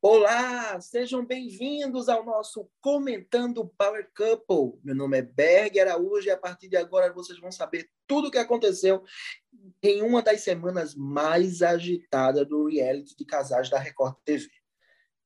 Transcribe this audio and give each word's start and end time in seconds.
Olá, 0.00 0.80
sejam 0.80 1.26
bem-vindos 1.26 2.08
ao 2.08 2.24
nosso 2.24 2.70
Comentando 2.80 3.68
Power 3.76 4.08
Couple. 4.14 4.80
Meu 4.82 4.94
nome 4.94 5.18
é 5.18 5.22
Berg 5.22 5.78
Araújo 5.80 6.28
e 6.28 6.30
a 6.30 6.38
partir 6.38 6.68
de 6.68 6.76
agora 6.76 7.12
vocês 7.12 7.38
vão 7.38 7.52
saber 7.52 7.90
tudo 8.06 8.28
o 8.28 8.30
que 8.30 8.38
aconteceu 8.38 9.02
em 9.82 10.02
uma 10.02 10.22
das 10.22 10.40
semanas 10.42 10.94
mais 10.94 11.60
agitadas 11.60 12.48
do 12.48 12.68
reality 12.68 13.16
de 13.16 13.24
casais 13.24 13.68
da 13.68 13.78
Record 13.78 14.16
TV. 14.24 14.48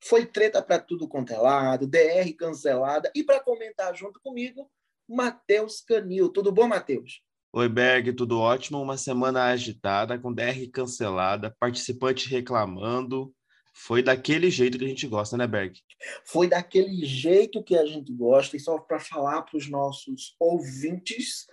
Foi 0.02 0.24
treta 0.24 0.62
para 0.62 0.78
tudo 0.78 1.06
quanto 1.06 1.32
é 1.32 1.38
lado, 1.38 1.86
DR 1.86 2.32
cancelada 2.36 3.12
e 3.14 3.22
para 3.22 3.38
comentar 3.38 3.94
junto 3.94 4.18
comigo, 4.20 4.70
Matheus 5.10 5.80
Canil. 5.80 6.28
Tudo 6.28 6.52
bom, 6.52 6.68
Matheus? 6.68 7.20
Oi, 7.52 7.68
Berg, 7.68 8.12
tudo 8.12 8.38
ótimo. 8.38 8.80
Uma 8.80 8.96
semana 8.96 9.46
agitada, 9.46 10.16
com 10.16 10.32
DR 10.32 10.70
cancelada, 10.72 11.54
participante 11.58 12.28
reclamando, 12.28 13.34
foi 13.74 14.02
daquele 14.02 14.50
jeito 14.50 14.78
que 14.78 14.84
a 14.84 14.88
gente 14.88 15.06
gosta, 15.08 15.36
né, 15.36 15.46
Berg? 15.46 15.80
Foi 16.24 16.48
daquele 16.48 17.04
jeito 17.04 17.62
que 17.62 17.76
a 17.76 17.84
gente 17.86 18.12
gosta, 18.12 18.56
e 18.56 18.60
só 18.60 18.78
para 18.78 19.00
falar 19.00 19.42
para 19.42 19.56
os 19.56 19.68
nossos 19.68 20.36
ouvintes 20.38 21.46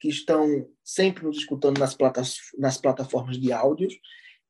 que 0.00 0.08
estão 0.08 0.68
sempre 0.84 1.24
nos 1.24 1.38
escutando 1.38 1.78
nas, 1.78 1.94
platas, 1.94 2.36
nas 2.58 2.76
plataformas 2.76 3.38
de 3.38 3.52
áudios, 3.52 3.94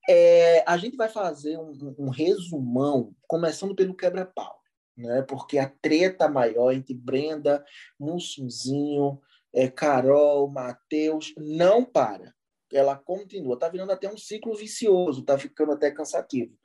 é, 0.09 0.65
a 0.67 0.77
gente 0.77 0.97
vai 0.97 1.09
fazer 1.09 1.59
um, 1.59 1.95
um 1.99 2.09
resumão, 2.09 3.15
começando 3.27 3.75
pelo 3.75 3.95
quebra-pau, 3.95 4.56
né? 4.97 5.23
porque 5.23 5.59
a 5.59 5.69
treta 5.69 6.29
maior 6.29 6.73
entre 6.73 6.95
Brenda, 6.95 7.65
Mussunzinho, 7.99 9.21
é, 9.53 9.69
Carol, 9.69 10.49
Matheus, 10.49 11.35
não 11.37 11.85
para. 11.85 12.35
Ela 12.73 12.97
continua, 12.97 13.55
está 13.55 13.69
virando 13.69 13.93
até 13.93 14.13
um 14.13 14.19
ciclo 14.19 14.55
vicioso, 14.55 15.21
está 15.21 15.39
ficando 15.39 15.73
até 15.73 15.91
cansativo. 15.91 16.57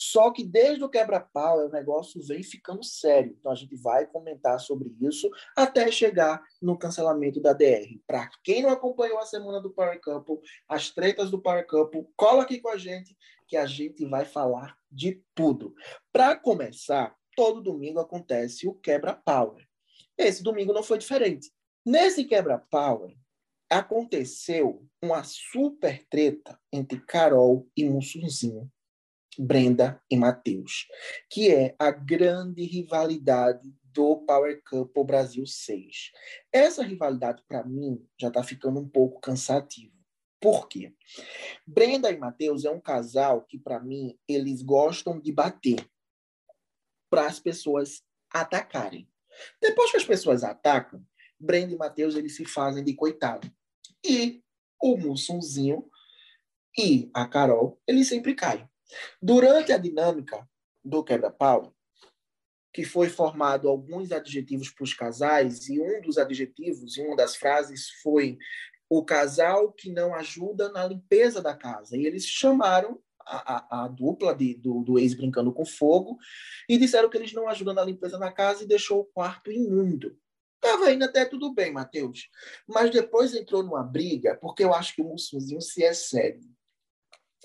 Só 0.00 0.30
que 0.30 0.42
desde 0.42 0.82
o 0.82 0.88
quebra-pau, 0.88 1.66
o 1.66 1.68
negócio 1.68 2.22
vem 2.22 2.42
ficando 2.42 2.82
sério. 2.82 3.36
Então 3.38 3.52
a 3.52 3.54
gente 3.54 3.76
vai 3.76 4.06
comentar 4.06 4.58
sobre 4.58 4.96
isso 4.98 5.28
até 5.54 5.92
chegar 5.92 6.42
no 6.62 6.78
cancelamento 6.78 7.38
da 7.38 7.52
DR. 7.52 8.00
Para 8.06 8.30
quem 8.42 8.62
não 8.62 8.70
acompanhou 8.70 9.18
a 9.18 9.26
semana 9.26 9.60
do 9.60 9.70
Power 9.70 10.00
Couple, 10.00 10.38
as 10.66 10.88
tretas 10.90 11.30
do 11.30 11.42
Power 11.42 11.66
Couple, 11.66 12.08
cola 12.16 12.44
aqui 12.44 12.60
com 12.60 12.70
a 12.70 12.78
gente 12.78 13.14
que 13.46 13.58
a 13.58 13.66
gente 13.66 14.06
vai 14.06 14.24
falar 14.24 14.74
de 14.90 15.22
tudo. 15.34 15.74
Para 16.10 16.34
começar, 16.34 17.14
todo 17.34 17.62
domingo 17.62 18.00
acontece 18.00 18.66
o 18.66 18.74
quebra-power. 18.74 19.66
Esse 20.16 20.42
domingo 20.42 20.72
não 20.72 20.82
foi 20.82 20.98
diferente. 20.98 21.50
Nesse 21.84 22.24
quebra-power, 22.24 23.16
aconteceu 23.70 24.86
uma 25.02 25.22
super 25.22 26.04
treta 26.08 26.58
entre 26.72 27.00
Carol 27.00 27.68
e 27.76 27.84
Mussunzinho 27.84 28.70
Brenda 29.38 30.02
e 30.10 30.16
Matheus, 30.16 30.86
que 31.30 31.50
é 31.50 31.74
a 31.78 31.90
grande 31.90 32.64
rivalidade 32.64 33.72
do 33.84 34.18
Power 34.18 34.60
Couple 34.68 35.04
Brasil 35.04 35.46
6. 35.46 36.12
Essa 36.52 36.82
rivalidade, 36.82 37.42
para 37.48 37.64
mim, 37.64 38.04
já 38.20 38.28
está 38.28 38.42
ficando 38.42 38.80
um 38.80 38.88
pouco 38.88 39.20
cansativa. 39.20 39.92
Por 40.40 40.68
quê? 40.68 40.94
Brenda 41.66 42.10
e 42.10 42.18
Matheus 42.18 42.64
é 42.64 42.70
um 42.70 42.80
casal 42.80 43.42
que, 43.42 43.58
para 43.58 43.78
mim, 43.78 44.18
eles 44.26 44.62
gostam 44.62 45.20
de 45.20 45.32
bater 45.32 45.86
para 47.10 47.26
as 47.26 47.40
pessoas 47.40 48.02
atacarem. 48.32 49.08
Depois 49.60 49.90
que 49.90 49.96
as 49.96 50.04
pessoas 50.04 50.44
atacam, 50.44 51.04
Brenda 51.38 51.74
e 51.74 51.76
Matheus 51.76 52.14
eles 52.14 52.36
se 52.36 52.44
fazem 52.44 52.84
de 52.84 52.94
coitado. 52.94 53.50
E 54.04 54.42
o 54.80 54.96
Mussunzinho 54.96 55.90
e 56.78 57.10
a 57.12 57.26
Carol, 57.26 57.80
eles 57.86 58.08
sempre 58.08 58.34
caem. 58.34 58.68
Durante 59.20 59.72
a 59.72 59.78
dinâmica 59.78 60.48
do 60.84 61.02
quebra-pau, 61.04 61.74
que 62.72 62.84
foi 62.84 63.08
formado 63.08 63.68
alguns 63.68 64.12
adjetivos 64.12 64.70
para 64.70 64.84
os 64.84 64.94
casais, 64.94 65.68
e 65.68 65.80
um 65.80 66.00
dos 66.00 66.18
adjetivos, 66.18 66.96
e 66.96 67.02
uma 67.02 67.16
das 67.16 67.34
frases 67.34 67.90
foi 68.02 68.38
o 68.88 69.04
casal 69.04 69.72
que 69.72 69.90
não 69.90 70.14
ajuda 70.14 70.70
na 70.70 70.86
limpeza 70.86 71.42
da 71.42 71.56
casa. 71.56 71.96
E 71.96 72.06
eles 72.06 72.24
chamaram 72.24 73.00
a, 73.24 73.84
a, 73.84 73.88
dupla 73.88 74.34
de, 74.34 74.54
do, 74.54 74.82
do 74.82 74.98
ex 74.98 75.14
brincando 75.14 75.52
com 75.52 75.64
fogo 75.64 76.18
e 76.68 76.78
disseram 76.78 77.08
que 77.08 77.16
eles 77.16 77.32
não 77.32 77.48
ajudam 77.48 77.74
na 77.74 77.84
limpeza 77.84 78.18
da 78.18 78.32
casa 78.32 78.64
e 78.64 78.68
deixou 78.68 79.00
o 79.00 79.04
quarto 79.04 79.50
imundo. 79.50 80.16
Estava 80.62 80.92
indo 80.92 81.04
até 81.04 81.24
tudo 81.24 81.54
bem, 81.54 81.72
Matheus. 81.72 82.28
Mas 82.68 82.90
depois 82.90 83.34
entrou 83.34 83.62
numa 83.62 83.82
briga, 83.82 84.36
porque 84.36 84.62
eu 84.62 84.74
acho 84.74 84.94
que 84.94 85.00
o 85.00 85.06
Mussunzinho 85.06 85.60
se 85.60 85.82
excede. 85.82 86.46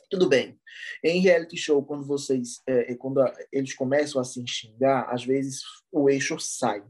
Tudo 0.10 0.28
bem. 0.28 0.60
Em 1.04 1.22
reality 1.22 1.58
show, 1.58 1.84
quando 1.84 2.06
vocês, 2.06 2.62
é, 2.68 2.92
é, 2.92 2.96
quando 2.96 3.24
eles 3.52 3.74
começam 3.74 4.22
a 4.22 4.24
se 4.24 4.46
xingar, 4.46 5.08
às 5.10 5.24
vezes 5.24 5.62
o 5.92 6.10
eixo 6.10 6.38
sai. 6.40 6.84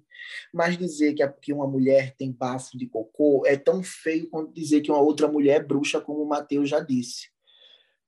Mas 0.52 0.78
dizer 0.78 1.14
que, 1.14 1.22
a, 1.22 1.32
que 1.32 1.54
uma 1.54 1.68
mulher 1.68 2.16
tem 2.18 2.32
bafo 2.32 2.76
de 2.76 2.88
cocô 2.88 3.44
é 3.46 3.56
tão 3.56 3.84
feio 3.84 4.28
quanto 4.30 4.52
dizer 4.52 4.82
que 4.82 4.92
uma 4.92 5.00
outra 5.00 5.28
mulher 5.28 5.62
é 5.62 5.64
bruxa, 5.64 6.02
como 6.02 6.24
o 6.24 6.28
Matheus 6.28 6.68
já 6.68 6.80
disse. 6.80 7.30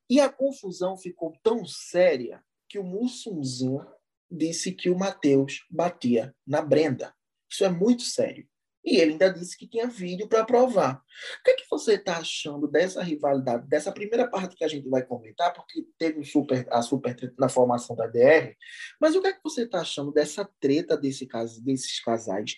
E 0.09 0.19
a 0.19 0.29
confusão 0.29 0.97
ficou 0.97 1.33
tão 1.43 1.65
séria 1.65 2.43
que 2.69 2.79
o 2.79 2.83
Mussunzinho 2.83 3.85
disse 4.29 4.71
que 4.71 4.89
o 4.89 4.97
Matheus 4.97 5.65
batia 5.69 6.35
na 6.45 6.61
Brenda. 6.61 7.13
Isso 7.49 7.63
é 7.63 7.69
muito 7.69 8.03
sério. 8.03 8.47
E 8.87 8.97
ele 8.97 9.11
ainda 9.11 9.29
disse 9.29 9.57
que 9.57 9.67
tinha 9.67 9.85
vídeo 9.85 10.29
para 10.29 10.45
provar. 10.45 10.95
O 10.95 11.43
que, 11.43 11.51
é 11.51 11.55
que 11.55 11.65
você 11.69 11.95
está 11.95 12.19
achando 12.19 12.69
dessa 12.69 13.03
rivalidade, 13.03 13.67
dessa 13.67 13.91
primeira 13.91 14.29
parte 14.29 14.55
que 14.55 14.63
a 14.63 14.67
gente 14.67 14.87
vai 14.87 15.05
comentar, 15.05 15.53
porque 15.53 15.85
teve 15.97 16.23
super, 16.23 16.65
a 16.71 16.81
super 16.81 17.13
treta 17.13 17.35
na 17.37 17.49
formação 17.49 17.97
da 17.97 18.07
DR, 18.07 18.55
mas 18.99 19.13
o 19.13 19.21
que 19.21 19.27
é 19.27 19.33
que 19.33 19.43
você 19.43 19.63
está 19.63 19.81
achando 19.81 20.13
dessa 20.13 20.49
treta 20.61 20.95
desse 20.95 21.27
caso, 21.27 21.61
desses 21.61 21.99
casais? 21.99 22.55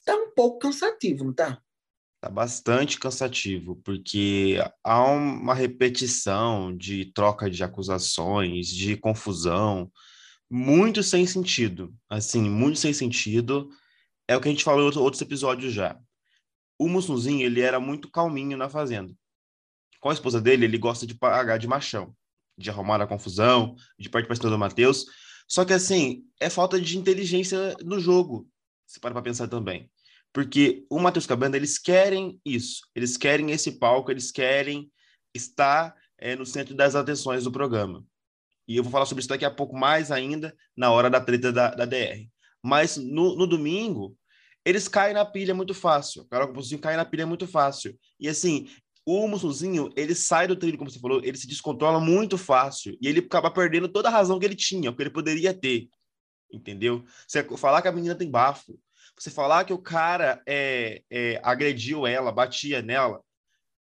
Está 0.00 0.16
um 0.16 0.32
pouco 0.34 0.58
cansativo, 0.58 1.22
não 1.22 1.30
está? 1.30 1.62
Está 2.26 2.34
bastante 2.34 2.98
cansativo, 2.98 3.76
porque 3.84 4.56
há 4.82 5.04
uma 5.04 5.54
repetição 5.54 6.76
de 6.76 7.04
troca 7.12 7.48
de 7.48 7.62
acusações, 7.62 8.66
de 8.66 8.96
confusão, 8.96 9.88
muito 10.50 11.04
sem 11.04 11.24
sentido. 11.24 11.94
Assim, 12.10 12.50
muito 12.50 12.80
sem 12.80 12.92
sentido 12.92 13.70
é 14.26 14.36
o 14.36 14.40
que 14.40 14.48
a 14.48 14.50
gente 14.50 14.64
falou 14.64 14.90
em 14.90 14.98
outros 14.98 15.22
episódios 15.22 15.72
já. 15.72 15.96
O 16.76 16.88
Mussunzinho, 16.88 17.46
ele 17.46 17.60
era 17.60 17.78
muito 17.78 18.10
calminho 18.10 18.56
na 18.56 18.68
fazenda. 18.68 19.14
Com 20.00 20.10
a 20.10 20.12
esposa 20.12 20.40
dele, 20.40 20.64
ele 20.64 20.78
gosta 20.78 21.06
de 21.06 21.14
pagar 21.14 21.58
de 21.58 21.68
machão, 21.68 22.12
de 22.58 22.70
arrumar 22.70 23.00
a 23.00 23.06
confusão, 23.06 23.76
de 23.96 24.10
partir 24.10 24.26
para 24.26 24.34
cima 24.34 24.50
do 24.50 24.58
Matheus. 24.58 25.06
Só 25.46 25.64
que, 25.64 25.72
assim, 25.72 26.24
é 26.40 26.50
falta 26.50 26.80
de 26.80 26.98
inteligência 26.98 27.76
no 27.84 28.00
jogo, 28.00 28.48
se 28.84 28.98
para 28.98 29.14
para 29.14 29.22
pensar 29.22 29.46
também. 29.46 29.88
Porque 30.36 30.84
o 30.90 31.00
Matheus 31.00 31.24
Cabana, 31.24 31.56
eles 31.56 31.78
querem 31.78 32.38
isso. 32.44 32.86
Eles 32.94 33.16
querem 33.16 33.52
esse 33.52 33.72
palco, 33.78 34.10
eles 34.10 34.30
querem 34.30 34.92
estar 35.34 35.96
é, 36.18 36.36
no 36.36 36.44
centro 36.44 36.74
das 36.74 36.94
atenções 36.94 37.44
do 37.44 37.50
programa. 37.50 38.04
E 38.68 38.76
eu 38.76 38.82
vou 38.82 38.92
falar 38.92 39.06
sobre 39.06 39.20
isso 39.20 39.30
daqui 39.30 39.46
a 39.46 39.50
pouco 39.50 39.74
mais 39.74 40.10
ainda, 40.10 40.54
na 40.76 40.90
hora 40.92 41.08
da 41.08 41.22
treta 41.22 41.50
da, 41.50 41.70
da 41.70 41.86
DR. 41.86 42.28
Mas 42.62 42.98
no, 42.98 43.34
no 43.34 43.46
domingo, 43.46 44.14
eles 44.62 44.88
caem 44.88 45.14
na 45.14 45.24
pilha 45.24 45.54
muito 45.54 45.72
fácil. 45.72 46.24
O 46.24 46.26
Carol 46.26 46.52
Mussuzinho 46.52 46.82
cai 46.82 46.98
na 46.98 47.06
pilha 47.06 47.26
muito 47.26 47.46
fácil. 47.46 47.98
E 48.20 48.28
assim, 48.28 48.68
o 49.06 49.26
Mussuzinho, 49.26 49.90
ele 49.96 50.14
sai 50.14 50.46
do 50.46 50.54
trilho, 50.54 50.76
como 50.76 50.90
você 50.90 50.98
falou, 50.98 51.22
ele 51.24 51.38
se 51.38 51.46
descontrola 51.46 51.98
muito 51.98 52.36
fácil. 52.36 52.94
E 53.00 53.08
ele 53.08 53.20
acaba 53.20 53.50
perdendo 53.50 53.88
toda 53.88 54.08
a 54.10 54.12
razão 54.12 54.38
que 54.38 54.44
ele 54.44 54.54
tinha, 54.54 54.92
que 54.92 55.02
ele 55.02 55.08
poderia 55.08 55.54
ter. 55.54 55.88
Entendeu? 56.52 57.02
Você 57.26 57.42
falar 57.56 57.80
que 57.80 57.88
a 57.88 57.92
menina 57.92 58.14
tem 58.14 58.30
bafo, 58.30 58.78
você 59.18 59.30
falar 59.30 59.64
que 59.64 59.72
o 59.72 59.78
cara 59.78 60.42
é, 60.46 61.02
é, 61.10 61.40
agrediu 61.42 62.06
ela, 62.06 62.30
batia 62.30 62.82
nela. 62.82 63.22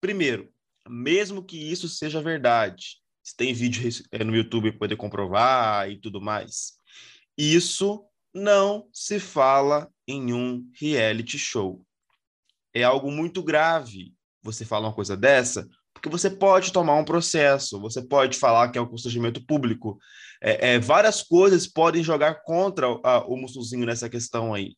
Primeiro, 0.00 0.48
mesmo 0.88 1.44
que 1.44 1.56
isso 1.56 1.88
seja 1.88 2.22
verdade, 2.22 2.98
se 3.22 3.36
tem 3.36 3.52
vídeo 3.52 3.88
é, 4.12 4.22
no 4.22 4.36
YouTube 4.36 4.70
para 4.70 4.78
poder 4.80 4.96
comprovar 4.96 5.90
e 5.90 5.98
tudo 5.98 6.20
mais, 6.20 6.74
isso 7.36 8.04
não 8.32 8.88
se 8.92 9.18
fala 9.18 9.90
em 10.06 10.32
um 10.32 10.68
reality 10.78 11.38
show. 11.38 11.84
É 12.72 12.82
algo 12.82 13.10
muito 13.10 13.42
grave 13.42 14.12
você 14.42 14.64
falar 14.64 14.88
uma 14.88 14.94
coisa 14.94 15.16
dessa, 15.16 15.66
porque 15.94 16.08
você 16.08 16.28
pode 16.28 16.72
tomar 16.72 16.96
um 16.96 17.04
processo, 17.04 17.80
você 17.80 18.02
pode 18.02 18.36
falar 18.36 18.68
que 18.70 18.76
é 18.76 18.80
um 18.80 18.86
constrangimento 18.86 19.44
público. 19.46 19.98
É, 20.42 20.74
é, 20.74 20.78
várias 20.78 21.22
coisas 21.22 21.66
podem 21.66 22.02
jogar 22.02 22.42
contra 22.42 22.86
a, 23.02 23.24
o 23.24 23.36
Mussuzinho 23.36 23.86
nessa 23.86 24.10
questão 24.10 24.52
aí. 24.52 24.76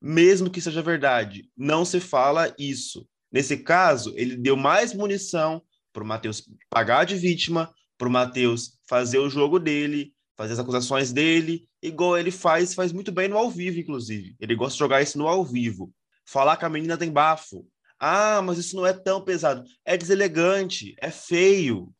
Mesmo 0.00 0.50
que 0.50 0.60
seja 0.60 0.82
verdade, 0.82 1.48
não 1.56 1.84
se 1.84 2.00
fala 2.00 2.54
isso. 2.58 3.06
Nesse 3.30 3.56
caso, 3.58 4.12
ele 4.16 4.36
deu 4.36 4.56
mais 4.56 4.94
munição 4.94 5.62
para 5.92 6.02
o 6.02 6.06
Matheus 6.06 6.48
pagar 6.70 7.04
de 7.04 7.16
vítima, 7.16 7.72
para 7.98 8.08
o 8.08 8.10
Matheus 8.10 8.78
fazer 8.88 9.18
o 9.18 9.30
jogo 9.30 9.58
dele, 9.58 10.12
fazer 10.36 10.52
as 10.52 10.58
acusações 10.58 11.12
dele, 11.12 11.66
igual 11.82 12.18
ele 12.18 12.30
faz, 12.30 12.74
faz 12.74 12.92
muito 12.92 13.10
bem 13.10 13.28
no 13.28 13.38
ao 13.38 13.50
vivo, 13.50 13.78
inclusive. 13.78 14.36
Ele 14.38 14.54
gosta 14.54 14.74
de 14.74 14.78
jogar 14.78 15.02
isso 15.02 15.18
no 15.18 15.26
ao 15.26 15.44
vivo. 15.44 15.92
Falar 16.26 16.56
que 16.56 16.64
a 16.64 16.68
menina 16.68 16.98
tem 16.98 17.10
bafo. 17.10 17.66
Ah, 17.98 18.42
mas 18.42 18.58
isso 18.58 18.76
não 18.76 18.86
é 18.86 18.92
tão 18.92 19.22
pesado. 19.24 19.64
É 19.84 19.96
deselegante, 19.96 20.94
é 21.00 21.10
feio, 21.10 21.92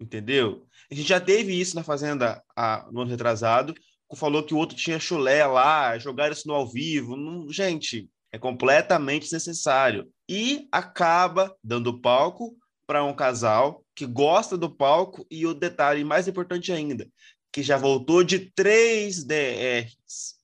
entendeu? 0.00 0.66
A 0.90 0.94
gente 0.94 1.08
já 1.08 1.20
teve 1.20 1.58
isso 1.58 1.76
na 1.76 1.84
Fazenda 1.84 2.42
no 2.90 3.02
ano 3.02 3.10
retrasado, 3.10 3.74
falou 4.16 4.42
que 4.42 4.54
o 4.54 4.58
outro 4.58 4.76
tinha 4.76 4.98
chulé 4.98 5.46
lá, 5.46 5.98
jogar 5.98 6.30
isso 6.30 6.46
no 6.46 6.54
ao 6.54 6.70
vivo. 6.70 7.16
Não, 7.16 7.50
gente, 7.50 8.08
é 8.32 8.38
completamente 8.38 9.22
desnecessário. 9.22 10.08
E 10.28 10.68
acaba 10.70 11.54
dando 11.62 12.00
palco 12.00 12.56
para 12.86 13.04
um 13.04 13.14
casal 13.14 13.84
que 13.94 14.06
gosta 14.06 14.56
do 14.56 14.68
palco 14.68 15.26
e 15.30 15.46
o 15.46 15.54
detalhe 15.54 16.04
mais 16.04 16.28
importante 16.28 16.72
ainda, 16.72 17.08
que 17.52 17.62
já 17.62 17.76
voltou 17.76 18.22
de 18.22 18.50
três 18.54 19.24
DRs. 19.24 20.34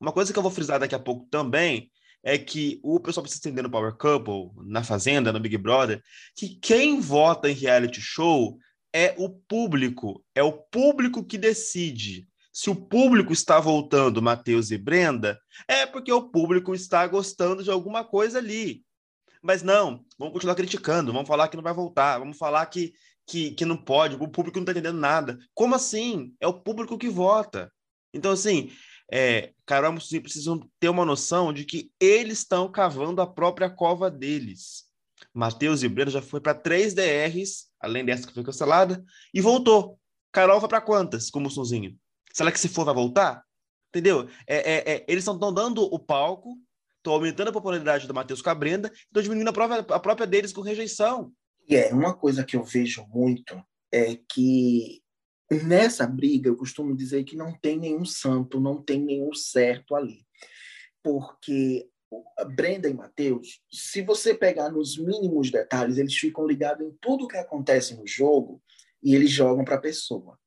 Uma 0.00 0.12
coisa 0.12 0.32
que 0.32 0.38
eu 0.38 0.42
vou 0.42 0.50
frisar 0.50 0.78
daqui 0.78 0.94
a 0.94 0.98
pouco 0.98 1.26
também 1.30 1.90
é 2.22 2.38
que 2.38 2.80
o 2.82 2.98
pessoal 2.98 3.22
precisa 3.22 3.40
entender 3.46 3.62
no 3.62 3.70
Power 3.70 3.94
Couple, 3.96 4.50
na 4.66 4.82
Fazenda, 4.82 5.32
no 5.32 5.40
Big 5.40 5.58
Brother, 5.58 6.02
que 6.34 6.56
quem 6.60 7.00
vota 7.00 7.50
em 7.50 7.54
reality 7.54 8.00
show 8.00 8.58
é 8.92 9.14
o 9.18 9.28
público, 9.28 10.24
é 10.34 10.42
o 10.42 10.52
público 10.52 11.22
que 11.24 11.36
decide. 11.36 12.26
Se 12.54 12.70
o 12.70 12.76
público 12.76 13.32
está 13.32 13.58
voltando, 13.58 14.22
Matheus 14.22 14.70
e 14.70 14.78
Brenda, 14.78 15.36
é 15.66 15.84
porque 15.84 16.12
o 16.12 16.30
público 16.30 16.72
está 16.72 17.04
gostando 17.04 17.64
de 17.64 17.70
alguma 17.70 18.04
coisa 18.04 18.38
ali. 18.38 18.84
Mas 19.42 19.60
não, 19.60 20.04
vamos 20.16 20.34
continuar 20.34 20.54
criticando, 20.54 21.12
vamos 21.12 21.26
falar 21.26 21.48
que 21.48 21.56
não 21.56 21.64
vai 21.64 21.74
voltar, 21.74 22.20
vamos 22.20 22.38
falar 22.38 22.64
que, 22.66 22.94
que, 23.26 23.50
que 23.50 23.64
não 23.64 23.76
pode, 23.76 24.14
o 24.14 24.28
público 24.28 24.56
não 24.56 24.62
está 24.62 24.70
entendendo 24.70 25.00
nada. 25.00 25.36
Como 25.52 25.74
assim? 25.74 26.32
É 26.38 26.46
o 26.46 26.60
público 26.60 26.96
que 26.96 27.08
vota. 27.08 27.72
Então, 28.14 28.30
assim, 28.30 28.70
é, 29.10 29.52
Carol 29.66 29.92
precisam 29.92 30.60
ter 30.78 30.88
uma 30.88 31.04
noção 31.04 31.52
de 31.52 31.64
que 31.64 31.90
eles 31.98 32.38
estão 32.38 32.70
cavando 32.70 33.20
a 33.20 33.26
própria 33.26 33.68
cova 33.68 34.08
deles. 34.08 34.84
Matheus 35.34 35.82
e 35.82 35.88
Breno 35.88 36.12
já 36.12 36.22
foi 36.22 36.40
para 36.40 36.54
três 36.54 36.94
DRs, 36.94 37.66
além 37.80 38.04
dessa 38.04 38.28
que 38.28 38.32
foi 38.32 38.44
cancelada, 38.44 39.04
e 39.34 39.40
voltou. 39.40 39.98
Carol 40.30 40.60
vai 40.60 40.68
para 40.68 40.80
quantas, 40.80 41.30
como 41.30 41.50
Sonzinho? 41.50 41.98
Será 42.34 42.52
que 42.52 42.60
se 42.60 42.68
for 42.68 42.84
vai 42.84 42.94
voltar? 42.94 43.42
Entendeu? 43.88 44.28
É, 44.46 44.56
é, 44.56 44.94
é 44.94 45.04
eles 45.08 45.24
estão 45.26 45.52
dando 45.52 45.82
o 45.82 45.98
palco, 45.98 46.58
estão 46.98 47.14
aumentando 47.14 47.48
a 47.48 47.52
popularidade 47.52 48.06
do 48.06 48.14
Matheus 48.14 48.42
com 48.42 48.50
a 48.50 48.54
Brenda, 48.54 48.90
estão 48.92 49.22
diminuindo 49.22 49.48
a 49.48 49.52
própria, 49.52 49.78
a 49.78 50.00
própria 50.00 50.26
deles 50.26 50.52
com 50.52 50.60
rejeição. 50.60 51.32
E 51.68 51.76
é 51.76 51.94
uma 51.94 52.12
coisa 52.12 52.44
que 52.44 52.56
eu 52.56 52.64
vejo 52.64 53.06
muito 53.06 53.62
é 53.92 54.18
que 54.28 55.02
Nessa 55.50 56.06
briga, 56.06 56.48
eu 56.48 56.56
costumo 56.56 56.96
dizer 56.96 57.22
que 57.24 57.36
não 57.36 57.52
tem 57.52 57.78
nenhum 57.78 58.04
santo, 58.04 58.60
não 58.60 58.82
tem 58.82 59.00
nenhum 59.00 59.32
certo 59.34 59.94
ali. 59.94 60.26
Porque 61.02 61.88
Brenda 62.56 62.88
e 62.88 62.94
Matheus, 62.94 63.60
se 63.70 64.02
você 64.02 64.34
pegar 64.34 64.70
nos 64.70 64.96
mínimos 64.96 65.50
detalhes, 65.50 65.98
eles 65.98 66.14
ficam 66.14 66.46
ligados 66.46 66.86
em 66.86 66.96
tudo 67.00 67.28
que 67.28 67.36
acontece 67.36 67.94
no 67.94 68.06
jogo 68.06 68.62
e 69.04 69.14
eles 69.14 69.30
jogam 69.30 69.64
para 69.64 69.76
a 69.76 69.80
pessoa. 69.80 70.38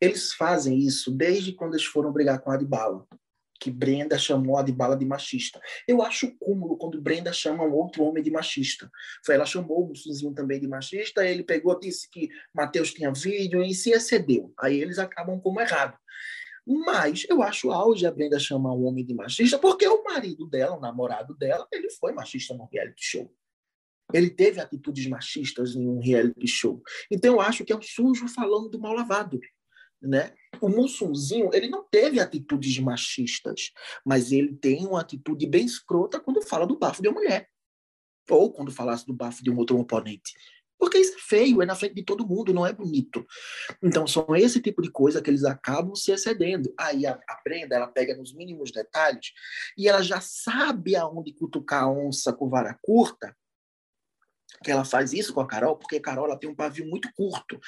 Eles 0.00 0.32
fazem 0.32 0.78
isso 0.78 1.10
desde 1.10 1.52
quando 1.52 1.74
eles 1.74 1.84
foram 1.84 2.12
brigar 2.12 2.40
com 2.40 2.50
a 2.50 2.54
Adbala 2.54 3.06
que 3.58 3.70
Brenda 3.70 4.16
chamou 4.18 4.56
a 4.56 4.62
de 4.62 4.72
bala 4.72 4.96
de 4.96 5.04
machista. 5.04 5.60
Eu 5.86 6.02
acho 6.02 6.36
cúmulo 6.38 6.76
quando 6.76 7.00
Brenda 7.00 7.32
chama 7.32 7.64
um 7.64 7.72
outro 7.72 8.04
homem 8.04 8.22
de 8.22 8.30
machista. 8.30 8.90
Foi 9.24 9.34
ela 9.34 9.44
chamou 9.44 9.84
o 9.84 9.88
Mussuzinho 9.88 10.32
também 10.32 10.60
de 10.60 10.68
machista, 10.68 11.26
ele 11.26 11.42
pegou, 11.42 11.78
disse 11.78 12.08
que 12.10 12.28
Mateus 12.54 12.92
tinha 12.92 13.12
vídeo 13.12 13.62
e 13.62 13.74
se 13.74 13.90
excedeu. 13.90 14.52
Aí 14.58 14.80
eles 14.80 14.98
acabam 14.98 15.40
como 15.40 15.60
errado. 15.60 15.96
Mas 16.66 17.26
eu 17.28 17.42
acho 17.42 17.70
auge 17.70 18.06
a 18.06 18.10
Brenda 18.10 18.38
chamar 18.38 18.74
um 18.74 18.84
homem 18.84 19.04
de 19.04 19.14
machista, 19.14 19.58
porque 19.58 19.88
o 19.88 20.04
marido 20.04 20.46
dela, 20.46 20.76
o 20.76 20.80
namorado 20.80 21.34
dela, 21.34 21.66
ele 21.72 21.90
foi 21.90 22.12
machista 22.12 22.54
no 22.54 22.68
reality 22.70 23.04
show. 23.04 23.34
Ele 24.12 24.30
teve 24.30 24.60
atitudes 24.60 25.06
machistas 25.06 25.74
em 25.74 25.86
um 25.86 26.00
reality 26.00 26.46
show. 26.46 26.82
Então 27.10 27.34
eu 27.34 27.40
acho 27.40 27.64
que 27.64 27.72
é 27.72 27.76
um 27.76 27.82
sujo 27.82 28.26
falando 28.28 28.68
do 28.68 28.80
mal 28.80 28.94
lavado 28.94 29.38
né? 30.00 30.32
O 30.60 30.68
Mussunzinho, 30.68 31.50
ele 31.52 31.68
não 31.68 31.84
teve 31.84 32.20
atitudes 32.20 32.78
machistas, 32.78 33.72
mas 34.04 34.32
ele 34.32 34.54
tem 34.54 34.86
uma 34.86 35.00
atitude 35.00 35.46
bem 35.46 35.64
escrota 35.64 36.20
quando 36.20 36.42
fala 36.42 36.66
do 36.66 36.78
bafo 36.78 37.02
de 37.02 37.08
uma 37.08 37.20
mulher. 37.20 37.48
Ou 38.30 38.52
quando 38.52 38.70
falasse 38.70 39.06
do 39.06 39.14
bafo 39.14 39.42
de 39.42 39.50
um 39.50 39.56
outro 39.56 39.78
oponente. 39.78 40.32
Porque 40.78 40.98
isso 40.98 41.16
é 41.16 41.20
feio, 41.20 41.60
é 41.60 41.66
na 41.66 41.74
frente 41.74 41.94
de 41.94 42.04
todo 42.04 42.26
mundo, 42.26 42.54
não 42.54 42.64
é 42.64 42.72
bonito. 42.72 43.26
Então, 43.82 44.06
são 44.06 44.36
esse 44.36 44.60
tipo 44.60 44.80
de 44.80 44.90
coisa 44.90 45.20
que 45.20 45.28
eles 45.28 45.42
acabam 45.42 45.94
se 45.96 46.12
excedendo. 46.12 46.72
Aí 46.78 47.04
a, 47.04 47.14
a 47.14 47.40
Brenda, 47.42 47.74
ela 47.74 47.88
pega 47.88 48.16
nos 48.16 48.32
mínimos 48.32 48.70
detalhes 48.70 49.32
e 49.76 49.88
ela 49.88 50.02
já 50.02 50.20
sabe 50.20 50.94
aonde 50.94 51.32
cutucar 51.32 51.82
a 51.82 51.90
onça 51.90 52.32
com 52.32 52.48
vara 52.48 52.78
curta 52.80 53.34
que 54.62 54.70
ela 54.70 54.84
faz 54.84 55.12
isso 55.12 55.32
com 55.32 55.40
a 55.40 55.46
Carol, 55.46 55.76
porque 55.76 55.96
a 55.96 56.02
Carol 56.02 56.26
ela 56.26 56.38
tem 56.38 56.48
um 56.48 56.54
pavio 56.54 56.86
muito 56.86 57.12
curto. 57.14 57.58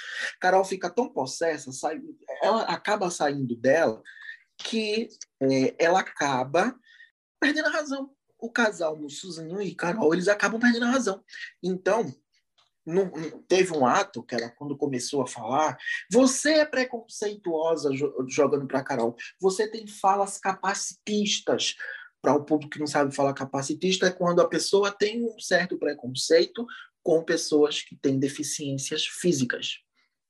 Carol 0.41 0.65
fica 0.65 0.91
tão 0.91 1.09
possessa, 1.09 1.73
sai, 1.73 2.01
ela 2.43 2.63
acaba 2.63 3.11
saindo 3.11 3.57
dela 3.57 4.03
que 4.59 5.09
é, 5.41 5.75
ela 5.79 6.01
acaba 6.01 6.75
perdendo 7.41 7.69
a 7.69 7.73
razão. 7.73 8.11
O 8.39 8.51
casal, 8.51 8.97
no 8.97 9.11
Suzinho 9.11 9.61
e 9.61 9.75
Carol, 9.75 10.15
eles 10.15 10.29
acabam 10.29 10.59
perdendo 10.59 10.87
a 10.87 10.91
razão. 10.91 11.23
Então, 11.63 12.11
teve 13.47 13.77
um 13.77 13.87
ato 13.87 14.23
que 14.23 14.35
ela, 14.35 14.49
quando 14.51 14.77
começou 14.77 15.23
a 15.23 15.27
falar, 15.27 15.77
você 16.11 16.55
é 16.55 16.65
preconceituosa 16.65 17.91
jogando 18.29 18.67
para 18.67 18.83
Carol, 18.83 19.15
você 19.39 19.69
tem 19.69 19.87
falas 19.87 20.39
capacitistas, 20.39 21.75
para 22.23 22.35
o 22.35 22.45
público 22.45 22.73
que 22.73 22.79
não 22.79 22.87
sabe 22.87 23.15
falar 23.15 23.33
capacitista, 23.33 24.07
é 24.07 24.11
quando 24.11 24.41
a 24.41 24.49
pessoa 24.49 24.91
tem 24.91 25.25
um 25.25 25.39
certo 25.39 25.79
preconceito 25.79 26.67
com 27.03 27.25
pessoas 27.25 27.83
que 27.83 27.97
têm 27.97 28.19
deficiências 28.19 29.07
físicas. 29.07 29.81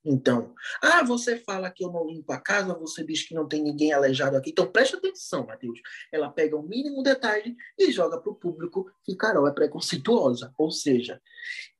Então, 0.05 0.55
ah, 0.83 1.05
você 1.05 1.37
fala 1.37 1.71
que 1.71 1.85
eu 1.85 1.93
não 1.93 2.07
limpo 2.07 2.33
a 2.33 2.41
casa, 2.41 2.73
você 2.75 3.05
diz 3.05 3.23
que 3.23 3.35
não 3.35 3.47
tem 3.47 3.63
ninguém 3.63 3.93
aleijado 3.93 4.37
aqui. 4.37 4.51
Então, 4.51 4.71
preste 4.71 4.97
atenção, 4.97 5.47
Matheus. 5.47 5.79
Ela 6.11 6.31
pega 6.31 6.57
o 6.57 6.63
mínimo 6.63 7.03
detalhe 7.03 7.55
e 7.79 7.93
joga 7.93 8.19
para 8.19 8.33
o 8.33 8.35
público 8.35 8.91
que 9.05 9.15
Carol 9.15 9.47
é 9.47 9.53
preconceituosa. 9.53 10.55
Ou 10.57 10.71
seja, 10.71 11.21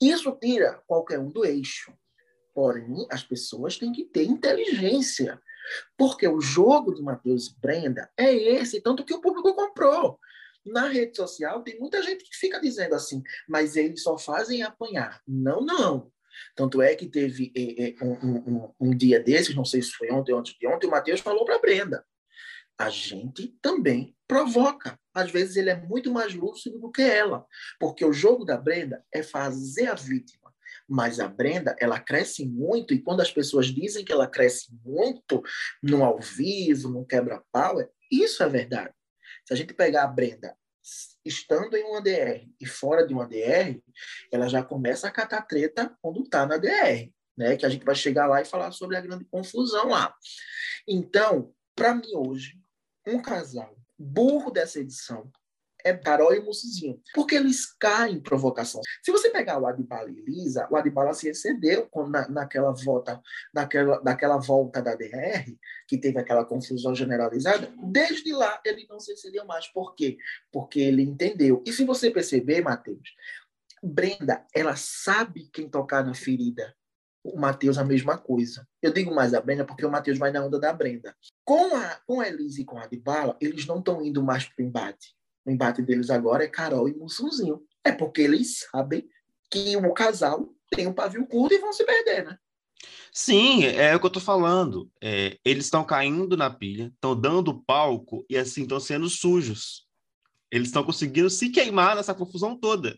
isso 0.01 0.31
tira 0.33 0.83
qualquer 0.87 1.19
um 1.19 1.31
do 1.31 1.47
eixo. 1.47 1.95
Porém, 2.53 3.07
as 3.11 3.23
pessoas 3.23 3.79
têm 3.79 3.91
que 3.91 4.05
ter 4.05 4.25
inteligência 4.25 5.41
porque 5.97 6.27
o 6.27 6.41
jogo 6.41 6.95
de 6.95 7.03
Matheus 7.03 7.49
Brenda 7.49 8.11
é 8.17 8.33
esse, 8.33 8.81
tanto 8.81 9.05
que 9.05 9.15
o 9.15 9.21
público 9.21 9.55
comprou. 9.55 10.19
Na 10.65 10.89
rede 10.89 11.17
social 11.17 11.63
tem 11.63 11.79
muita 11.79 12.03
gente 12.03 12.25
que 12.25 12.37
fica 12.37 12.61
dizendo 12.61 12.95
assim, 12.95 13.23
mas 13.49 13.77
eles 13.77 14.03
só 14.03 14.19
fazem 14.19 14.63
apanhar. 14.63 15.21
Não, 15.27 15.61
não. 15.61 16.13
Tanto 16.55 16.81
é 16.81 16.95
que 16.95 17.07
teve 17.07 17.53
é, 17.57 17.91
é, 17.91 18.05
um, 18.05 18.13
um, 18.13 18.75
um, 18.81 18.97
dia 18.97 19.21
desses, 19.21 19.55
não 19.55 19.65
sei 19.65 19.83
se 19.83 19.93
foi 19.93 20.11
ontem 20.11 20.33
ou 20.33 20.39
antes 20.39 20.57
de 20.59 20.67
ontem, 20.67 20.87
o 20.87 20.91
Matheus 20.91 21.21
falou 21.21 21.45
para 21.45 21.59
Brenda. 21.59 22.05
A 22.79 22.89
gente 22.89 23.49
também 23.61 24.17
provoca. 24.27 24.99
Às 25.13 25.31
vezes 25.31 25.57
ele 25.57 25.71
é 25.71 25.77
muito 25.77 26.11
mais 26.11 26.35
lúcido 26.35 26.79
do 26.79 26.91
que 26.91 27.03
ela. 27.03 27.45
Porque 27.79 28.05
o 28.05 28.13
jogo 28.13 28.45
da 28.45 28.57
Brenda 28.57 29.05
é 29.13 29.23
fazer 29.23 29.87
a 29.89 29.95
vítima 29.95 30.40
mas 30.91 31.21
a 31.21 31.29
Brenda, 31.29 31.77
ela 31.79 32.01
cresce 32.01 32.45
muito, 32.45 32.93
e 32.93 33.01
quando 33.01 33.21
as 33.21 33.31
pessoas 33.31 33.67
dizem 33.67 34.05
que 34.05 34.11
ela 34.11 34.27
cresce 34.27 34.69
muito 34.85 35.41
no 35.81 36.03
ao 36.05 36.19
vivo, 36.19 36.89
no 36.89 37.07
quebra-pau, 37.07 37.77
isso 38.11 38.43
é 38.43 38.49
verdade. 38.49 38.93
Se 39.47 39.55
a 39.55 39.57
gente 39.57 39.73
pegar 39.73 40.03
a 40.03 40.09
Brenda 40.09 40.57
estando 41.25 41.77
em 41.77 41.85
uma 41.85 42.01
DR 42.01 42.45
e 42.61 42.67
fora 42.67 43.07
de 43.07 43.15
uma 43.15 43.29
DR, 43.29 43.81
ela 44.33 44.49
já 44.49 44.65
começa 44.65 45.07
a 45.07 45.13
catar 45.13 45.43
treta 45.43 45.97
quando 46.03 46.25
está 46.25 46.45
na 46.45 46.57
DR, 46.57 47.13
né? 47.37 47.57
Que 47.57 47.65
a 47.65 47.69
gente 47.69 47.85
vai 47.85 47.95
chegar 47.95 48.27
lá 48.27 48.43
e 48.43 48.45
falar 48.45 48.73
sobre 48.73 48.97
a 48.97 49.01
grande 49.01 49.25
confusão 49.27 49.91
lá. 49.91 50.13
Então, 50.89 51.55
para 51.77 51.95
mim 51.95 52.17
hoje, 52.17 52.59
um 53.07 53.23
casal 53.23 53.77
burro 53.97 54.51
dessa 54.51 54.81
edição 54.81 55.31
é 55.85 55.93
Carol 55.95 56.35
e 56.35 56.41
Mussuzinho, 56.41 57.01
porque 57.15 57.35
eles 57.35 57.67
caem 57.79 58.17
em 58.17 58.21
provocação. 58.21 58.81
Se 59.03 59.11
você 59.11 59.31
pegar 59.31 59.59
o 59.59 59.67
Adibala 59.67 60.11
e 60.11 60.19
Elisa, 60.19 60.67
o 60.71 60.77
Adibala 60.77 61.13
se 61.15 61.29
excedeu 61.29 61.89
na, 62.09 62.29
naquela 62.29 62.73
volta, 62.73 63.21
naquela, 63.53 64.03
naquela 64.03 64.37
volta 64.39 64.83
da 64.83 64.95
DR, 64.95 65.57
que 65.87 65.99
teve 65.99 66.19
aquela 66.19 66.45
confusão 66.45 66.95
generalizada, 66.95 67.73
desde 67.83 68.33
lá 68.33 68.61
ele 68.65 68.87
não 68.89 69.01
se 69.01 69.13
excedeu 69.13 69.45
mais. 69.45 69.67
Por 69.69 69.95
quê? 69.95 70.19
Porque 70.53 70.81
ele 70.81 71.03
entendeu. 71.03 71.63
E 71.67 71.73
se 71.73 71.85
você 71.85 72.11
perceber, 72.11 72.63
Matheus, 72.63 73.15
Brenda, 73.83 74.45
ela 74.55 74.77
sabe 74.77 75.49
quem 75.53 75.69
tocar 75.69 76.05
na 76.05 76.15
ferida. 76.15 76.75
O 77.23 77.39
Matheus 77.39 77.77
a 77.77 77.85
mesma 77.85 78.17
coisa. 78.17 78.67
Eu 78.81 78.93
digo 78.93 79.15
mais 79.15 79.35
a 79.35 79.41
Brenda 79.41 79.65
porque 79.65 79.85
o 79.85 79.91
Matheus 79.91 80.19
vai 80.19 80.31
na 80.31 80.45
onda 80.45 80.59
da 80.59 80.73
Brenda. 80.73 81.15
Com 81.45 81.77
a, 81.77 82.01
com 82.07 82.21
a 82.21 82.29
Elise 82.29 82.63
e 82.63 82.65
com 82.65 82.79
a 82.79 82.85
Adibala, 82.85 83.37
eles 83.41 83.67
não 83.67 83.79
estão 83.79 84.03
indo 84.03 84.23
mais 84.23 84.45
para 84.45 84.63
o 84.63 84.67
embate 84.67 85.15
o 85.51 85.53
embate 85.53 85.83
deles 85.83 86.11
agora 86.11 86.45
é 86.45 86.49
Carol 86.49 86.89
e 86.89 86.95
Mussunzinho. 86.95 87.61
É 87.85 87.91
porque 87.91 88.23
eles 88.23 88.67
sabem 88.71 89.07
que 89.51 89.77
o 89.77 89.93
casal 89.93 90.49
tem 90.71 90.87
um 90.87 90.93
pavio 90.93 91.27
curto 91.27 91.55
e 91.55 91.59
vão 91.59 91.73
se 91.73 91.85
perder, 91.85 92.25
né? 92.25 92.39
Sim, 93.13 93.65
é 93.65 93.95
o 93.95 94.01
que 94.01 94.07
eu 94.07 94.11
tô 94.11 94.21
falando. 94.21 94.89
É, 95.03 95.37
eles 95.45 95.65
estão 95.65 95.85
caindo 95.85 96.37
na 96.37 96.49
pilha, 96.49 96.93
estão 96.95 97.19
dando 97.19 97.61
palco 97.65 98.25
e 98.31 98.37
assim 98.37 98.63
estão 98.63 98.79
sendo 98.79 99.09
sujos. 99.11 99.87
Eles 100.51 100.69
estão 100.69 100.85
conseguindo 100.85 101.29
se 101.29 101.51
queimar 101.51 101.97
nessa 101.97 102.15
confusão 102.15 102.57
toda. 102.57 102.97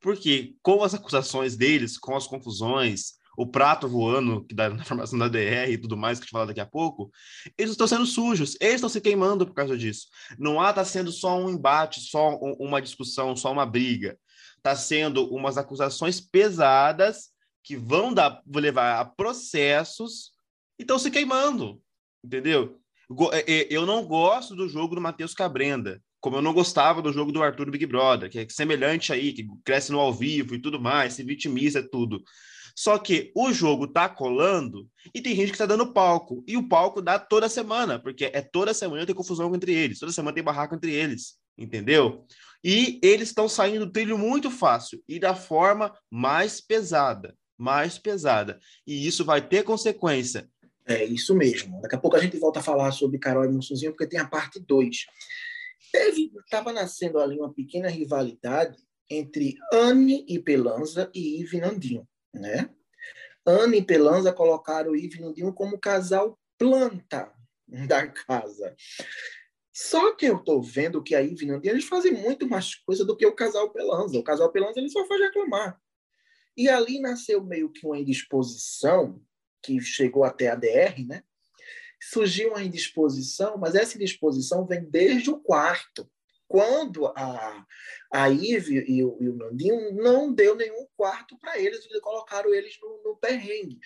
Porque 0.00 0.56
com 0.62 0.82
as 0.82 0.94
acusações 0.94 1.56
deles, 1.56 1.96
com 1.96 2.16
as 2.16 2.26
confusões, 2.26 3.14
o 3.36 3.46
prato 3.46 3.88
voando, 3.88 4.44
que 4.44 4.54
dá 4.54 4.70
na 4.70 4.84
formação 4.84 5.18
da 5.18 5.28
DR 5.28 5.70
e 5.70 5.78
tudo 5.78 5.96
mais, 5.96 6.18
que 6.18 6.24
a 6.24 6.26
gente 6.26 6.32
falar 6.32 6.46
daqui 6.46 6.60
a 6.60 6.66
pouco, 6.66 7.10
eles 7.58 7.72
estão 7.72 7.86
sendo 7.86 8.06
sujos, 8.06 8.56
eles 8.60 8.76
estão 8.76 8.88
se 8.88 9.00
queimando 9.00 9.46
por 9.46 9.54
causa 9.54 9.76
disso. 9.76 10.06
Não 10.38 10.60
há, 10.60 10.72
tá 10.72 10.84
sendo 10.84 11.12
só 11.12 11.38
um 11.38 11.50
embate, 11.50 12.00
só 12.00 12.36
uma 12.58 12.80
discussão, 12.80 13.36
só 13.36 13.52
uma 13.52 13.66
briga. 13.66 14.18
Está 14.56 14.74
sendo 14.74 15.28
umas 15.32 15.58
acusações 15.58 16.20
pesadas 16.20 17.30
que 17.62 17.76
vão 17.76 18.14
dar, 18.14 18.42
vão 18.46 18.62
levar 18.62 19.00
a 19.00 19.04
processos 19.04 20.30
e 20.78 20.82
estão 20.82 20.98
se 20.98 21.10
queimando, 21.10 21.80
entendeu? 22.24 22.80
É, 23.32 23.52
é, 23.52 23.66
eu 23.70 23.84
não 23.84 24.04
gosto 24.04 24.56
do 24.56 24.68
jogo 24.68 24.94
do 24.94 25.00
Matheus 25.00 25.34
Cabrenda, 25.34 26.02
como 26.20 26.36
eu 26.36 26.42
não 26.42 26.52
gostava 26.52 27.00
do 27.00 27.12
jogo 27.12 27.30
do 27.30 27.42
Arthur 27.42 27.70
Big 27.70 27.86
Brother, 27.86 28.30
que 28.30 28.38
é 28.38 28.48
semelhante 28.48 29.12
aí, 29.12 29.32
que 29.32 29.46
cresce 29.64 29.92
no 29.92 30.00
ao 30.00 30.12
vivo 30.12 30.54
e 30.54 30.60
tudo 30.60 30.80
mais, 30.80 31.14
se 31.14 31.22
vitimiza 31.22 31.88
tudo. 31.88 32.22
Só 32.76 32.98
que 32.98 33.32
o 33.34 33.50
jogo 33.54 33.88
tá 33.88 34.06
colando 34.06 34.86
e 35.14 35.22
tem 35.22 35.34
gente 35.34 35.50
que 35.50 35.56
tá 35.56 35.64
dando 35.64 35.94
palco. 35.94 36.44
E 36.46 36.58
o 36.58 36.68
palco 36.68 37.00
dá 37.00 37.18
toda 37.18 37.48
semana, 37.48 37.98
porque 37.98 38.26
é 38.26 38.42
toda 38.42 38.74
semana 38.74 39.06
tem 39.06 39.14
confusão 39.14 39.52
entre 39.54 39.72
eles, 39.72 39.98
toda 39.98 40.12
semana 40.12 40.34
tem 40.34 40.44
barraco 40.44 40.74
entre 40.74 40.92
eles, 40.92 41.38
entendeu? 41.56 42.26
E 42.62 43.00
eles 43.02 43.28
estão 43.28 43.48
saindo 43.48 43.86
do 43.86 43.92
trilho 43.92 44.18
muito 44.18 44.50
fácil 44.50 45.02
e 45.08 45.18
da 45.18 45.34
forma 45.34 45.96
mais 46.10 46.60
pesada, 46.60 47.34
mais 47.56 47.98
pesada. 47.98 48.60
E 48.86 49.06
isso 49.06 49.24
vai 49.24 49.40
ter 49.40 49.64
consequência. 49.64 50.46
É 50.84 51.02
isso 51.02 51.34
mesmo. 51.34 51.80
Daqui 51.80 51.94
a 51.94 51.98
pouco 51.98 52.16
a 52.16 52.20
gente 52.20 52.36
volta 52.36 52.60
a 52.60 52.62
falar 52.62 52.92
sobre 52.92 53.18
Carol 53.18 53.46
e 53.46 53.48
Monsunzinho, 53.48 53.92
porque 53.92 54.06
tem 54.06 54.20
a 54.20 54.28
parte 54.28 54.60
2. 54.60 55.06
Teve, 55.90 56.30
estava 56.44 56.74
nascendo 56.74 57.18
ali 57.20 57.38
uma 57.38 57.54
pequena 57.54 57.88
rivalidade 57.88 58.76
entre 59.08 59.54
Anne 59.72 60.26
e 60.28 60.38
Pelanza 60.38 61.10
e 61.14 61.40
Ive 61.40 61.60
Nandinho 61.60 62.06
né? 62.38 62.70
Ana 63.44 63.76
e 63.76 63.82
Pelanza 63.82 64.32
colocaram 64.32 64.90
o 64.90 64.96
Ive 64.96 65.18
e 65.18 65.20
Nandinho 65.20 65.52
como 65.52 65.78
casal 65.78 66.38
planta 66.58 67.32
da 67.86 68.06
casa. 68.06 68.74
Só 69.72 70.14
que 70.14 70.26
eu 70.26 70.36
estou 70.36 70.62
vendo 70.62 71.02
que 71.02 71.14
a 71.14 71.20
Ive 71.20 71.44
e 71.44 71.48
Nandinho 71.48 71.74
eles 71.74 71.84
fazem 71.84 72.12
muito 72.12 72.48
mais 72.48 72.74
coisa 72.74 73.04
do 73.04 73.16
que 73.16 73.26
o 73.26 73.34
casal 73.34 73.70
Pelanza. 73.70 74.18
O 74.18 74.24
casal 74.24 74.50
Pelanza 74.50 74.80
ele 74.80 74.88
só 74.88 75.06
faz 75.06 75.20
reclamar. 75.20 75.80
E 76.56 76.68
ali 76.68 76.98
nasceu 76.98 77.44
meio 77.44 77.70
que 77.70 77.86
uma 77.86 77.98
indisposição 77.98 79.22
que 79.62 79.80
chegou 79.80 80.24
até 80.24 80.48
a 80.48 80.54
DR, 80.54 81.04
né? 81.06 81.22
Surgiu 82.00 82.50
uma 82.50 82.62
indisposição, 82.62 83.58
mas 83.58 83.74
essa 83.74 83.96
indisposição 83.96 84.66
vem 84.66 84.88
desde 84.88 85.30
o 85.30 85.40
quarto 85.40 86.10
quando 86.48 87.06
a, 87.08 87.64
a 88.12 88.28
Ive 88.30 88.84
e 88.86 89.04
o, 89.04 89.16
e 89.20 89.28
o 89.28 89.36
Nandinho 89.36 89.92
não 89.94 90.32
deu 90.32 90.54
nenhum 90.54 90.86
quarto 90.96 91.38
para 91.38 91.58
eles 91.58 91.86
colocaram 92.00 92.54
eles 92.54 92.78
no, 92.80 93.02
no 93.04 93.16
perrengue. 93.16 93.78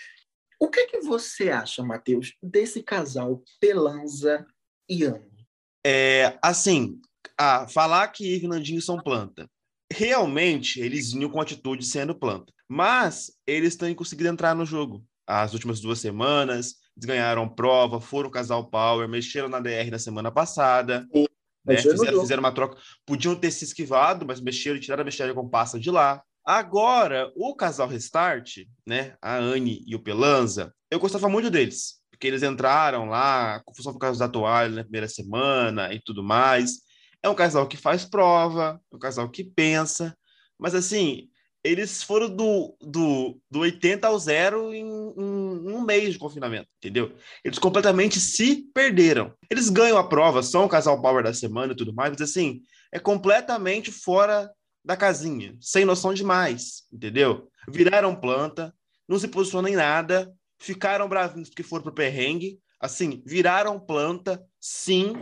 O 0.58 0.68
que, 0.68 0.86
que 0.86 1.00
você 1.00 1.50
acha, 1.50 1.82
Matheus, 1.82 2.34
desse 2.42 2.82
casal 2.82 3.42
Pelanza 3.58 4.46
e 4.88 5.04
Anne? 5.04 5.48
É, 5.84 6.38
assim, 6.42 7.00
a, 7.38 7.66
falar 7.66 8.08
que 8.08 8.34
Ive 8.34 8.44
e 8.44 8.48
Nandinho 8.48 8.82
são 8.82 9.02
planta. 9.02 9.48
Realmente, 9.90 10.78
eles 10.80 11.12
vinham 11.12 11.30
com 11.30 11.40
atitude 11.40 11.84
sendo 11.84 12.14
planta. 12.14 12.52
Mas 12.68 13.32
eles 13.46 13.74
têm 13.74 13.94
conseguido 13.94 14.28
entrar 14.28 14.54
no 14.54 14.64
jogo. 14.64 15.04
As 15.26 15.52
últimas 15.54 15.80
duas 15.80 15.98
semanas, 15.98 16.76
eles 16.96 17.06
ganharam 17.06 17.48
prova, 17.48 18.00
foram 18.00 18.30
casal 18.30 18.68
power, 18.68 19.08
mexeram 19.08 19.48
na 19.48 19.60
DR 19.60 19.90
na 19.90 19.98
semana 19.98 20.30
passada. 20.30 21.08
Sim. 21.12 21.26
Né? 21.70 21.76
Fizeram, 21.82 22.20
fizeram, 22.20 22.42
uma 22.42 22.52
troca. 22.52 22.76
Podiam 23.06 23.34
ter 23.34 23.50
se 23.50 23.64
esquivado, 23.64 24.26
mas 24.26 24.40
mexeram 24.40 24.76
e 24.76 24.80
tiraram 24.80 25.02
a 25.02 25.04
besteira 25.04 25.34
com 25.34 25.48
passa 25.48 25.78
de 25.78 25.90
lá. 25.90 26.22
Agora, 26.44 27.30
o 27.36 27.54
casal 27.54 27.88
Restart, 27.88 28.58
né? 28.86 29.16
A 29.20 29.36
Anne 29.36 29.84
e 29.86 29.94
o 29.94 30.02
Pelanza, 30.02 30.74
eu 30.90 30.98
gostava 30.98 31.28
muito 31.28 31.50
deles. 31.50 32.00
Porque 32.10 32.26
eles 32.26 32.42
entraram 32.42 33.06
lá, 33.06 33.62
confusão 33.64 33.92
por 33.92 33.98
causa 33.98 34.18
da 34.18 34.28
toalha 34.28 34.76
na 34.76 34.82
primeira 34.82 35.08
semana 35.08 35.92
e 35.92 36.00
tudo 36.00 36.22
mais. 36.22 36.80
É 37.22 37.28
um 37.28 37.34
casal 37.34 37.66
que 37.66 37.76
faz 37.76 38.04
prova, 38.04 38.80
é 38.92 38.96
um 38.96 38.98
casal 38.98 39.30
que 39.30 39.44
pensa. 39.44 40.16
Mas 40.58 40.74
assim, 40.74 41.28
eles 41.62 42.02
foram 42.02 42.28
do, 42.28 42.74
do, 42.80 43.38
do 43.50 43.60
80 43.60 44.06
ao 44.06 44.18
zero 44.18 44.72
em, 44.72 44.82
em, 44.82 45.72
um 45.72 45.82
mês 45.82 46.12
de 46.12 46.18
confinamento, 46.18 46.68
entendeu? 46.78 47.14
Eles 47.44 47.58
completamente 47.58 48.18
se 48.18 48.64
perderam. 48.72 49.34
Eles 49.50 49.68
ganham 49.68 49.98
a 49.98 50.08
prova, 50.08 50.42
são 50.42 50.64
o 50.64 50.68
casal 50.68 51.00
power 51.02 51.22
da 51.22 51.34
semana 51.34 51.72
e 51.72 51.76
tudo 51.76 51.94
mais, 51.94 52.12
mas 52.12 52.22
assim, 52.22 52.62
é 52.90 52.98
completamente 52.98 53.92
fora 53.92 54.50
da 54.84 54.96
casinha, 54.96 55.54
sem 55.60 55.84
noção 55.84 56.14
demais, 56.14 56.84
entendeu? 56.90 57.50
Viraram 57.68 58.18
planta, 58.18 58.74
não 59.06 59.18
se 59.18 59.28
posicionam 59.28 59.68
em 59.68 59.76
nada, 59.76 60.32
ficaram 60.58 61.08
bravinhos 61.08 61.50
porque 61.50 61.62
foram 61.62 61.82
pro 61.82 61.94
perrengue, 61.94 62.58
assim, 62.80 63.22
viraram 63.26 63.78
planta, 63.78 64.42
sim, 64.58 65.14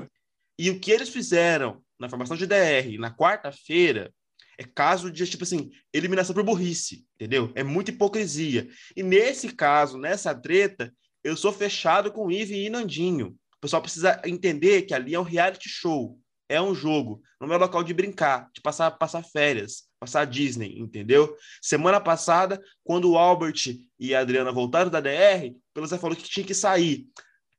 e 0.57 0.71
o 0.71 0.79
que 0.79 0.93
eles 0.93 1.09
fizeram 1.09 1.83
na 1.99 2.09
formação 2.09 2.37
de 2.37 2.47
DR 2.47 2.97
na 2.99 3.13
quarta-feira 3.13 4.13
é 4.59 4.65
caso 4.65 5.11
de, 5.11 5.25
tipo 5.25 5.45
assim, 5.45 5.71
eliminação 5.93 6.35
por 6.35 6.43
burrice, 6.43 7.07
entendeu? 7.15 7.53
É 7.55 7.63
muita 7.63 7.93
hipocrisia. 7.93 8.69
E 8.97 9.05
nesse 9.05 9.55
caso, 9.55 9.97
nessa 9.97 10.35
treta, 10.35 10.93
eu 11.23 11.37
sou 11.37 11.53
fechado 11.53 12.11
com 12.11 12.31
Ive 12.31 12.67
e 12.67 12.69
Nandinho. 12.69 13.29
O 13.29 13.61
pessoal 13.61 13.81
precisa 13.81 14.21
entender 14.25 14.83
que 14.83 14.93
ali 14.93 15.15
é 15.15 15.21
um 15.21 15.25
reality 15.25 15.69
show, 15.69 16.19
é 16.49 16.61
um 16.61 16.75
jogo, 16.75 17.23
não 17.41 17.53
é 17.53 17.57
local 17.57 17.85
de 17.85 17.95
brincar, 17.95 18.51
de 18.53 18.61
passar, 18.61 18.91
passar 18.93 19.23
férias, 19.23 19.85
passar 20.01 20.25
Disney, 20.25 20.79
entendeu? 20.79 21.37
Semana 21.63 22.01
passada, 22.01 22.61
quando 22.83 23.11
o 23.11 23.19
Albert 23.19 23.77
e 23.99 24.15
a 24.15 24.21
Adriana 24.21 24.51
voltaram 24.51 24.91
da 24.91 25.01
DR, 25.01 25.55
Pelusa 25.73 25.99
falou 25.99 26.17
que 26.17 26.29
tinha 26.29 26.47
que 26.47 26.55
sair. 26.55 27.07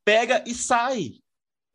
Pega 0.04 0.44
e 0.46 0.54
sai. 0.54 1.14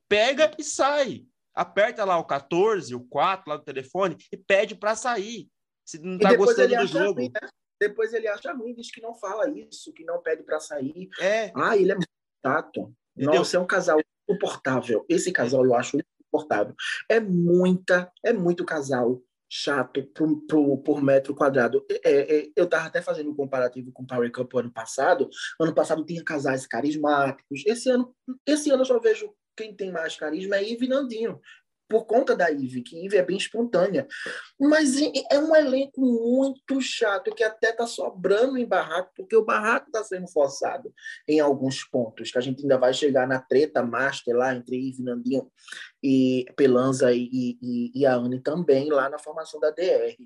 Pega 0.09 0.55
e 0.59 0.65
sai 0.65 1.25
aperta 1.55 2.05
lá 2.05 2.19
o 2.19 2.25
14, 2.25 2.95
o 2.95 3.01
4 3.01 3.49
lá 3.49 3.57
do 3.57 3.65
telefone 3.65 4.17
e 4.33 4.37
pede 4.37 4.75
para 4.75 4.97
sair. 4.97 5.49
Se 5.85 5.99
não 5.99 6.17
está 6.17 6.35
gostando 6.35 6.77
do 6.77 6.87
jogo. 6.87 7.21
Ruim, 7.21 7.31
né? 7.31 7.49
Depois 7.81 8.13
ele 8.15 8.29
acha 8.29 8.53
ruim, 8.53 8.75
diz 8.75 8.91
que 8.91 9.01
não 9.01 9.15
fala 9.15 9.49
isso, 9.51 9.93
que 9.93 10.05
não 10.05 10.23
pede 10.23 10.43
para 10.43 10.61
sair. 10.61 11.09
É. 11.21 11.53
Ah, 11.55 11.77
ele 11.77 11.93
é 11.93 11.95
muito 11.95 12.09
chato. 12.45 12.95
Entendeu? 13.17 13.35
Nossa, 13.39 13.57
é 13.57 13.61
um 13.61 13.67
casal 13.67 14.01
insuportável. 14.29 15.05
Esse 15.09 15.31
casal 15.31 15.65
eu 15.65 15.75
acho 15.75 15.99
insuportável. 15.99 16.75
É 17.09 17.21
muita, 17.21 18.11
é 18.25 18.33
muito 18.33 18.65
casal 18.65 19.23
chato 19.49 20.03
pro, 20.13 20.41
pro, 20.47 20.79
por 20.79 21.03
metro 21.03 21.35
quadrado. 21.35 21.85
É, 21.89 22.39
é, 22.39 22.51
eu 22.57 22.65
estava 22.65 22.87
até 22.87 23.01
fazendo 23.01 23.31
um 23.31 23.37
comparativo 23.37 23.93
com 23.93 24.03
o 24.03 24.07
Power 24.07 24.31
Cup 24.33 24.53
ano 24.55 24.73
passado. 24.73 25.29
Ano 25.61 25.75
passado 25.75 26.05
tinha 26.05 26.25
casais 26.25 26.67
carismáticos. 26.67 27.63
Esse 27.67 27.89
ano, 27.91 28.13
esse 28.47 28.71
ano 28.71 28.83
eu 28.83 28.87
só 28.87 28.99
vejo 28.99 29.33
quem 29.57 29.75
tem 29.75 29.91
mais 29.91 30.17
carisma 30.17 30.57
é 30.57 30.65
Ive 30.65 30.89
Nandinho, 30.89 31.41
por 31.89 32.07
conta 32.07 32.35
da 32.35 32.51
Ive, 32.51 32.83
que 32.83 33.05
Ive 33.05 33.17
é 33.17 33.23
bem 33.23 33.37
espontânea. 33.37 34.07
Mas 34.59 34.97
é 35.31 35.39
um 35.39 35.55
elenco 35.55 36.01
muito 36.01 36.81
chato, 36.81 37.35
que 37.35 37.45
até 37.45 37.71
está 37.71 37.87
sobrando 37.87 38.57
em 38.57 38.67
barraco, 38.67 39.13
porque 39.15 39.37
o 39.37 39.45
barraco 39.45 39.87
está 39.89 40.03
sendo 40.03 40.29
forçado 40.29 40.93
em 41.29 41.41
alguns 41.41 41.85
pontos, 41.85 42.31
que 42.31 42.39
a 42.39 42.41
gente 42.41 42.63
ainda 42.63 42.79
vai 42.79 42.93
chegar 42.95 43.29
na 43.29 43.39
treta 43.39 43.83
master 43.83 44.35
lá 44.35 44.55
entre 44.55 44.77
Ive 44.77 45.03
Nandinho 45.03 45.51
e 46.03 46.47
Pelanza 46.57 47.13
e, 47.13 47.29
e, 47.63 47.93
e 47.95 48.07
a 48.07 48.15
Anne 48.15 48.41
também, 48.41 48.91
lá 48.91 49.09
na 49.09 49.19
formação 49.19 49.61
da 49.61 49.71
DR. 49.71 50.17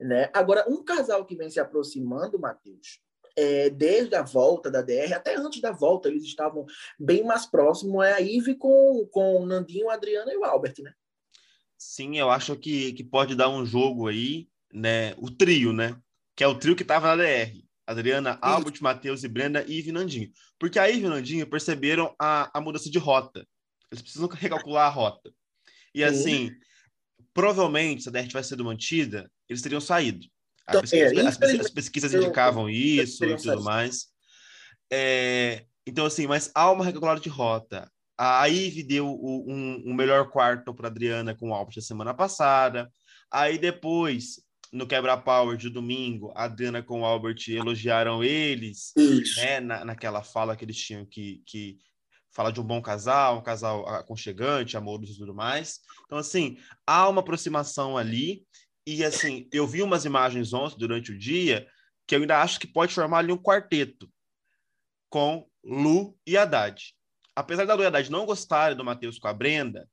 Né? 0.00 0.30
Agora, 0.32 0.64
um 0.68 0.84
casal 0.84 1.24
que 1.24 1.36
vem 1.36 1.50
se 1.50 1.60
aproximando, 1.60 2.38
Matheus, 2.38 3.00
é, 3.36 3.70
desde 3.70 4.14
a 4.14 4.22
volta 4.22 4.70
da 4.70 4.82
DR, 4.82 5.12
até 5.14 5.36
antes 5.36 5.60
da 5.60 5.72
volta, 5.72 6.08
eles 6.08 6.24
estavam 6.24 6.66
bem 6.98 7.24
mais 7.24 7.46
próximos, 7.46 8.04
é 8.04 8.14
a 8.14 8.20
Ive 8.20 8.54
com, 8.54 9.06
com 9.10 9.42
o 9.42 9.46
Nandinho, 9.46 9.90
a 9.90 9.94
Adriana 9.94 10.32
e 10.32 10.36
o 10.36 10.44
Albert, 10.44 10.74
né? 10.80 10.92
Sim, 11.78 12.18
eu 12.18 12.30
acho 12.30 12.56
que, 12.56 12.92
que 12.92 13.02
pode 13.02 13.34
dar 13.34 13.48
um 13.48 13.66
jogo 13.66 14.06
aí, 14.06 14.48
né? 14.72 15.14
O 15.18 15.30
trio, 15.30 15.72
né? 15.72 15.96
Que 16.36 16.44
é 16.44 16.46
o 16.46 16.58
trio 16.58 16.76
que 16.76 16.82
estava 16.82 17.08
na 17.08 17.22
DR. 17.22 17.62
Adriana, 17.84 18.38
Albert, 18.40 18.80
Matheus 18.80 19.24
e 19.24 19.28
Brenda, 19.28 19.64
Ive 19.66 19.90
e 19.90 19.92
Nandinho. 19.92 20.30
Porque 20.58 20.78
a 20.78 20.88
Ive 20.88 21.06
e 21.06 21.08
Nandinho 21.08 21.46
perceberam 21.46 22.14
a, 22.18 22.56
a 22.56 22.60
mudança 22.60 22.88
de 22.88 22.98
rota. 22.98 23.46
Eles 23.90 24.00
precisam 24.00 24.28
recalcular 24.28 24.86
a 24.86 24.90
rota. 24.90 25.32
E 25.94 26.02
assim, 26.02 26.50
provavelmente, 27.34 28.02
se 28.02 28.08
a 28.08 28.12
DR 28.12 28.26
tivesse 28.26 28.50
sido 28.50 28.64
mantida, 28.64 29.30
eles 29.48 29.60
teriam 29.60 29.80
saído. 29.80 30.26
Então, 30.78 30.98
é, 30.98 31.26
as, 31.26 31.40
as, 31.40 31.70
pesquisas 31.70 32.14
indicavam 32.14 32.68
isso 32.68 33.24
e 33.24 33.36
tudo 33.36 33.62
mais. 33.62 34.06
É, 34.90 35.64
então, 35.86 36.06
assim, 36.06 36.26
mas 36.26 36.50
há 36.54 36.70
uma 36.70 36.84
recalculada 36.84 37.20
de 37.20 37.28
rota. 37.28 37.90
A 38.16 38.48
Ive 38.48 38.82
deu 38.82 39.08
o, 39.08 39.50
um, 39.50 39.82
um, 39.86 39.94
melhor 39.94 40.30
quarto 40.30 40.74
para 40.74 40.88
Adriana 40.88 41.34
com 41.34 41.50
o 41.50 41.54
Albert 41.54 41.78
a 41.78 41.82
semana 41.82 42.14
passada. 42.14 42.90
Aí 43.30 43.58
depois, 43.58 44.40
no 44.72 44.86
Quebra-Power 44.86 45.56
de 45.56 45.68
domingo, 45.68 46.32
a 46.36 46.44
Adriana 46.44 46.82
com 46.82 47.00
o 47.00 47.04
Albert 47.04 47.38
elogiaram 47.48 48.22
eles, 48.22 48.92
né, 49.36 49.60
na, 49.60 49.84
naquela 49.84 50.22
fala 50.22 50.54
que 50.54 50.64
eles 50.64 50.76
tinham 50.76 51.04
que, 51.04 51.42
que 51.46 51.78
falar 52.30 52.50
de 52.50 52.60
um 52.60 52.64
bom 52.64 52.80
casal, 52.80 53.38
um 53.38 53.42
casal 53.42 53.86
aconchegante, 53.88 54.76
amoroso 54.76 55.12
e 55.12 55.18
tudo 55.18 55.34
mais. 55.34 55.80
Então, 56.04 56.18
assim, 56.18 56.58
há 56.86 57.08
uma 57.08 57.20
aproximação 57.20 57.96
ali 57.96 58.44
E 58.86 59.04
assim, 59.04 59.48
eu 59.52 59.66
vi 59.66 59.82
umas 59.82 60.04
imagens 60.04 60.52
ontem 60.52 60.78
durante 60.78 61.12
o 61.12 61.18
dia 61.18 61.66
que 62.06 62.16
eu 62.16 62.20
ainda 62.20 62.42
acho 62.42 62.58
que 62.58 62.66
pode 62.66 62.92
formar 62.92 63.18
ali 63.18 63.32
um 63.32 63.38
quarteto 63.38 64.10
com 65.08 65.48
Lu 65.64 66.18
e 66.26 66.36
Haddad. 66.36 66.94
Apesar 67.34 67.64
da 67.64 67.74
Lu 67.74 67.82
e 67.82 67.86
Haddad 67.86 68.10
não 68.10 68.26
gostarem 68.26 68.76
do 68.76 68.84
Matheus 68.84 69.18
com 69.18 69.28
a 69.28 69.32
Brenda, 69.32 69.88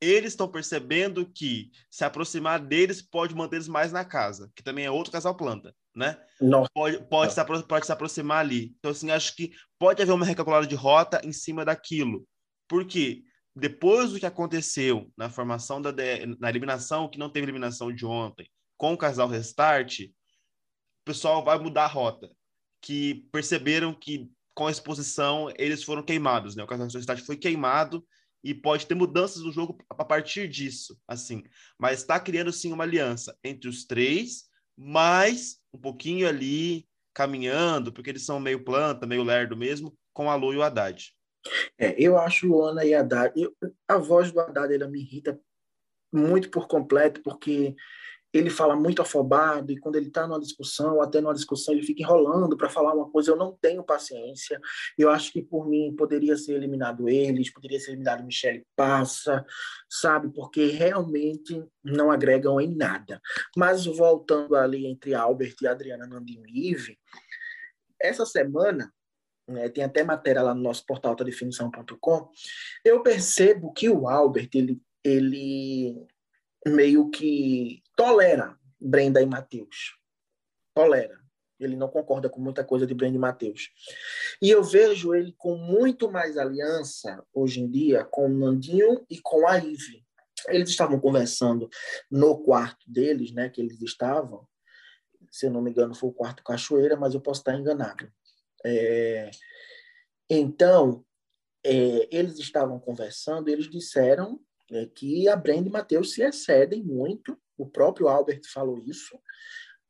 eles 0.00 0.32
estão 0.32 0.48
percebendo 0.48 1.24
que 1.24 1.70
se 1.88 2.04
aproximar 2.04 2.58
deles 2.58 3.00
pode 3.00 3.34
mantê-los 3.36 3.68
mais 3.68 3.92
na 3.92 4.04
casa, 4.04 4.50
que 4.56 4.62
também 4.62 4.84
é 4.84 4.90
outro 4.90 5.12
casal 5.12 5.36
planta, 5.36 5.72
né? 5.94 6.20
Não. 6.40 6.66
Pode, 6.74 6.98
pode, 7.04 7.32
se, 7.32 7.44
pode 7.68 7.86
se 7.86 7.92
aproximar 7.92 8.40
ali. 8.40 8.74
Então, 8.78 8.90
assim, 8.90 9.12
acho 9.12 9.36
que 9.36 9.52
pode 9.78 10.02
haver 10.02 10.12
uma 10.12 10.26
recalculada 10.26 10.66
de 10.66 10.74
rota 10.74 11.20
em 11.24 11.32
cima 11.32 11.64
daquilo. 11.64 12.26
Por 12.66 12.84
quê? 12.84 13.22
Depois 13.54 14.12
do 14.12 14.18
que 14.18 14.26
aconteceu 14.26 15.12
na 15.16 15.28
formação 15.28 15.80
da 15.80 15.92
na 16.38 16.48
eliminação, 16.48 17.08
que 17.08 17.18
não 17.18 17.30
teve 17.30 17.44
eliminação 17.44 17.92
de 17.92 18.06
ontem, 18.06 18.48
com 18.76 18.94
o 18.94 18.98
casal 18.98 19.28
Restart, 19.28 20.00
o 20.00 21.04
pessoal 21.04 21.44
vai 21.44 21.58
mudar 21.58 21.84
a 21.84 21.88
rota. 21.88 22.30
Que 22.80 23.26
perceberam 23.30 23.94
que 23.94 24.28
com 24.54 24.66
a 24.66 24.70
exposição 24.70 25.52
eles 25.56 25.84
foram 25.84 26.02
queimados, 26.02 26.56
né? 26.56 26.64
O 26.64 26.66
casal 26.66 26.88
Restart 26.88 27.24
foi 27.24 27.36
queimado 27.36 28.04
e 28.42 28.52
pode 28.54 28.86
ter 28.86 28.94
mudanças 28.94 29.42
no 29.42 29.52
jogo 29.52 29.78
a 29.88 30.04
partir 30.04 30.48
disso, 30.48 30.98
assim. 31.06 31.42
Mas 31.78 32.00
está 32.00 32.18
criando 32.18 32.52
sim 32.52 32.72
uma 32.72 32.84
aliança 32.84 33.36
entre 33.44 33.68
os 33.68 33.84
três, 33.84 34.44
mas 34.76 35.58
um 35.72 35.78
pouquinho 35.78 36.26
ali 36.26 36.88
caminhando, 37.14 37.92
porque 37.92 38.10
eles 38.10 38.24
são 38.24 38.40
meio 38.40 38.64
planta, 38.64 39.06
meio 39.06 39.22
lerdo 39.22 39.56
mesmo, 39.56 39.96
com 40.12 40.30
a 40.30 40.34
Lu 40.34 40.52
e 40.52 40.56
o 40.56 40.62
Haddad. 40.62 41.12
É, 41.78 41.94
eu 41.98 42.16
acho 42.18 42.46
Luana 42.46 42.84
e 42.84 42.94
Haddad. 42.94 43.32
Eu, 43.36 43.54
a 43.88 43.98
voz 43.98 44.30
do 44.30 44.40
Haddad 44.40 44.72
ela 44.74 44.88
me 44.88 45.00
irrita 45.00 45.40
muito 46.12 46.50
por 46.50 46.68
completo, 46.68 47.22
porque 47.22 47.74
ele 48.32 48.48
fala 48.48 48.74
muito 48.74 49.02
afobado 49.02 49.70
e 49.70 49.78
quando 49.78 49.96
ele 49.96 50.08
está 50.08 50.26
numa 50.26 50.40
discussão, 50.40 51.02
até 51.02 51.20
numa 51.20 51.34
discussão, 51.34 51.74
ele 51.74 51.84
fica 51.84 52.02
enrolando 52.02 52.56
para 52.56 52.70
falar 52.70 52.94
uma 52.94 53.10
coisa. 53.10 53.30
Eu 53.30 53.36
não 53.36 53.52
tenho 53.60 53.84
paciência. 53.84 54.58
Eu 54.96 55.10
acho 55.10 55.30
que 55.32 55.42
por 55.42 55.68
mim 55.68 55.94
poderia 55.94 56.36
ser 56.36 56.54
eliminado 56.54 57.08
eles, 57.08 57.52
poderia 57.52 57.78
ser 57.78 57.90
eliminado 57.90 58.24
Michele 58.24 58.64
Passa, 58.74 59.44
sabe? 59.88 60.32
Porque 60.32 60.66
realmente 60.66 61.62
não 61.84 62.10
agregam 62.10 62.58
em 62.58 62.74
nada. 62.74 63.20
Mas 63.54 63.84
voltando 63.84 64.56
ali 64.56 64.86
entre 64.86 65.14
Albert 65.14 65.56
e 65.60 65.66
Adriana 65.66 66.06
Nandimive, 66.06 66.98
essa 68.00 68.24
semana 68.24 68.90
né, 69.48 69.68
tem 69.68 69.84
até 69.84 70.02
matéria 70.02 70.42
lá 70.42 70.54
no 70.54 70.62
nosso 70.62 70.84
portal 70.86 71.16
tadefinição.com, 71.16 72.30
eu 72.84 73.02
percebo 73.02 73.72
que 73.72 73.88
o 73.88 74.08
Albert, 74.08 74.50
ele, 74.54 74.80
ele 75.04 76.06
meio 76.66 77.10
que 77.10 77.82
tolera 77.96 78.56
Brenda 78.80 79.22
e 79.22 79.26
Matheus. 79.26 79.96
Tolera. 80.74 81.20
Ele 81.60 81.76
não 81.76 81.88
concorda 81.88 82.28
com 82.28 82.40
muita 82.40 82.64
coisa 82.64 82.84
de 82.84 82.94
Brenda 82.94 83.16
e 83.16 83.20
Matheus. 83.20 83.70
E 84.40 84.50
eu 84.50 84.64
vejo 84.64 85.14
ele 85.14 85.32
com 85.38 85.56
muito 85.56 86.10
mais 86.10 86.36
aliança, 86.36 87.24
hoje 87.32 87.60
em 87.60 87.70
dia, 87.70 88.04
com 88.04 88.26
o 88.26 88.28
Nandinho 88.28 89.06
e 89.08 89.20
com 89.20 89.46
a 89.46 89.58
Ive. 89.58 90.04
Eles 90.48 90.70
estavam 90.70 90.98
conversando 90.98 91.68
no 92.10 92.42
quarto 92.42 92.84
deles, 92.90 93.32
né, 93.32 93.48
que 93.48 93.60
eles 93.60 93.80
estavam, 93.80 94.44
se 95.30 95.46
eu 95.46 95.50
não 95.52 95.62
me 95.62 95.70
engano 95.70 95.94
foi 95.94 96.10
o 96.10 96.12
quarto 96.12 96.42
Cachoeira, 96.42 96.96
mas 96.96 97.14
eu 97.14 97.20
posso 97.20 97.42
estar 97.42 97.54
enganado. 97.54 98.10
É, 98.64 99.30
então, 100.28 101.04
é, 101.64 102.08
eles 102.10 102.38
estavam 102.38 102.78
conversando, 102.78 103.48
eles 103.48 103.68
disseram 103.68 104.40
é, 104.70 104.86
que 104.86 105.28
a 105.28 105.36
Brenda 105.36 105.68
e 105.68 105.72
Matheus 105.72 106.12
se 106.12 106.22
excedem 106.22 106.82
muito, 106.82 107.38
o 107.56 107.66
próprio 107.66 108.08
Albert 108.08 108.42
falou 108.52 108.78
isso, 108.78 109.18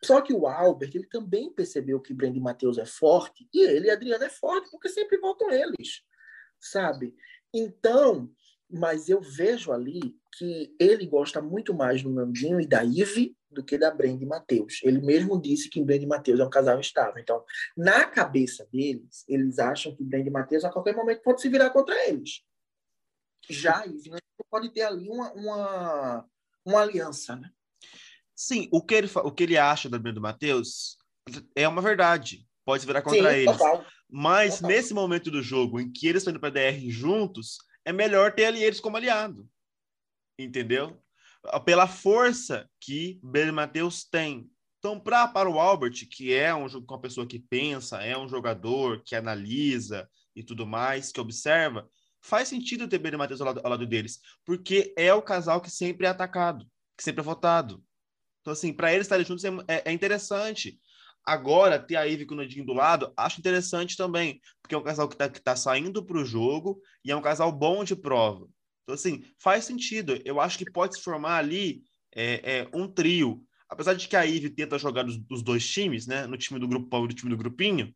só 0.04 0.20
que 0.20 0.32
o 0.32 0.46
Albert 0.46 0.90
ele 0.94 1.06
também 1.06 1.52
percebeu 1.52 2.00
que 2.00 2.12
Brenda 2.12 2.36
e 2.36 2.40
Matheus 2.40 2.76
é 2.76 2.84
forte, 2.84 3.48
e 3.54 3.64
ele 3.64 3.86
e 3.86 3.90
Adriana 3.90 4.26
é 4.26 4.30
forte, 4.30 4.68
porque 4.70 4.88
sempre 4.88 5.16
voltam 5.18 5.50
eles, 5.50 6.02
sabe? 6.58 7.14
Então, 7.54 8.30
mas 8.68 9.08
eu 9.08 9.20
vejo 9.20 9.70
ali 9.70 10.16
que 10.36 10.74
ele 10.80 11.06
gosta 11.06 11.40
muito 11.40 11.72
mais 11.72 12.02
do 12.02 12.10
Nandinho 12.10 12.60
e 12.60 12.66
da 12.66 12.82
Ive 12.82 13.36
do 13.52 13.64
que 13.64 13.78
da 13.78 13.90
Brenda 13.90 14.24
e 14.24 14.26
Matheus. 14.26 14.80
Ele 14.82 15.00
mesmo 15.00 15.40
disse 15.40 15.68
que 15.68 15.82
Brenda 15.82 16.04
e 16.04 16.08
Matheus 16.08 16.40
é 16.40 16.44
um 16.44 16.50
casal 16.50 16.80
estável. 16.80 17.20
Então, 17.20 17.44
na 17.76 18.04
cabeça 18.06 18.66
deles, 18.72 19.24
eles 19.28 19.58
acham 19.58 19.94
que 19.94 20.02
Brenda 20.02 20.28
e 20.28 20.32
Matheus 20.32 20.64
a 20.64 20.70
qualquer 20.70 20.94
momento 20.96 21.22
pode 21.22 21.40
se 21.40 21.48
virar 21.48 21.70
contra 21.70 22.08
eles. 22.08 22.42
Já 23.48 23.84
Ive 23.86 24.10
pode 24.50 24.70
ter 24.70 24.82
ali 24.82 25.08
uma, 25.08 25.32
uma, 25.32 26.26
uma 26.64 26.80
aliança, 26.80 27.36
né? 27.36 27.50
Sim, 28.34 28.68
o 28.72 28.84
que 28.84 28.94
ele, 28.94 29.10
o 29.24 29.30
que 29.30 29.42
ele 29.44 29.56
acha 29.56 29.88
da 29.88 29.98
Brenda 29.98 30.18
e 30.18 30.22
Matheus 30.22 30.96
é 31.54 31.66
uma 31.66 31.80
verdade. 31.80 32.46
Pode 32.64 32.82
se 32.82 32.86
virar 32.86 33.02
contra 33.02 33.30
Sim, 33.30 33.36
eles. 33.36 33.56
Total. 33.56 33.86
Mas 34.10 34.56
total. 34.56 34.70
nesse 34.70 34.94
momento 34.94 35.30
do 35.30 35.42
jogo 35.42 35.80
em 35.80 35.90
que 35.90 36.06
eles 36.06 36.22
estão 36.22 36.32
indo 36.32 36.40
para 36.40 36.48
a 36.48 36.70
DR 36.70 36.90
juntos, 36.90 37.58
é 37.84 37.92
melhor 37.92 38.34
ter 38.34 38.46
ali 38.46 38.62
eles 38.62 38.80
como 38.80 38.96
aliado. 38.96 39.48
Entendeu? 40.38 41.01
Pela 41.64 41.88
força 41.88 42.68
que 42.80 43.20
Ben 43.22 43.50
Matheus 43.50 44.04
tem. 44.04 44.48
Então, 44.78 44.98
pra, 44.98 45.28
para 45.28 45.48
o 45.48 45.60
Albert, 45.60 46.08
que 46.10 46.32
é 46.32 46.54
um, 46.54 46.66
uma 46.66 47.00
pessoa 47.00 47.26
que 47.26 47.38
pensa, 47.38 48.02
é 48.02 48.16
um 48.18 48.28
jogador 48.28 49.02
que 49.04 49.14
analisa 49.14 50.08
e 50.34 50.42
tudo 50.42 50.66
mais, 50.66 51.12
que 51.12 51.20
observa, 51.20 51.88
faz 52.20 52.48
sentido 52.48 52.88
ter 52.88 52.98
Ben 52.98 53.16
Matheus 53.16 53.40
ao 53.40 53.48
lado, 53.48 53.60
ao 53.62 53.70
lado 53.70 53.86
deles, 53.86 54.20
porque 54.44 54.92
é 54.96 55.12
o 55.12 55.22
casal 55.22 55.60
que 55.60 55.70
sempre 55.70 56.06
é 56.06 56.10
atacado, 56.10 56.64
que 56.96 57.04
sempre 57.04 57.20
é 57.20 57.24
votado. 57.24 57.82
Então, 58.40 58.52
assim, 58.52 58.72
para 58.72 58.92
eles 58.92 59.06
estarem 59.06 59.24
juntos 59.24 59.44
é, 59.44 59.50
é, 59.68 59.82
é 59.86 59.92
interessante. 59.92 60.80
Agora, 61.24 61.78
ter 61.78 61.96
a 61.96 62.02
Ivy 62.02 62.26
com 62.26 62.34
o 62.34 62.36
Nandinho 62.36 62.66
do 62.66 62.72
lado, 62.72 63.12
acho 63.16 63.38
interessante 63.38 63.96
também, 63.96 64.40
porque 64.60 64.74
é 64.74 64.78
um 64.78 64.82
casal 64.82 65.08
que 65.08 65.14
está 65.14 65.28
tá 65.28 65.54
saindo 65.54 66.04
para 66.04 66.18
o 66.18 66.24
jogo 66.24 66.80
e 67.04 67.12
é 67.12 67.16
um 67.16 67.22
casal 67.22 67.52
bom 67.52 67.84
de 67.84 67.94
prova. 67.94 68.48
Então, 68.82 68.94
assim, 68.94 69.24
faz 69.38 69.64
sentido. 69.64 70.20
Eu 70.24 70.40
acho 70.40 70.58
que 70.58 70.70
pode 70.70 70.96
se 70.96 71.02
formar 71.02 71.38
ali 71.38 71.82
é, 72.14 72.58
é, 72.58 72.68
um 72.74 72.88
trio. 72.88 73.44
Apesar 73.68 73.94
de 73.94 74.06
que 74.06 74.16
a 74.16 74.22
Ivy 74.22 74.50
tenta 74.50 74.78
jogar 74.78 75.06
os, 75.06 75.18
os 75.30 75.42
dois 75.42 75.66
times, 75.66 76.06
né? 76.06 76.26
No 76.26 76.36
time 76.36 76.60
do 76.60 76.68
grupão 76.68 77.04
e 77.04 77.08
no 77.08 77.14
time 77.14 77.30
do 77.30 77.36
grupinho, 77.36 77.94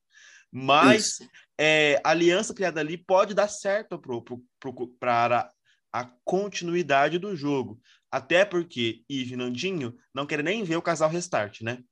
mas 0.50 1.18
é, 1.58 2.00
a 2.02 2.10
aliança 2.10 2.54
criada 2.54 2.80
ali 2.80 2.96
pode 2.96 3.34
dar 3.34 3.48
certo 3.48 4.00
para 4.98 5.50
a 5.92 6.04
continuidade 6.24 7.18
do 7.18 7.36
jogo. 7.36 7.80
Até 8.10 8.44
porque 8.44 9.02
Ivy 9.10 9.34
e 9.34 9.36
Nandinho 9.36 9.94
não 10.14 10.26
querem 10.26 10.44
nem 10.44 10.64
ver 10.64 10.76
o 10.76 10.82
casal 10.82 11.10
restart, 11.10 11.60
né? 11.60 11.82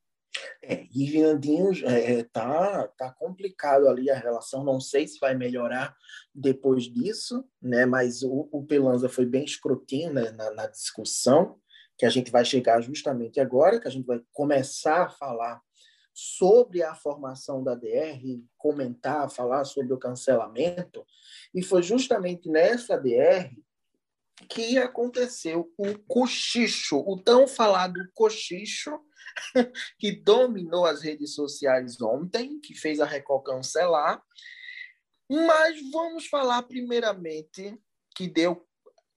É, 0.63 0.87
e 0.95 1.07
Vinandinho 1.07 1.71
é, 1.87 2.19
é, 2.19 2.25
tá, 2.25 2.89
tá 2.97 3.13
complicado 3.13 3.89
ali 3.89 4.11
a 4.11 4.19
relação, 4.19 4.65
não 4.65 4.81
sei 4.81 5.07
se 5.07 5.19
vai 5.19 5.35
melhorar 5.35 5.95
depois 6.35 6.85
disso, 6.85 7.45
né? 7.61 7.87
Mas 7.87 8.23
o, 8.23 8.49
o 8.51 8.65
Pelanza 8.65 9.09
foi 9.09 9.27
bem 9.27 9.45
escrotinho 9.45 10.13
né, 10.13 10.31
na, 10.33 10.51
na, 10.53 10.67
discussão, 10.67 11.59
que 11.97 12.07
a 12.07 12.11
gente 12.11 12.31
vai 12.31 12.45
chegar 12.45 12.81
justamente 12.81 13.39
agora, 13.39 13.79
que 13.79 13.87
a 13.87 13.91
gente 13.91 14.07
vai 14.07 14.21
começar 14.33 15.05
a 15.05 15.11
falar 15.11 15.61
sobre 16.13 16.83
a 16.83 16.95
formação 16.95 17.63
da 17.63 17.75
DR, 17.75 18.41
comentar, 18.57 19.31
falar 19.31 19.65
sobre 19.65 19.93
o 19.93 19.99
cancelamento, 19.99 21.05
e 21.53 21.63
foi 21.63 21.83
justamente 21.83 22.49
nessa 22.49 22.97
DR 22.97 23.51
que 24.49 24.79
aconteceu 24.79 25.73
o 25.77 25.99
cochicho, 26.07 26.99
o 26.99 27.21
tão 27.21 27.47
falado 27.47 28.01
cochicho 28.15 28.99
que 29.99 30.13
dominou 30.13 30.87
as 30.87 31.03
redes 31.03 31.35
sociais 31.35 32.01
ontem, 32.01 32.61
que 32.61 32.75
fez 32.75 33.01
a 33.01 33.07
Record 33.07 33.45
cancelar. 33.45 34.23
Mas 35.29 35.79
vamos 35.91 36.27
falar 36.27 36.63
primeiramente 36.63 37.79
que 38.15 38.29
deu 38.29 38.67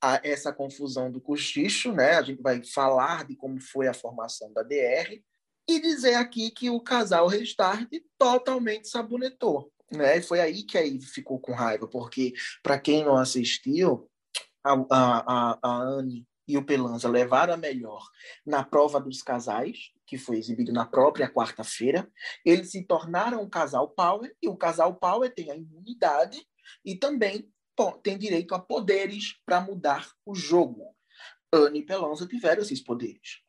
a 0.01 0.19
essa 0.23 0.53
confusão 0.53 1.11
do 1.11 1.19
cochicho, 1.19 1.91
né? 1.91 2.13
A 2.13 2.21
gente 2.21 2.41
vai 2.41 2.63
falar 2.63 3.25
de 3.25 3.35
como 3.35 3.59
foi 3.59 3.87
a 3.87 3.93
formação 3.93 4.51
da 4.53 4.63
DR 4.63 5.21
e 5.67 5.79
dizer 5.81 6.15
aqui 6.15 6.49
que 6.51 6.69
o 6.69 6.79
casal 6.79 7.27
Restart 7.27 7.89
totalmente 8.17 8.87
sabonetou, 8.87 9.71
né? 9.91 10.17
E 10.17 10.21
foi 10.21 10.39
aí 10.39 10.63
que 10.63 10.77
aí 10.77 11.01
ficou 11.01 11.39
com 11.39 11.51
raiva, 11.51 11.87
porque 11.87 12.33
para 12.63 12.79
quem 12.79 13.03
não 13.03 13.17
assistiu, 13.17 14.09
a, 14.63 14.73
a, 14.73 15.51
a, 15.51 15.59
a 15.61 15.81
Anne 15.81 16.25
e 16.47 16.57
o 16.57 16.65
Pelanza 16.65 17.09
levaram 17.09 17.53
a 17.53 17.57
melhor 17.57 18.07
na 18.45 18.63
prova 18.63 18.99
dos 18.99 19.21
casais, 19.21 19.91
que 20.07 20.17
foi 20.17 20.37
exibido 20.37 20.71
na 20.71 20.85
própria 20.85 21.29
quarta-feira. 21.29 22.09
Eles 22.45 22.71
se 22.71 22.83
tornaram 22.85 23.41
um 23.41 23.49
casal 23.49 23.89
power, 23.89 24.33
e 24.41 24.47
o 24.47 24.55
casal 24.55 24.95
power 24.95 25.31
tem 25.33 25.51
a 25.51 25.55
imunidade 25.55 26.41
e 26.83 26.95
também 26.95 27.51
tem 28.01 28.17
direito 28.17 28.55
a 28.55 28.59
poderes 28.59 29.35
para 29.45 29.61
mudar 29.61 30.09
o 30.25 30.33
jogo. 30.33 30.95
Anne 31.53 31.79
e 31.79 31.85
Pelanza 31.85 32.25
tiveram 32.25 32.61
esses 32.61 32.81
poderes. 32.81 33.41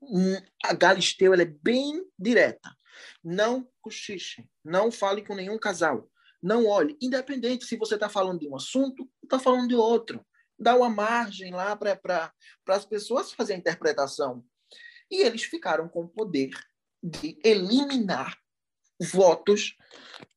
Hum, 0.00 0.40
a 0.64 0.72
Galisteu 0.72 1.34
é 1.34 1.44
bem 1.44 2.02
direta. 2.18 2.74
Não 3.22 3.68
cochiche, 3.80 4.48
não 4.64 4.90
fale 4.90 5.22
com 5.22 5.34
nenhum 5.34 5.58
casal. 5.58 6.08
Não 6.42 6.66
olhe, 6.66 6.96
independente 7.00 7.66
se 7.66 7.76
você 7.76 7.94
está 7.94 8.08
falando 8.08 8.40
de 8.40 8.48
um 8.48 8.56
assunto 8.56 9.02
ou 9.02 9.10
está 9.24 9.38
falando 9.38 9.68
de 9.68 9.74
outro 9.74 10.24
dá 10.62 10.76
uma 10.76 10.88
margem 10.88 11.52
lá 11.52 11.76
para 11.76 12.32
as 12.68 12.86
pessoas 12.86 13.32
fazerem 13.32 13.58
a 13.58 13.60
interpretação. 13.60 14.44
E 15.12 15.22
eles 15.22 15.44
ficaram 15.44 15.90
com 15.90 16.04
o 16.04 16.08
poder 16.08 16.50
de 17.02 17.38
eliminar 17.44 18.38
votos 18.98 19.76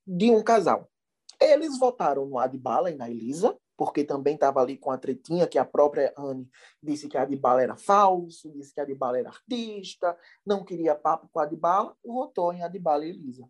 de 0.06 0.30
um 0.30 0.44
casal. 0.44 0.92
Eles 1.40 1.80
votaram 1.80 2.26
no 2.26 2.38
Adbala 2.38 2.92
e 2.92 2.96
na 2.96 3.10
Elisa, 3.10 3.58
porque 3.78 4.04
também 4.04 4.36
estava 4.36 4.62
ali 4.62 4.78
com 4.78 4.92
a 4.92 4.98
tretinha 4.98 5.48
que 5.48 5.58
a 5.58 5.64
própria 5.64 6.14
Anne 6.18 6.50
disse 6.84 7.08
que 7.08 7.18
a 7.18 7.22
Adbala 7.22 7.64
era 7.64 7.78
falso, 7.78 8.52
disse 8.52 8.74
que 8.74 8.80
a 8.82 8.84
Adbala 8.84 9.18
era 9.18 9.30
artista, 9.30 10.18
não 10.46 10.66
queria 10.66 10.94
papo 10.94 11.30
com 11.30 11.40
a 11.40 11.44
Adbala, 11.44 11.96
votou 12.04 12.52
em 12.54 12.62
Adbala 12.62 13.06
e 13.06 13.10
Elisa. 13.10 13.50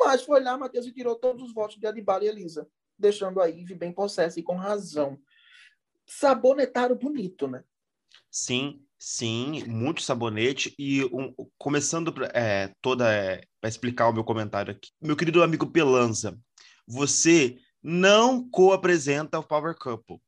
Mas 0.00 0.22
foi 0.22 0.42
lá, 0.42 0.58
Matheus, 0.58 0.86
e 0.86 0.92
tirou 0.92 1.16
todos 1.16 1.42
os 1.42 1.54
votos 1.54 1.78
de 1.78 1.86
Adbala 1.86 2.24
e 2.24 2.28
Elisa, 2.28 2.68
deixando 2.98 3.40
a 3.40 3.48
Ive 3.48 3.74
bem 3.74 3.92
possessa 3.92 4.38
e 4.38 4.42
com 4.42 4.56
razão. 4.56 5.18
Sabonetaram 6.06 6.96
bonito, 6.96 7.46
né? 7.46 7.64
Sim, 8.30 8.84
sim, 9.00 9.64
muito 9.64 10.02
sabonete. 10.02 10.74
E 10.78 11.04
um, 11.06 11.34
começando 11.58 12.14
é, 12.34 12.72
toda 12.82 13.12
é, 13.12 13.42
para 13.60 13.70
explicar 13.70 14.08
o 14.08 14.12
meu 14.12 14.22
comentário 14.22 14.72
aqui. 14.72 14.90
Meu 15.00 15.16
querido 15.16 15.42
amigo 15.42 15.72
Pelanza, 15.72 16.38
você 16.86 17.58
não 17.82 18.48
co-apresenta 18.48 19.38
o 19.38 19.42
Power 19.42 19.74
Couple. 19.74 20.20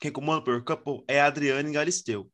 Quem 0.00 0.10
comanda 0.10 0.40
o 0.40 0.44
Power 0.44 0.64
Couple 0.64 1.04
é 1.06 1.20
a 1.20 1.26
Adriane 1.26 1.72
Galisteu. 1.72 2.30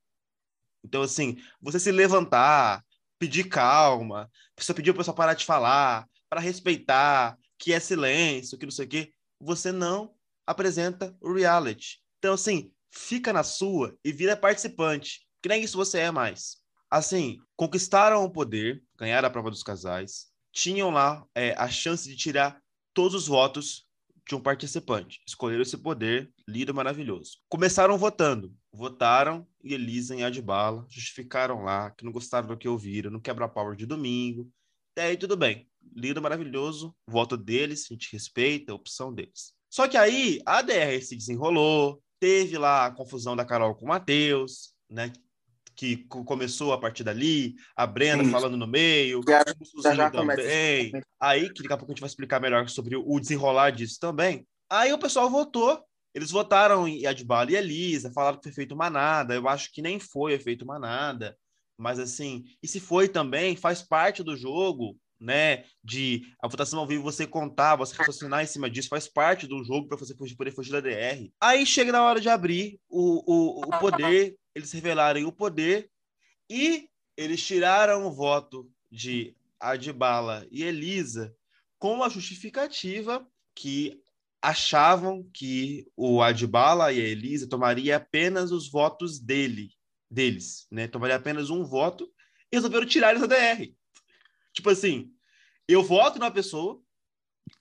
Então, 0.82 1.02
assim, 1.02 1.36
você 1.60 1.78
se 1.78 1.92
levantar, 1.92 2.84
pedir 3.18 3.44
calma, 3.44 4.30
você 4.58 4.72
pedir 4.74 4.90
o 4.90 4.94
pessoal 4.94 5.14
parar 5.14 5.34
de 5.34 5.44
falar, 5.44 6.06
para 6.28 6.40
respeitar, 6.40 7.38
que 7.58 7.72
é 7.72 7.80
silêncio, 7.80 8.58
que 8.58 8.66
não 8.66 8.72
sei 8.72 8.86
o 8.86 8.88
quê, 8.88 9.12
você 9.40 9.70
não 9.72 10.14
apresenta 10.46 11.16
o 11.20 11.32
reality. 11.32 12.02
Então, 12.18 12.34
assim, 12.34 12.70
fica 12.90 13.32
na 13.32 13.42
sua 13.42 13.96
e 14.04 14.12
vira 14.12 14.36
participante, 14.36 15.23
que 15.44 15.48
nem 15.48 15.62
isso 15.62 15.76
você 15.76 15.98
é 15.98 16.10
mais. 16.10 16.56
Assim, 16.90 17.38
conquistaram 17.54 18.24
o 18.24 18.30
poder, 18.30 18.82
ganharam 18.96 19.28
a 19.28 19.30
prova 19.30 19.50
dos 19.50 19.62
casais, 19.62 20.28
tinham 20.50 20.88
lá 20.90 21.22
é, 21.34 21.52
a 21.58 21.68
chance 21.68 22.08
de 22.08 22.16
tirar 22.16 22.62
todos 22.94 23.14
os 23.14 23.26
votos 23.26 23.86
de 24.26 24.34
um 24.34 24.40
participante. 24.40 25.20
Escolheram 25.28 25.60
esse 25.60 25.76
poder, 25.76 26.32
lindo 26.48 26.72
maravilhoso. 26.72 27.40
Começaram 27.46 27.98
votando. 27.98 28.56
Votaram 28.72 29.46
e 29.62 29.74
Elisa 29.74 30.14
em 30.14 30.24
Adbala, 30.24 30.86
justificaram 30.88 31.62
lá 31.62 31.90
que 31.90 32.06
não 32.06 32.12
gostaram 32.12 32.48
do 32.48 32.56
que 32.56 32.66
ouviram, 32.66 33.10
não 33.10 33.20
quebra 33.20 33.46
power 33.46 33.76
de 33.76 33.84
domingo. 33.84 34.50
Até 34.92 35.08
aí 35.08 35.16
tudo 35.18 35.36
bem. 35.36 35.68
Lindo 35.94 36.22
maravilhoso, 36.22 36.96
voto 37.06 37.36
deles, 37.36 37.86
a 37.90 37.92
gente 37.92 38.10
respeita 38.10 38.72
a 38.72 38.74
opção 38.74 39.12
deles. 39.12 39.52
Só 39.68 39.86
que 39.86 39.98
aí 39.98 40.40
a 40.46 40.62
DR 40.62 41.02
se 41.02 41.14
desenrolou, 41.14 42.02
teve 42.18 42.56
lá 42.56 42.86
a 42.86 42.90
confusão 42.90 43.36
da 43.36 43.44
Carol 43.44 43.74
com 43.74 43.84
o 43.84 43.88
Matheus, 43.88 44.72
né? 44.88 45.12
Que 45.74 46.04
começou 46.08 46.72
a 46.72 46.78
partir 46.78 47.04
dali, 47.04 47.54
a 47.76 47.86
Brenda 47.86 48.24
Sim. 48.24 48.30
falando 48.30 48.56
no 48.56 48.66
meio, 48.66 49.20
já, 49.28 49.42
o 49.74 49.82
já, 49.82 49.94
já 49.94 50.10
também. 50.10 50.90
Começa. 50.90 51.06
Aí, 51.20 51.52
que 51.52 51.62
daqui 51.62 51.72
a 51.72 51.76
pouco 51.76 51.92
a 51.92 51.94
gente 51.94 52.00
vai 52.00 52.08
explicar 52.08 52.40
melhor 52.40 52.68
sobre 52.68 52.96
o 52.96 53.20
desenrolar 53.20 53.70
disso 53.70 53.98
também. 54.00 54.46
Aí 54.70 54.92
o 54.92 54.98
pessoal 54.98 55.28
votou. 55.28 55.82
Eles 56.14 56.30
votaram 56.30 56.86
em 56.86 57.04
Adbala 57.06 57.50
e 57.50 57.56
Elisa, 57.56 58.12
falaram 58.12 58.38
que 58.38 58.44
foi 58.44 58.52
feito 58.52 58.76
manada. 58.76 59.34
Eu 59.34 59.48
acho 59.48 59.72
que 59.72 59.82
nem 59.82 59.98
foi 59.98 60.38
feito 60.38 60.64
manada. 60.64 61.36
Mas 61.76 61.98
assim, 61.98 62.44
e 62.62 62.68
se 62.68 62.78
foi 62.78 63.08
também, 63.08 63.56
faz 63.56 63.82
parte 63.82 64.22
do 64.22 64.36
jogo, 64.36 64.96
né? 65.20 65.64
De 65.82 66.22
a 66.40 66.46
votação 66.46 66.78
ao 66.78 66.86
vivo 66.86 67.02
você 67.02 67.26
contar, 67.26 67.76
você 67.76 67.96
raciocinar 67.96 68.42
em 68.42 68.46
cima 68.46 68.70
disso, 68.70 68.88
faz 68.88 69.08
parte 69.08 69.46
do 69.46 69.64
jogo 69.64 69.88
para 69.88 69.96
você 69.96 70.14
poder 70.14 70.52
fugir 70.52 70.70
da 70.70 70.80
DR. 70.80 71.30
Aí 71.40 71.66
chega 71.66 71.90
na 71.90 72.04
hora 72.04 72.20
de 72.20 72.28
abrir 72.28 72.78
o, 72.88 73.22
o, 73.26 73.60
o 73.62 73.78
poder 73.80 74.36
eles 74.54 74.72
revelarem 74.72 75.24
o 75.24 75.32
poder 75.32 75.90
e 76.48 76.88
eles 77.16 77.44
tiraram 77.44 78.06
o 78.06 78.12
voto 78.12 78.70
de 78.90 79.36
Adbala 79.58 80.46
e 80.50 80.62
Elisa 80.62 81.34
com 81.78 82.02
a 82.02 82.08
justificativa 82.08 83.26
que 83.54 84.00
achavam 84.40 85.28
que 85.32 85.90
o 85.96 86.22
Adbala 86.22 86.92
e 86.92 87.00
a 87.00 87.08
Elisa 87.08 87.48
tomaria 87.48 87.96
apenas 87.96 88.52
os 88.52 88.70
votos 88.70 89.18
dele, 89.18 89.70
deles, 90.10 90.66
né? 90.70 90.86
Tomaria 90.86 91.16
apenas 91.16 91.48
um 91.50 91.64
voto 91.64 92.12
e 92.52 92.56
resolveram 92.56 92.86
tirar 92.86 93.10
eles 93.10 93.26
da 93.26 93.26
DR. 93.26 93.74
Tipo 94.52 94.70
assim, 94.70 95.10
eu 95.66 95.82
voto 95.82 96.18
numa 96.18 96.30
pessoa 96.30 96.82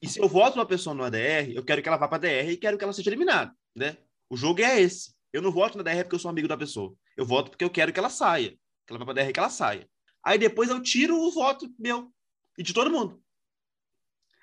e 0.02 0.08
se 0.08 0.20
eu 0.20 0.28
voto 0.28 0.58
numa 0.58 0.66
pessoa 0.66 0.94
no 0.94 1.04
ADR, 1.04 1.52
eu 1.54 1.64
quero 1.64 1.82
que 1.82 1.88
ela 1.88 1.98
vá 1.98 2.08
para 2.08 2.18
a 2.18 2.20
DR 2.20 2.52
e 2.52 2.58
quero 2.58 2.78
que 2.78 2.84
ela 2.84 2.94
seja 2.94 3.10
eliminada, 3.10 3.56
né? 3.76 3.98
O 4.30 4.36
jogo 4.36 4.62
é 4.62 4.82
esse. 4.82 5.14
Eu 5.34 5.42
não 5.42 5.52
voto 5.52 5.78
na 5.78 5.84
DR 5.84 6.04
porque 6.04 6.16
eu 6.16 6.20
sou 6.20 6.30
amigo 6.30 6.48
da 6.48 6.56
pessoa. 6.56 6.94
Eu 7.18 7.26
voto 7.26 7.50
porque 7.50 7.66
eu 7.66 7.70
quero 7.70 7.92
que 7.92 8.00
ela 8.00 8.10
saia. 8.10 8.52
Que 8.86 8.94
ela 8.94 9.04
vai 9.04 9.14
pra 9.14 9.24
DR 9.24 9.34
que 9.34 9.40
ela 9.40 9.50
saia. 9.50 9.90
Aí 10.24 10.38
depois 10.38 10.70
eu 10.70 10.82
tiro 10.82 11.18
o 11.18 11.32
voto 11.32 11.68
meu 11.78 12.14
e 12.58 12.62
de 12.62 12.72
todo 12.72 12.92
mundo. 12.92 13.22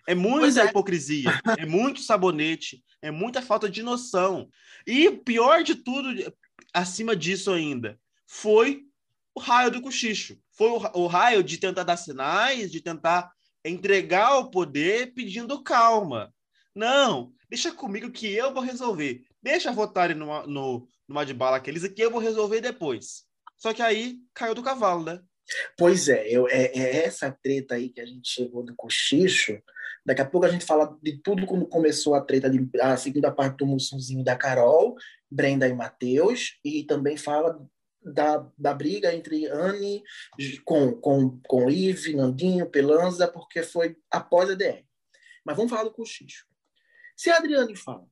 É 0.06 0.14
muita 0.14 0.62
é. 0.62 0.66
hipocrisia, 0.66 1.30
é 1.56 1.64
muito 1.64 2.00
sabonete, 2.00 2.82
é 3.00 3.10
muita 3.10 3.40
falta 3.40 3.70
de 3.70 3.82
noção. 3.82 4.48
E 4.86 5.10
pior 5.10 5.62
de 5.62 5.76
tudo, 5.76 6.08
acima 6.74 7.14
disso 7.14 7.52
ainda, 7.52 7.98
foi 8.26 8.84
o 9.34 9.40
raio 9.40 9.70
do 9.70 9.80
cochicho. 9.80 10.36
Foi 10.50 10.68
o, 10.68 11.02
o 11.02 11.06
raio 11.06 11.44
de 11.44 11.58
tentar 11.58 11.84
dar 11.84 11.96
sinais, 11.96 12.72
de 12.72 12.80
tentar 12.80 13.30
entregar 13.64 14.38
o 14.38 14.50
poder 14.50 15.14
pedindo 15.14 15.62
calma. 15.62 16.34
Não, 16.74 17.32
deixa 17.48 17.72
comigo 17.72 18.10
que 18.10 18.26
eu 18.26 18.52
vou 18.52 18.62
resolver. 18.62 19.24
Deixa 19.42 19.72
votarem 19.72 20.16
no, 20.16 20.46
no, 20.46 20.88
numa 21.08 21.24
de 21.24 21.32
bala 21.34 21.56
aqueles 21.56 21.84
aqui, 21.84 22.02
eu 22.02 22.10
vou 22.10 22.20
resolver 22.20 22.60
depois. 22.60 23.24
Só 23.56 23.72
que 23.72 23.82
aí 23.82 24.18
caiu 24.34 24.54
do 24.54 24.62
cavalo, 24.62 25.04
né? 25.04 25.20
Pois 25.76 26.08
é, 26.08 26.28
eu, 26.28 26.48
é, 26.48 26.66
é, 26.66 27.04
essa 27.04 27.36
treta 27.42 27.74
aí 27.74 27.88
que 27.88 28.00
a 28.00 28.06
gente 28.06 28.28
chegou 28.28 28.62
do 28.62 28.74
cochicho. 28.74 29.60
Daqui 30.04 30.20
a 30.22 30.24
pouco 30.24 30.46
a 30.46 30.50
gente 30.50 30.64
fala 30.64 30.96
de 31.02 31.18
tudo 31.22 31.44
como 31.46 31.66
começou 31.66 32.14
a 32.14 32.20
treta, 32.20 32.48
de, 32.48 32.68
a 32.80 32.96
segunda 32.96 33.30
parte 33.30 33.58
do 33.58 33.66
Mussunzinho 33.66 34.24
da 34.24 34.36
Carol, 34.36 34.94
Brenda 35.30 35.68
e 35.68 35.74
Matheus, 35.74 36.58
e 36.64 36.84
também 36.84 37.16
fala 37.16 37.60
da, 38.02 38.46
da 38.56 38.72
briga 38.72 39.14
entre 39.14 39.46
Anne 39.46 40.02
com, 40.64 40.92
com, 40.92 41.40
com 41.46 41.70
Ive, 41.70 42.14
Nandinho, 42.14 42.70
Pelanza, 42.70 43.28
porque 43.28 43.62
foi 43.62 43.96
após 44.10 44.50
a 44.50 44.54
DR. 44.54 44.84
Mas 45.44 45.56
vamos 45.56 45.70
falar 45.70 45.84
do 45.84 45.92
cochicho. 45.92 46.46
Se 47.16 47.30
a 47.30 47.36
Adriane 47.36 47.76
fala, 47.76 48.06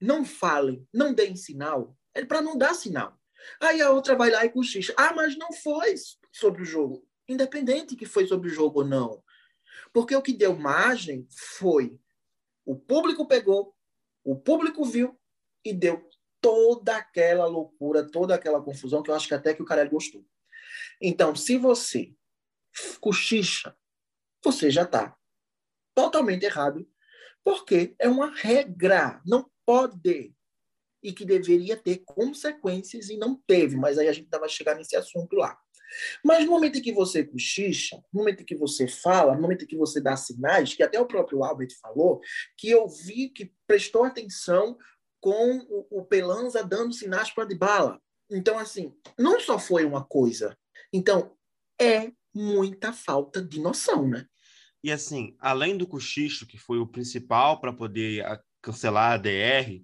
não 0.00 0.24
falem, 0.24 0.86
não 0.92 1.12
deem 1.12 1.36
sinal, 1.36 1.96
é 2.14 2.24
para 2.24 2.40
não 2.40 2.56
dar 2.56 2.74
sinal. 2.74 3.18
Aí 3.60 3.80
a 3.80 3.90
outra 3.90 4.16
vai 4.16 4.30
lá 4.30 4.44
e 4.44 4.50
cochicha. 4.50 4.94
Ah, 4.96 5.12
mas 5.14 5.36
não 5.36 5.52
foi 5.52 5.94
sobre 6.32 6.62
o 6.62 6.64
jogo. 6.64 7.06
Independente 7.28 7.96
que 7.96 8.06
foi 8.06 8.26
sobre 8.26 8.48
o 8.48 8.52
jogo 8.52 8.80
ou 8.80 8.86
não. 8.86 9.22
Porque 9.92 10.14
o 10.14 10.22
que 10.22 10.32
deu 10.32 10.56
margem 10.56 11.26
foi 11.30 11.98
o 12.66 12.74
público 12.74 13.26
pegou, 13.26 13.74
o 14.24 14.34
público 14.34 14.84
viu 14.84 15.16
e 15.64 15.72
deu 15.72 16.10
toda 16.40 16.96
aquela 16.96 17.46
loucura, 17.46 18.10
toda 18.10 18.34
aquela 18.34 18.60
confusão 18.60 19.02
que 19.02 19.10
eu 19.10 19.14
acho 19.14 19.28
que 19.28 19.34
até 19.34 19.54
que 19.54 19.62
o 19.62 19.64
Carelli 19.64 19.90
gostou. 19.90 20.26
Então, 21.00 21.34
se 21.36 21.56
você 21.56 22.12
cochicha, 23.00 23.76
você 24.44 24.68
já 24.68 24.82
está 24.82 25.16
totalmente 25.94 26.44
errado 26.44 26.88
porque 27.44 27.94
é 28.00 28.08
uma 28.08 28.34
regra, 28.34 29.22
não 29.24 29.48
pode. 29.66 30.32
E 31.02 31.12
que 31.12 31.24
deveria 31.24 31.76
ter 31.76 32.02
consequências 32.04 33.10
e 33.10 33.16
não 33.16 33.36
teve, 33.46 33.76
mas 33.76 33.98
aí 33.98 34.08
a 34.08 34.12
gente 34.12 34.28
vai 34.30 34.48
chegar 34.48 34.74
nesse 34.74 34.96
assunto 34.96 35.36
lá. 35.36 35.58
Mas 36.24 36.44
no 36.44 36.50
momento 36.50 36.78
em 36.78 36.82
que 36.82 36.92
você 36.92 37.24
cochicha, 37.24 37.96
no 38.12 38.20
momento 38.20 38.42
em 38.42 38.44
que 38.44 38.56
você 38.56 38.88
fala, 38.88 39.34
no 39.34 39.42
momento 39.42 39.64
em 39.64 39.68
que 39.68 39.76
você 39.76 40.00
dá 40.00 40.16
sinais, 40.16 40.74
que 40.74 40.82
até 40.82 40.98
o 41.00 41.06
próprio 41.06 41.44
Albert 41.44 41.70
falou, 41.80 42.20
que 42.56 42.70
eu 42.70 42.88
vi 42.88 43.28
que 43.28 43.52
prestou 43.66 44.04
atenção 44.04 44.76
com 45.20 45.58
o, 45.68 46.00
o 46.00 46.04
Pelanza 46.04 46.62
dando 46.64 46.92
sinais 46.92 47.30
para 47.30 47.46
bala. 47.56 48.00
Então, 48.30 48.58
assim, 48.58 48.92
não 49.18 49.38
só 49.40 49.58
foi 49.58 49.84
uma 49.84 50.04
coisa. 50.04 50.56
Então, 50.92 51.36
é 51.80 52.10
muita 52.34 52.92
falta 52.92 53.42
de 53.42 53.60
noção, 53.60 54.08
né? 54.08 54.26
E 54.84 54.92
assim, 54.92 55.36
além 55.40 55.76
do 55.76 55.86
cochicho, 55.86 56.46
que 56.46 56.58
foi 56.58 56.78
o 56.78 56.86
principal 56.86 57.60
para 57.60 57.72
poder 57.72 58.24
cancelar 58.66 59.12
a 59.12 59.16
DR, 59.16 59.80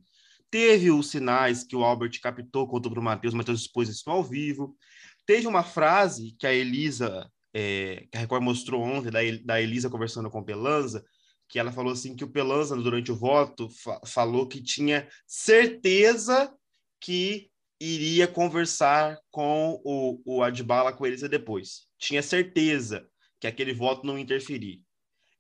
teve 0.51 0.91
os 0.91 1.11
sinais 1.11 1.63
que 1.63 1.77
o 1.77 1.85
Albert 1.85 2.21
captou, 2.21 2.67
contou 2.67 2.91
para 2.91 3.01
o 3.01 3.03
Matheus, 3.03 3.33
Matheus 3.33 3.61
expôs 3.61 3.89
isso 3.89 4.11
ao 4.11 4.25
vivo. 4.25 4.77
Teve 5.25 5.47
uma 5.47 5.63
frase 5.63 6.35
que 6.39 6.47
a 6.47 6.53
Elisa, 6.53 7.31
é, 7.55 8.07
que 8.11 8.17
a 8.17 8.21
Record 8.21 8.43
mostrou 8.43 8.83
ontem, 8.83 9.11
da, 9.11 9.21
da 9.45 9.63
Elisa 9.63 9.89
conversando 9.89 10.29
com 10.29 10.41
o 10.41 10.45
Pelanza, 10.45 11.05
que 11.49 11.59
ela 11.59 11.71
falou 11.71 11.93
assim 11.93 12.17
que 12.17 12.25
o 12.25 12.31
Pelanza, 12.31 12.77
durante 12.77 13.13
o 13.13 13.17
voto, 13.17 13.69
fa 13.69 14.01
falou 14.05 14.49
que 14.49 14.61
tinha 14.61 15.09
certeza 15.27 16.53
que 17.01 17.51
iria 17.81 18.27
conversar 18.27 19.19
com 19.31 19.81
o, 19.85 20.21
o 20.25 20.43
Adbala 20.43 20.93
com 20.93 21.05
a 21.05 21.09
Elisa 21.09 21.29
depois. 21.29 21.87
Tinha 21.99 22.23
certeza 22.23 23.07
que 23.39 23.47
aquele 23.47 23.73
voto 23.73 24.07
não 24.07 24.19
interferir. 24.19 24.83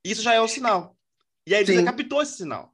Isso 0.04 0.22
já 0.22 0.34
é 0.34 0.40
o 0.40 0.48
sinal. 0.48 0.96
E 1.46 1.54
a 1.54 1.60
Elisa 1.60 1.78
Sim. 1.78 1.84
captou 1.84 2.22
esse 2.22 2.36
sinal. 2.36 2.71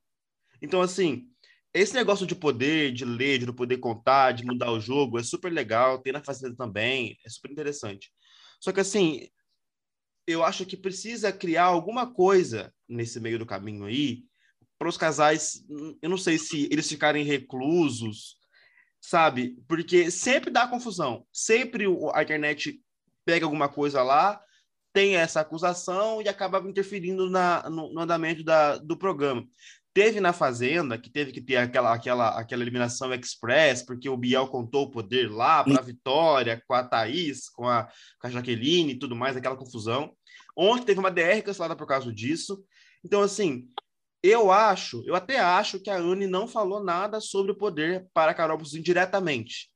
Então, 0.61 0.81
assim, 0.81 1.29
esse 1.73 1.95
negócio 1.95 2.27
de 2.27 2.35
poder, 2.35 2.93
de 2.93 3.05
ler, 3.05 3.39
de 3.39 3.47
não 3.47 3.55
poder 3.55 3.79
contar, 3.79 4.33
de 4.33 4.45
mudar 4.45 4.73
o 4.73 4.81
jogo, 4.81 5.19
é 5.19 5.23
super 5.23 5.53
legal. 5.53 5.99
Tem 5.99 6.13
na 6.13 6.23
Fazenda 6.23 6.57
também, 6.57 7.17
é 7.25 7.29
super 7.29 7.51
interessante. 7.51 8.13
Só 8.61 8.73
que 8.73 8.81
assim, 8.81 9.29
eu 10.27 10.45
acho 10.45 10.67
que 10.67 10.77
precisa 10.77 11.33
criar 11.33 11.65
alguma 11.65 12.13
coisa 12.13 12.73
nesse 12.89 13.21
meio 13.21 13.39
do 13.39 13.47
caminho 13.47 13.85
aí 13.85 14.25
para 14.79 14.89
os 14.89 14.97
casais, 14.97 15.65
eu 16.01 16.09
não 16.09 16.17
sei 16.17 16.39
se 16.39 16.69
eles 16.71 16.89
ficarem 16.89 17.25
reclusos, 17.25 18.37
sabe? 19.01 19.57
Porque 19.67 20.11
sempre 20.11 20.51
dá 20.51 20.69
confusão. 20.69 21.27
Sempre 21.33 21.87
a 22.15 22.23
internet 22.23 22.81
pega 23.25 23.45
alguma 23.45 23.69
coisa 23.69 24.03
lá, 24.03 24.41
tem 24.93 25.17
essa 25.17 25.41
acusação 25.41 26.23
e 26.23 26.29
acaba 26.29 26.61
interferindo 26.61 27.29
na, 27.29 27.69
no, 27.69 27.93
no 27.93 28.01
andamento 28.01 28.45
da, 28.45 28.79
do 28.79 28.97
programa. 28.97 29.45
Teve 29.99 30.21
na 30.21 30.33
Fazenda, 30.33 30.97
que 30.97 31.11
teve 31.11 31.33
que 31.33 31.41
ter 31.41 31.57
aquela, 31.57 31.93
aquela, 31.93 32.39
aquela 32.39 32.63
eliminação 32.63 33.13
express, 33.13 33.83
porque 33.85 34.09
o 34.09 34.17
Biel 34.17 34.47
contou 34.47 34.85
o 34.85 34.91
poder 34.93 35.29
lá 35.29 35.65
para 35.65 35.81
a 35.81 35.83
Vitória, 35.83 36.63
com 36.69 36.73
a 36.73 36.85
Thaís, 36.85 37.49
com 37.49 37.67
a, 37.67 37.89
com 38.21 38.29
a 38.29 38.31
Jaqueline 38.31 38.93
e 38.93 38.97
tudo 38.97 39.17
mais, 39.17 39.37
aquela 39.37 39.57
confusão. 39.57 40.15
Ontem 40.57 40.85
teve 40.85 41.01
uma 41.01 41.11
DR 41.11 41.43
cancelada 41.45 41.75
por 41.75 41.85
causa 41.85 42.13
disso. 42.13 42.65
Então, 43.05 43.23
assim, 43.23 43.67
eu 44.23 44.53
acho, 44.53 45.03
eu 45.05 45.17
até 45.17 45.41
acho 45.41 45.81
que 45.81 45.91
a 45.91 45.97
Anne 45.97 46.29
não 46.29 46.47
falou 46.47 46.81
nada 46.81 47.21
sobre 47.21 47.51
o 47.51 47.59
poder 47.59 48.07
para 48.15 48.31
a 48.31 48.35
Carol 48.35 48.57
Buzinho 48.57 48.85
diretamente. 48.85 49.69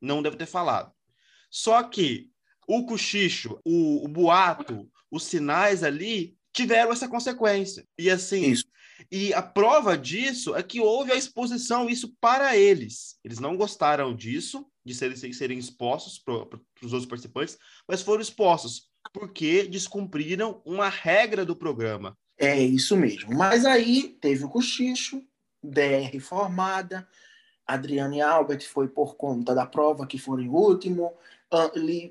Não 0.00 0.22
deve 0.22 0.36
ter 0.36 0.46
falado. 0.46 0.92
Só 1.50 1.82
que 1.82 2.30
o 2.68 2.86
cochicho, 2.86 3.58
o, 3.64 4.04
o 4.04 4.06
boato, 4.06 4.88
os 5.10 5.24
sinais 5.24 5.82
ali 5.82 6.36
tiveram 6.52 6.92
essa 6.92 7.08
consequência. 7.08 7.84
E 7.98 8.08
assim, 8.08 8.52
isso. 8.52 8.75
E 9.10 9.32
a 9.34 9.42
prova 9.42 9.96
disso 9.96 10.54
é 10.54 10.62
que 10.62 10.80
houve 10.80 11.12
a 11.12 11.16
exposição, 11.16 11.88
isso 11.88 12.14
para 12.20 12.56
eles. 12.56 13.18
Eles 13.24 13.38
não 13.38 13.56
gostaram 13.56 14.14
disso, 14.14 14.66
de 14.84 14.94
serem, 14.94 15.32
serem 15.32 15.58
expostos 15.58 16.18
para 16.18 16.34
os 16.82 16.92
outros 16.92 17.06
participantes, 17.06 17.58
mas 17.88 18.02
foram 18.02 18.22
expostos 18.22 18.88
porque 19.12 19.64
descumpriram 19.64 20.60
uma 20.64 20.88
regra 20.88 21.44
do 21.44 21.56
programa. 21.56 22.16
É 22.38 22.58
isso 22.60 22.96
mesmo. 22.96 23.34
Mas 23.34 23.64
aí 23.64 24.16
teve 24.20 24.44
o 24.44 24.48
cochicho, 24.48 25.22
DR 25.62 26.18
formada, 26.20 27.08
Adriane 27.66 28.20
Albert 28.20 28.62
foi 28.68 28.88
por 28.88 29.16
conta 29.16 29.54
da 29.54 29.66
prova, 29.66 30.06
que 30.06 30.18
foram 30.18 30.42
em 30.42 30.48
último, 30.48 31.14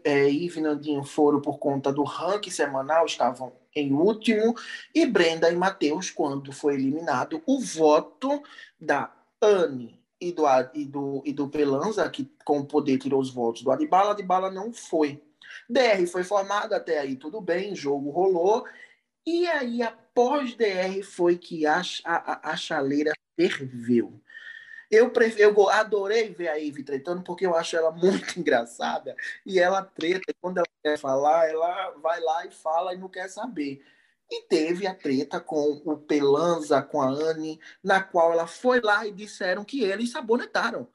é, 0.04 0.30
Ive 0.30 0.60
e 0.60 0.64
Nandinho 0.64 1.04
foram 1.04 1.40
por 1.40 1.58
conta 1.60 1.94
do 1.94 2.04
ranking 2.04 2.50
semanal, 2.50 3.06
estavam 3.06 3.54
em 3.76 3.94
último, 3.94 4.56
e 4.94 5.06
Brenda 5.06 5.52
e 5.52 5.56
Matheus, 5.56 6.10
quando 6.10 6.52
foi 6.52 6.76
eliminado 6.76 7.42
o 7.46 7.60
voto 7.60 8.42
da 8.80 9.14
Anne 9.42 10.00
e 10.20 10.32
do, 10.32 10.44
e 10.74 10.86
do, 10.86 11.22
e 11.26 11.34
do 11.34 11.50
Pelanza, 11.50 12.10
que 12.10 12.32
com 12.46 12.60
o 12.60 12.66
poder 12.66 12.98
tirou 12.98 13.20
os 13.20 13.30
votos 13.30 13.62
do 13.62 13.72
Adibala, 13.72 14.12
Adibala 14.12 14.50
não 14.50 14.72
foi. 14.72 15.22
DR 15.70 16.06
foi 16.08 16.24
formado, 16.24 16.74
até 16.74 17.00
aí 17.00 17.16
tudo 17.16 17.42
bem, 17.42 17.76
jogo 17.76 18.10
rolou, 18.10 18.66
e 19.26 19.48
aí, 19.48 19.82
após 19.82 20.54
DR, 20.56 21.02
foi 21.04 21.36
que 21.36 21.66
a, 21.66 21.82
a, 22.04 22.52
a 22.52 22.56
chaleira 22.56 23.12
ferveu. 23.36 24.22
Eu, 24.90 25.10
prefiro, 25.10 25.42
eu 25.42 25.70
adorei 25.70 26.30
ver 26.30 26.48
a 26.48 26.56
Ivy 26.56 26.84
tretando, 26.84 27.24
porque 27.24 27.46
eu 27.46 27.56
acho 27.56 27.76
ela 27.76 27.92
muito 27.96 28.40
engraçada. 28.40 29.16
E 29.46 29.60
ela 29.60 29.84
treta, 29.84 30.26
e 30.30 30.34
quando 30.42 30.58
ela 30.58 30.68
quer 30.84 30.98
falar, 30.98 31.50
ela 31.50 31.92
vai 32.02 32.20
lá 32.22 32.46
e 32.46 32.52
fala 32.52 32.94
e 32.94 32.98
não 32.98 33.10
quer 33.10 33.30
saber. 33.30 33.84
E 34.30 34.44
teve 34.44 34.88
a 34.88 34.96
treta 34.96 35.40
com 35.40 35.82
o 35.86 35.98
Pelanza, 35.98 36.82
com 36.82 37.02
a 37.02 37.10
Anne, 37.10 37.60
na 37.84 38.02
qual 38.02 38.32
ela 38.32 38.48
foi 38.48 38.82
lá 38.82 39.06
e 39.06 39.12
disseram 39.12 39.64
que 39.64 39.84
eles 39.84 40.12
sabonetaram. 40.12 40.88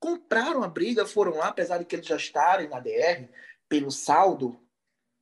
Compraram 0.00 0.62
a 0.62 0.68
briga, 0.68 1.06
foram 1.06 1.36
lá, 1.36 1.48
apesar 1.48 1.78
de 1.78 1.84
que 1.84 1.96
eles 1.96 2.06
já 2.06 2.16
estarem 2.16 2.68
na 2.68 2.80
DR, 2.80 3.28
pelo 3.68 3.90
saldo, 3.90 4.60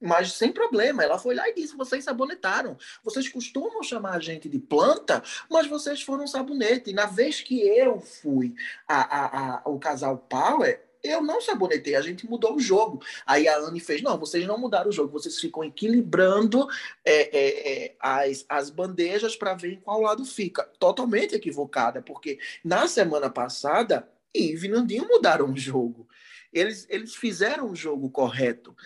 mas 0.02 0.32
sem 0.32 0.52
problema. 0.52 1.02
Ela 1.02 1.18
foi 1.18 1.34
lá 1.34 1.48
e 1.48 1.54
disse: 1.54 1.76
vocês 1.76 2.04
sabonetaram. 2.04 2.76
Vocês 3.04 3.28
costumam 3.28 3.82
chamar 3.82 4.16
a 4.16 4.20
gente 4.20 4.48
de 4.48 4.58
planta, 4.58 5.22
mas 5.48 5.66
vocês 5.66 6.02
foram 6.02 6.26
sabonete. 6.26 6.90
E 6.90 6.94
na 6.94 7.06
vez 7.06 7.40
que 7.40 7.60
eu 7.60 8.00
fui 8.00 8.54
a, 8.88 9.00
a, 9.00 9.56
a, 9.56 9.62
o 9.66 9.78
casal 9.78 10.18
Power, 10.18 10.82
eu 11.02 11.20
não 11.20 11.40
sabonetei, 11.40 11.96
a 11.96 12.00
gente 12.00 12.28
mudou 12.28 12.54
o 12.56 12.60
jogo. 12.60 13.02
Aí 13.26 13.48
a 13.48 13.58
Anne 13.58 13.80
fez: 13.80 14.02
não, 14.02 14.18
vocês 14.18 14.46
não 14.46 14.58
mudaram 14.58 14.90
o 14.90 14.92
jogo, 14.92 15.12
vocês 15.12 15.38
ficam 15.38 15.64
equilibrando 15.64 16.68
é, 17.04 17.38
é, 17.38 17.84
é, 17.84 17.96
as, 18.00 18.44
as 18.48 18.70
bandejas 18.70 19.36
para 19.36 19.54
ver 19.54 19.74
em 19.74 19.80
qual 19.80 20.00
lado 20.00 20.24
fica. 20.24 20.64
Totalmente 20.78 21.34
equivocada, 21.34 22.00
porque 22.02 22.38
na 22.64 22.86
semana 22.86 23.28
passada, 23.28 24.08
Eve 24.34 24.66
e 24.66 24.70
Nandinho 24.70 25.08
mudaram 25.08 25.50
o 25.50 25.56
jogo. 25.56 26.08
Eles, 26.52 26.86
eles 26.90 27.14
fizeram 27.14 27.70
o 27.70 27.76
jogo 27.76 28.10
correto. 28.10 28.76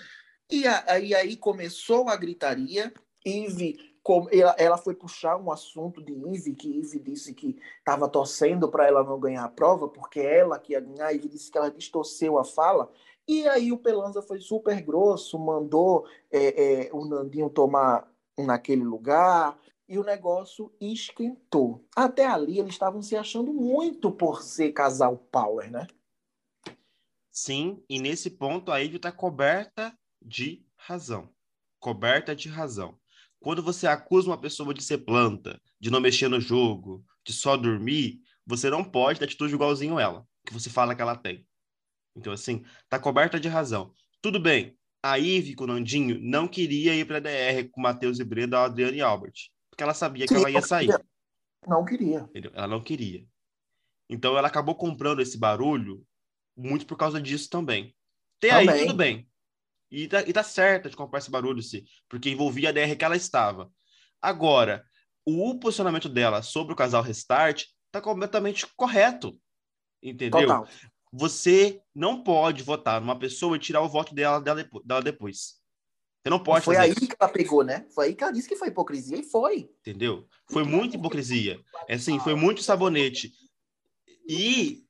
E 0.50 0.66
aí, 1.14 1.36
começou 1.36 2.08
a 2.08 2.16
gritaria. 2.16 2.92
Eve, 3.24 3.76
ela 4.56 4.78
foi 4.78 4.94
puxar 4.94 5.36
um 5.36 5.50
assunto 5.50 6.00
de 6.00 6.12
Eve, 6.12 6.54
que 6.54 6.78
Eve 6.78 7.00
disse 7.00 7.34
que 7.34 7.58
estava 7.78 8.08
torcendo 8.08 8.68
para 8.68 8.86
ela 8.86 9.02
não 9.02 9.18
ganhar 9.18 9.44
a 9.44 9.48
prova, 9.48 9.88
porque 9.88 10.20
ela 10.20 10.58
que 10.58 10.72
ia 10.72 10.80
ganhar. 10.80 11.12
Eve 11.12 11.28
disse 11.28 11.50
que 11.50 11.58
ela 11.58 11.70
distorceu 11.70 12.38
a 12.38 12.44
fala. 12.44 12.90
E 13.28 13.46
aí 13.48 13.72
o 13.72 13.78
Pelanza 13.78 14.22
foi 14.22 14.40
super 14.40 14.80
grosso, 14.82 15.36
mandou 15.36 16.06
é, 16.30 16.84
é, 16.84 16.90
o 16.92 17.04
Nandinho 17.04 17.50
tomar 17.50 18.08
naquele 18.38 18.84
lugar 18.84 19.58
e 19.88 19.98
o 19.98 20.04
negócio 20.04 20.72
esquentou. 20.80 21.84
Até 21.94 22.24
ali 22.24 22.60
eles 22.60 22.72
estavam 22.72 23.02
se 23.02 23.16
achando 23.16 23.52
muito 23.52 24.12
por 24.12 24.42
ser 24.42 24.72
casal 24.72 25.16
power, 25.16 25.70
né? 25.70 25.88
Sim, 27.32 27.82
e 27.88 27.98
nesse 27.98 28.30
ponto 28.30 28.70
a 28.70 28.78
Ivy 28.78 28.96
está 28.96 29.10
coberta 29.10 29.92
de 30.26 30.66
razão. 30.76 31.32
Coberta 31.78 32.34
de 32.34 32.48
razão. 32.48 32.98
Quando 33.38 33.62
você 33.62 33.86
acusa 33.86 34.28
uma 34.28 34.40
pessoa 34.40 34.74
de 34.74 34.82
ser 34.82 34.98
planta, 34.98 35.60
de 35.78 35.90
não 35.90 36.00
mexer 36.00 36.28
no 36.28 36.40
jogo, 36.40 37.04
de 37.24 37.32
só 37.32 37.56
dormir, 37.56 38.20
você 38.44 38.68
não 38.68 38.82
pode 38.82 39.18
ter 39.18 39.26
atitude 39.26 39.54
igualzinho 39.54 40.00
ela, 40.00 40.26
que 40.44 40.52
você 40.52 40.68
fala 40.68 40.94
que 40.94 41.02
ela 41.02 41.16
tem. 41.16 41.46
Então, 42.16 42.32
assim, 42.32 42.64
tá 42.88 42.98
coberta 42.98 43.38
de 43.38 43.48
razão. 43.48 43.92
Tudo 44.20 44.40
bem, 44.40 44.76
a 45.02 45.16
Ivy 45.16 45.54
com 45.54 45.64
o 45.64 45.66
Nandinho 45.68 46.18
não 46.20 46.48
queria 46.48 46.94
ir 46.94 47.06
para 47.06 47.18
a 47.18 47.20
DR 47.20 47.68
com 47.70 47.80
Matheus 47.80 48.18
e 48.18 48.24
Breda, 48.24 48.64
Adriane 48.64 48.96
e 48.96 49.02
Albert, 49.02 49.50
porque 49.70 49.82
ela 49.82 49.94
sabia 49.94 50.26
que 50.26 50.34
Sim, 50.34 50.40
ela 50.40 50.50
ia 50.50 50.62
sair. 50.62 50.88
Não 51.66 51.84
queria. 51.84 52.28
Ela 52.54 52.66
não 52.66 52.82
queria. 52.82 53.24
Então, 54.08 54.36
ela 54.36 54.48
acabou 54.48 54.74
comprando 54.74 55.20
esse 55.20 55.36
barulho 55.36 56.04
muito 56.56 56.86
por 56.86 56.96
causa 56.96 57.20
disso 57.20 57.50
também. 57.50 57.94
Até 58.38 58.50
também. 58.50 58.68
aí, 58.68 58.80
tudo 58.86 58.94
bem. 58.94 59.28
E 59.90 60.08
tá, 60.08 60.22
e 60.22 60.32
tá 60.32 60.42
certa 60.42 60.90
de 60.90 60.96
comprar 60.96 61.18
esse 61.18 61.30
barulho, 61.30 61.62
sim, 61.62 61.84
porque 62.08 62.30
envolvia 62.30 62.70
a 62.70 62.72
DR 62.72 62.96
que 62.96 63.04
ela 63.04 63.16
estava. 63.16 63.70
Agora, 64.20 64.84
o 65.24 65.58
posicionamento 65.58 66.08
dela 66.08 66.42
sobre 66.42 66.72
o 66.72 66.76
casal 66.76 67.02
Restart 67.02 67.64
tá 67.90 68.00
completamente 68.00 68.66
correto. 68.76 69.38
Entendeu? 70.02 70.40
Total. 70.40 70.68
Você 71.12 71.80
não 71.94 72.22
pode 72.22 72.62
votar 72.62 73.00
numa 73.00 73.18
pessoa 73.18 73.56
e 73.56 73.60
tirar 73.60 73.80
o 73.80 73.88
voto 73.88 74.14
dela, 74.14 74.40
dela, 74.40 75.02
depois. 75.02 75.56
Você 76.22 76.30
não 76.30 76.42
pode 76.42 76.64
Foi 76.64 76.76
aí 76.76 76.90
isso. 76.90 77.06
que 77.06 77.16
ela 77.18 77.30
pegou, 77.30 77.62
né? 77.62 77.86
Foi 77.94 78.06
aí 78.06 78.14
que 78.14 78.22
ela 78.22 78.32
disse 78.32 78.48
que 78.48 78.56
foi 78.56 78.68
hipocrisia 78.68 79.16
e 79.16 79.22
foi. 79.22 79.70
Entendeu? 79.80 80.28
Foi 80.50 80.64
muita 80.64 80.96
hipocrisia. 80.96 81.60
É 81.88 81.94
assim, 81.94 82.18
foi 82.18 82.34
muito 82.34 82.62
sabonete. 82.62 83.32
E 84.28 84.84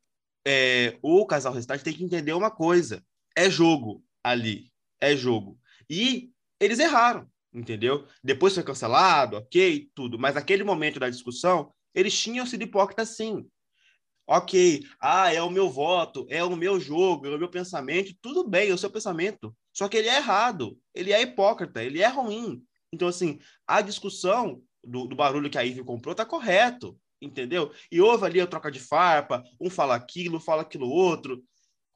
é, 0.47 0.99
o 1.03 1.27
casal 1.27 1.53
Restart 1.53 1.83
tem 1.83 1.93
que 1.93 2.03
entender 2.03 2.33
uma 2.33 2.51
coisa: 2.51 3.05
é 3.37 3.51
jogo 3.51 4.03
ali 4.25 4.73
é 5.01 5.17
jogo. 5.17 5.59
E 5.89 6.31
eles 6.61 6.79
erraram, 6.79 7.29
entendeu? 7.53 8.07
Depois 8.23 8.55
foi 8.55 8.63
cancelado, 8.63 9.37
ok, 9.37 9.91
tudo. 9.95 10.19
Mas 10.19 10.35
naquele 10.35 10.65
momento 10.65 11.01
da 11.01 11.09
discussão, 11.11 11.73
eles 11.95 12.19
tinham 12.19 12.47
sido 12.47 12.63
hipócritas 12.63 13.17
sim. 13.17 13.47
Ok, 14.29 14.85
ah, 15.01 15.33
é 15.33 15.41
o 15.41 15.51
meu 15.51 15.71
voto, 15.71 16.27
é 16.29 16.43
o 16.43 16.57
meu 16.57 16.81
jogo, 16.81 17.27
é 17.27 17.31
o 17.31 17.39
meu 17.39 17.49
pensamento, 17.49 18.13
tudo 18.21 18.49
bem, 18.49 18.71
é 18.71 18.75
o 18.75 18.79
seu 18.79 18.91
pensamento. 18.91 19.57
Só 19.73 19.89
que 19.89 19.97
ele 19.97 20.09
é 20.09 20.17
errado, 20.17 20.77
ele 20.93 21.13
é 21.13 21.23
hipócrita, 21.23 21.83
ele 21.83 22.03
é 22.03 22.09
ruim. 22.09 22.61
Então, 22.93 23.07
assim, 23.07 23.39
a 23.67 23.81
discussão 23.81 24.61
do, 24.83 25.07
do 25.07 25.15
barulho 25.15 25.49
que 25.49 25.59
a 25.59 25.63
Ivy 25.63 25.85
comprou 25.85 26.15
tá 26.15 26.25
correto, 26.25 26.99
entendeu? 27.21 27.73
E 27.91 28.01
houve 28.01 28.27
ali 28.27 28.41
a 28.41 28.47
troca 28.47 28.71
de 28.71 28.81
farpa, 28.81 29.45
um 29.61 29.71
fala 29.71 29.95
aquilo, 29.95 30.41
fala 30.41 30.63
aquilo 30.63 30.89
outro, 30.89 31.45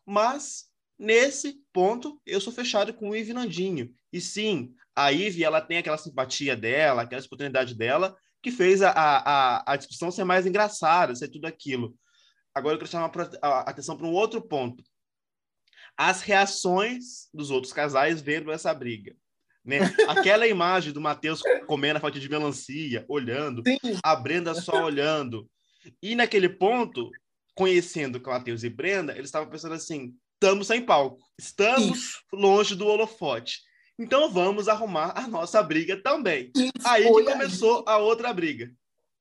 mas 0.07 0.70
Nesse 1.01 1.59
ponto, 1.73 2.21
eu 2.27 2.39
sou 2.43 2.53
fechado 2.53 2.93
com 2.93 3.09
o 3.09 3.17
Ive 3.17 3.33
Nandinho. 3.33 3.91
E 4.13 4.21
sim, 4.21 4.75
a 4.95 5.11
Ive 5.11 5.43
ela 5.43 5.59
tem 5.59 5.79
aquela 5.79 5.97
simpatia 5.97 6.55
dela, 6.55 7.01
aquela 7.01 7.23
oportunidade 7.23 7.75
dela, 7.75 8.15
que 8.43 8.51
fez 8.51 8.83
a, 8.83 8.91
a, 8.91 9.73
a 9.73 9.77
discussão 9.77 10.11
ser 10.11 10.25
mais 10.25 10.45
engraçada, 10.45 11.15
ser 11.15 11.29
tudo 11.29 11.47
aquilo. 11.47 11.97
Agora 12.55 12.75
eu 12.75 12.79
quero 12.79 12.91
chamar 12.91 13.11
a 13.41 13.61
atenção 13.61 13.97
para 13.97 14.07
um 14.07 14.13
outro 14.13 14.43
ponto. 14.43 14.85
As 15.97 16.21
reações 16.21 17.31
dos 17.33 17.51
outros 17.51 17.73
casais 17.73 18.21
vendo 18.21 18.53
essa 18.53 18.75
briga. 18.75 19.17
Né? 19.65 19.79
Aquela 20.07 20.47
imagem 20.47 20.93
do 20.93 21.01
Matheus 21.01 21.41
comendo 21.67 21.97
a 21.97 22.01
fatia 22.01 22.21
de 22.21 22.29
melancia, 22.29 23.07
olhando, 23.09 23.63
Sim. 23.67 23.99
a 24.05 24.15
Brenda 24.15 24.55
só 24.55 24.85
olhando. 24.85 25.49
E 26.03 26.15
naquele 26.15 26.51
ponto, 26.51 27.11
conhecendo 27.55 28.21
Matheus 28.21 28.65
e 28.65 28.69
Brenda, 28.69 29.13
eles 29.15 29.29
estavam 29.29 29.49
pensando 29.49 29.75
assim: 29.75 30.15
estamos 30.41 30.69
sem 30.69 30.83
palco, 30.83 31.23
estamos 31.39 31.99
Isso. 31.99 32.23
longe 32.33 32.75
do 32.75 32.87
holofote. 32.87 33.61
Então 33.99 34.31
vamos 34.33 34.69
arrumar 34.69 35.13
a 35.15 35.29
nossa 35.29 35.63
briga 35.63 35.95
também. 36.03 36.51
Isso 36.57 36.89
aí 36.89 37.05
que 37.05 37.25
começou 37.25 37.79
aí. 37.81 37.85
a 37.87 37.99
outra 37.99 38.33
briga. 38.33 38.73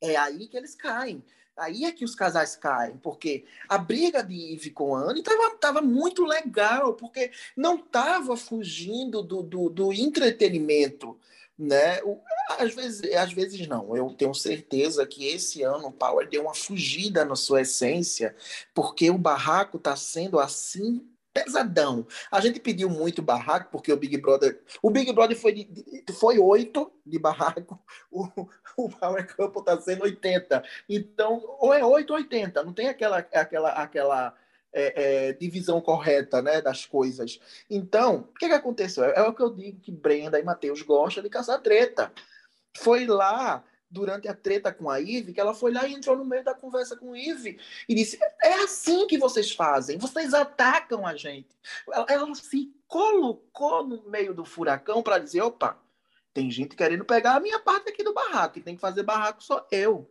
É 0.02 0.16
aí 0.16 0.48
que 0.48 0.56
eles 0.56 0.76
caem. 0.76 1.22
Aí 1.58 1.84
é 1.84 1.92
que 1.92 2.06
os 2.06 2.16
casais 2.16 2.56
caem, 2.56 2.96
porque 3.04 3.44
a 3.68 3.78
briga 3.78 4.24
de 4.24 4.54
Eve 4.54 4.70
com 4.70 4.96
Anne 4.96 5.20
estava 5.20 5.58
tava 5.58 5.82
muito 5.82 6.24
legal, 6.24 6.94
porque 6.94 7.32
não 7.58 7.76
estava 7.76 8.38
fugindo 8.38 9.22
do, 9.22 9.44
do, 9.44 9.70
do, 9.70 9.92
entretenimento. 9.92 11.20
Né? 11.58 12.00
Às, 12.58 12.74
vezes, 12.74 13.14
às 13.14 13.34
vezes 13.34 13.68
não, 13.68 13.94
eu 13.94 14.10
tenho 14.12 14.34
certeza 14.34 15.06
que 15.06 15.28
esse 15.28 15.62
ano 15.62 15.88
o 15.88 15.92
Power 15.92 16.30
deu 16.30 16.44
uma 16.44 16.56
fugida 16.56 17.26
na 17.26 17.36
sua 17.36 17.64
essência, 17.64 18.34
porque 18.74 19.10
o 19.10 19.18
barraco 19.18 19.76
está 19.76 19.98
sendo 19.98 20.40
assim 20.40 21.06
pesadão. 21.34 22.06
A 22.32 22.39
gente 22.39 22.60
pediu 22.60 22.89
muito 22.89 23.22
barraco, 23.22 23.70
porque 23.72 23.92
o 23.92 23.98
Big 23.98 24.18
Brother. 24.18 24.62
O 24.82 24.89
Big 24.89 25.12
Brother 25.13 25.38
foi, 25.38 25.54
de, 25.54 26.04
foi 26.13 26.39
8 26.39 26.92
de 27.06 27.20
barraco, 27.20 27.80
o, 28.12 28.28
o 28.78 28.89
Power 28.89 29.36
Couple 29.36 29.62
está 29.62 29.80
sendo 29.80 30.04
80. 30.04 30.63
Então, 30.88 31.42
ou 31.60 31.74
é 31.74 31.84
8 31.84 32.10
ou 32.10 32.18
80, 32.18 32.63
não 32.63 32.74
tem 32.74 32.88
aquela, 32.88 33.18
aquela, 33.18 33.70
aquela 33.70 34.36
é, 34.74 35.30
é, 35.30 35.34
divisão 35.34 35.82
correta 35.82 36.42
né, 36.42 36.62
das 36.62 36.86
coisas. 36.86 37.39
Então, 37.70 38.28
o 38.30 38.34
que, 38.39 38.48
que 38.48 38.54
aconteceu? 38.54 39.04
É, 39.04 39.20
é 39.20 39.22
o 39.22 39.34
que 39.34 39.42
eu 39.42 39.54
digo 39.54 39.80
que 39.80 39.92
Brenda 39.92 40.39
e 40.39 40.44
Matheus 40.44 40.82
gostam 40.82 41.24
de 41.24 41.30
caçar 41.30 41.62
treta. 41.62 42.12
Foi 42.78 43.06
lá 43.06 43.63
durante 43.89 44.28
a 44.28 44.36
treta 44.36 44.71
com 44.71 44.89
a 44.89 44.99
Ive, 44.99 45.34
que 45.34 45.39
ela 45.39 45.54
foi 45.54 45.71
lá 45.71 45.88
e 45.88 45.93
entrou 45.93 46.15
no 46.15 46.25
meio 46.25 46.43
da 46.43 46.54
conversa 46.54 46.95
com 46.95 47.12
o 47.12 47.15
Ive 47.15 47.60
e 47.88 47.95
disse: 47.95 48.19
É 48.41 48.54
assim 48.63 49.08
que 49.08 49.17
vocês 49.17 49.52
fazem, 49.52 49.97
vocês 49.97 50.34
atacam 50.34 51.06
a 51.06 51.15
gente. 51.15 51.49
Ela, 51.91 52.06
ela 52.10 52.36
se 52.36 52.71
colocou 52.88 53.88
no 53.88 54.04
meio 54.10 54.34
do 54.34 54.45
furacão 54.45 55.02
para 55.02 55.19
dizer: 55.19 55.41
opa, 55.41 55.82
tem 56.34 56.52
gente 56.52 56.75
querendo 56.75 57.04
pegar 57.04 57.36
a 57.36 57.39
minha 57.39 57.60
parte 57.60 57.89
aqui 57.89 58.04
do 58.04 58.13
barraco, 58.13 58.60
e 58.60 58.62
tem 58.62 58.75
que 58.75 58.82
fazer 58.82 59.04
barraco 59.04 59.43
só 59.43 59.65
eu. 59.71 60.10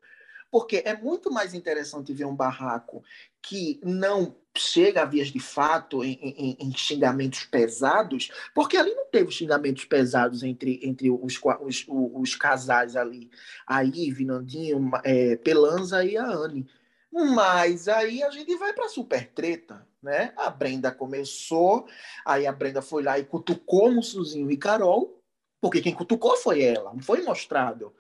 Porque 0.51 0.83
é 0.85 0.97
muito 0.97 1.31
mais 1.31 1.53
interessante 1.53 2.13
ver 2.15 2.25
um 2.25 2.35
barraco 2.35 3.05
que 3.43 3.79
não 3.85 4.35
chega 4.59 5.03
a 5.03 5.05
vias 5.05 5.29
de 5.29 5.41
fato 5.41 6.05
em, 6.05 6.19
em, 6.21 6.57
em, 6.61 6.73
xingamentos 6.77 7.45
pesados, 7.45 8.31
porque 8.55 8.77
ali 8.77 8.95
não 8.95 9.07
teve 9.07 9.31
xingamentos 9.31 9.85
pesados 9.85 10.43
entre, 10.43 10.81
entre 10.83 11.11
os, 11.11 11.39
os, 11.61 11.85
os, 11.89 12.35
casais 12.35 12.97
ali, 12.97 13.31
a 13.67 13.83
Ive, 13.83 14.25
Nandinho, 14.25 14.91
é, 15.05 15.37
Pelanza 15.37 16.05
e 16.05 16.17
a 16.17 16.27
Anne. 16.27 16.67
Mas 17.11 17.89
aí 17.89 18.23
a 18.23 18.31
gente 18.31 18.55
vai 18.57 18.73
para 18.73 18.89
super 18.89 19.27
treta, 19.29 19.87
né? 20.03 20.33
A 20.37 20.51
Brenda 20.51 20.91
começou, 20.91 21.87
aí 22.25 22.47
a 22.47 22.53
Brenda 22.53 22.83
foi 22.83 23.03
lá 23.03 23.19
e 23.19 23.25
cutucou 23.25 23.91
Mussuzinho 23.91 24.51
e 24.51 24.57
Carol, 24.57 25.23
porque 25.61 25.81
quem 25.81 25.95
cutucou 25.95 26.37
foi 26.37 26.63
ela, 26.63 26.93
não 26.93 27.01
foi 27.01 27.23
mostrado. 27.23 27.93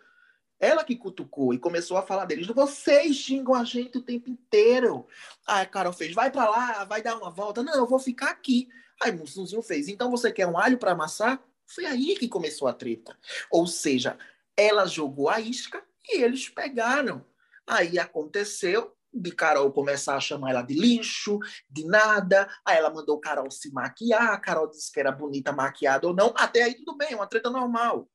Ela 0.60 0.84
que 0.84 0.96
cutucou 0.96 1.54
e 1.54 1.58
começou 1.58 1.96
a 1.96 2.02
falar 2.02 2.24
deles. 2.24 2.46
Vocês 2.46 3.16
xingam 3.16 3.54
a 3.54 3.64
gente 3.64 3.98
o 3.98 4.02
tempo 4.02 4.28
inteiro. 4.28 5.06
Aí 5.46 5.62
a 5.62 5.66
Carol 5.66 5.92
fez, 5.92 6.12
vai 6.12 6.30
para 6.30 6.48
lá, 6.48 6.84
vai 6.84 7.00
dar 7.00 7.16
uma 7.16 7.30
volta. 7.30 7.62
Não, 7.62 7.74
eu 7.74 7.86
vou 7.86 7.98
ficar 7.98 8.30
aqui. 8.30 8.68
Aí 9.00 9.12
Mussunzinho 9.12 9.62
fez, 9.62 9.86
então 9.88 10.10
você 10.10 10.32
quer 10.32 10.46
um 10.46 10.58
alho 10.58 10.76
para 10.76 10.92
amassar? 10.92 11.40
Foi 11.66 11.84
aí 11.84 12.16
que 12.16 12.28
começou 12.28 12.66
a 12.66 12.72
treta. 12.72 13.16
Ou 13.50 13.66
seja, 13.66 14.18
ela 14.56 14.86
jogou 14.86 15.28
a 15.28 15.40
isca 15.40 15.84
e 16.08 16.22
eles 16.22 16.48
pegaram. 16.48 17.24
Aí 17.66 17.98
aconteceu 17.98 18.96
de 19.12 19.30
Carol 19.30 19.70
começar 19.72 20.16
a 20.16 20.20
chamar 20.20 20.50
ela 20.50 20.62
de 20.62 20.74
lixo, 20.74 21.38
de 21.70 21.84
nada. 21.84 22.48
Aí 22.64 22.76
ela 22.76 22.90
mandou 22.90 23.20
Carol 23.20 23.50
se 23.50 23.72
maquiar. 23.72 24.32
A 24.32 24.38
Carol 24.38 24.68
disse 24.68 24.90
que 24.90 24.98
era 24.98 25.12
bonita 25.12 25.52
maquiada 25.52 26.06
ou 26.06 26.14
não. 26.14 26.32
Até 26.36 26.62
aí 26.62 26.74
tudo 26.74 26.96
bem, 26.96 27.14
uma 27.14 27.26
treta 27.26 27.50
normal. 27.50 28.08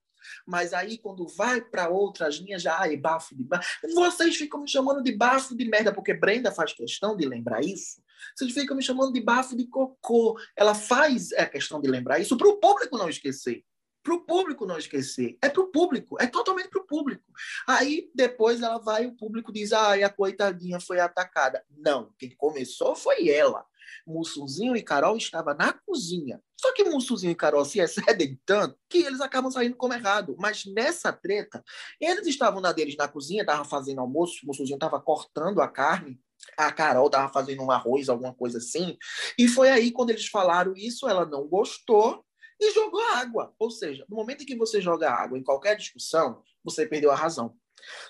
Mas 0.46 0.74
aí, 0.74 0.98
quando 0.98 1.28
vai 1.28 1.62
para 1.62 1.90
outras 1.90 2.36
linhas, 2.36 2.62
já 2.62 2.80
é 2.86 2.96
bafo 2.96 3.36
de 3.36 3.44
bafo. 3.44 3.68
Vocês 3.94 4.36
ficam 4.36 4.62
me 4.62 4.70
chamando 4.70 5.04
de 5.04 5.12
bafo 5.16 5.56
de 5.56 5.66
merda, 5.66 5.94
porque 5.94 6.14
Brenda 6.14 6.52
faz 6.52 6.74
questão 6.74 7.16
de 7.16 7.28
lembrar 7.28 7.62
isso. 7.64 8.02
Vocês 8.36 8.54
ficam 8.54 8.76
me 8.76 8.84
chamando 8.84 9.14
de 9.14 9.22
bafo 9.22 9.56
de 9.56 9.68
cocô. 9.68 10.40
Ela 10.56 10.74
faz 10.74 11.32
a 11.34 11.46
questão 11.46 11.82
de 11.82 11.90
lembrar 11.90 12.20
isso 12.20 12.38
para 12.38 12.48
o 12.48 12.58
público 12.58 12.98
não 12.98 13.10
esquecer. 13.10 13.64
Para 14.04 14.14
o 14.14 14.26
público 14.26 14.66
não 14.66 14.78
esquecer. 14.78 15.38
É 15.42 15.48
para 15.48 15.62
o 15.62 15.72
público, 15.72 16.18
é 16.20 16.28
totalmente 16.28 16.70
para 16.70 16.82
o 16.82 16.86
público. 16.86 17.24
Aí 17.66 18.12
depois 18.14 18.62
ela 18.62 18.78
vai 18.78 19.06
o 19.06 19.16
público 19.16 19.52
diz: 19.52 19.72
ah, 19.72 19.94
a 19.94 20.10
coitadinha 20.10 20.80
foi 20.80 21.00
atacada. 21.00 21.64
Não, 21.78 22.12
quem 22.20 22.36
começou 22.36 22.96
foi 22.96 23.30
ela. 23.30 23.66
Mussuzinho 24.06 24.76
e 24.76 24.82
Carol 24.82 25.16
estavam 25.18 25.54
na 25.56 25.74
cozinha. 25.74 26.42
Só 26.60 26.74
que 26.74 26.84
Mussuzinho 26.84 27.32
e 27.32 27.36
Carol 27.36 27.66
se 27.66 27.80
excedem 27.80 28.40
tanto 28.46 28.78
que 28.90 29.00
eles 29.00 29.22
acabam 29.22 29.52
saindo 29.52 29.76
como 29.76 29.94
errado. 29.94 30.36
Mas 30.40 30.64
nessa 30.66 31.12
treta, 31.12 31.64
eles 32.00 32.28
estavam 32.28 32.62
na 32.62 32.72
deles 32.72 32.96
na 32.98 33.08
cozinha, 33.08 33.42
estavam 33.42 33.66
fazendo 33.66 34.02
almoço, 34.02 34.46
Mussuzinho 34.46 34.76
estava 34.76 35.00
cortando 35.00 35.62
a 35.62 35.68
carne, 35.68 36.20
a 36.58 36.72
Carol 36.72 37.08
estava 37.08 37.32
fazendo 37.32 37.64
um 37.64 37.72
arroz, 37.72 38.10
alguma 38.10 38.34
coisa 38.34 38.58
assim. 38.58 38.98
E 39.38 39.48
foi 39.48 39.70
aí 39.70 39.92
quando 39.92 40.10
eles 40.10 40.28
falaram 40.28 40.74
isso, 40.76 41.08
ela 41.08 41.26
não 41.26 41.48
gostou 41.48 42.26
e 42.60 42.72
jogou 42.72 43.02
água. 43.14 43.54
Ou 43.60 43.70
seja, 43.70 44.06
no 44.10 44.16
momento 44.16 44.44
em 44.44 44.46
que 44.46 44.56
você 44.56 44.82
joga 44.82 45.12
água 45.12 45.38
em 45.38 45.44
qualquer 45.44 45.76
discussão, 45.76 46.44
você 46.64 46.86
perdeu 46.86 47.12
a 47.12 47.16
razão. 47.16 47.56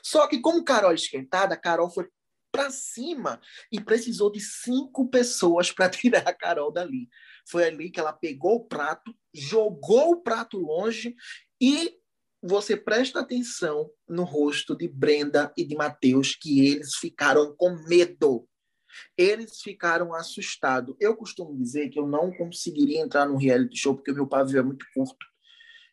Só 0.03 0.27
que 0.27 0.39
como 0.39 0.63
Carol 0.63 0.93
esquentada, 0.93 1.57
Carol 1.57 1.89
foi 1.89 2.07
para 2.51 2.69
cima 2.69 3.41
e 3.71 3.81
precisou 3.81 4.31
de 4.31 4.39
cinco 4.39 5.09
pessoas 5.09 5.71
para 5.71 5.89
tirar 5.89 6.27
a 6.27 6.33
Carol 6.33 6.71
dali. 6.71 7.09
Foi 7.49 7.63
ali 7.65 7.89
que 7.89 7.99
ela 7.99 8.13
pegou 8.13 8.57
o 8.57 8.65
prato, 8.65 9.13
jogou 9.33 10.11
o 10.11 10.21
prato 10.21 10.57
longe 10.59 11.15
e 11.59 11.97
você 12.41 12.77
presta 12.77 13.21
atenção 13.21 13.89
no 14.07 14.23
rosto 14.23 14.75
de 14.75 14.87
Brenda 14.87 15.51
e 15.57 15.65
de 15.65 15.75
Mateus, 15.75 16.35
que 16.35 16.67
eles 16.67 16.95
ficaram 16.95 17.55
com 17.55 17.71
medo. 17.87 18.47
Eles 19.17 19.61
ficaram 19.61 20.13
assustados. 20.13 20.95
Eu 20.99 21.15
costumo 21.15 21.55
dizer 21.57 21.89
que 21.89 21.99
eu 21.99 22.07
não 22.07 22.31
conseguiria 22.31 23.01
entrar 23.01 23.25
no 23.25 23.37
reality 23.37 23.77
show 23.77 23.95
porque 23.95 24.11
o 24.11 24.15
meu 24.15 24.27
pavio 24.27 24.59
é 24.59 24.63
muito 24.63 24.85
curto. 24.93 25.25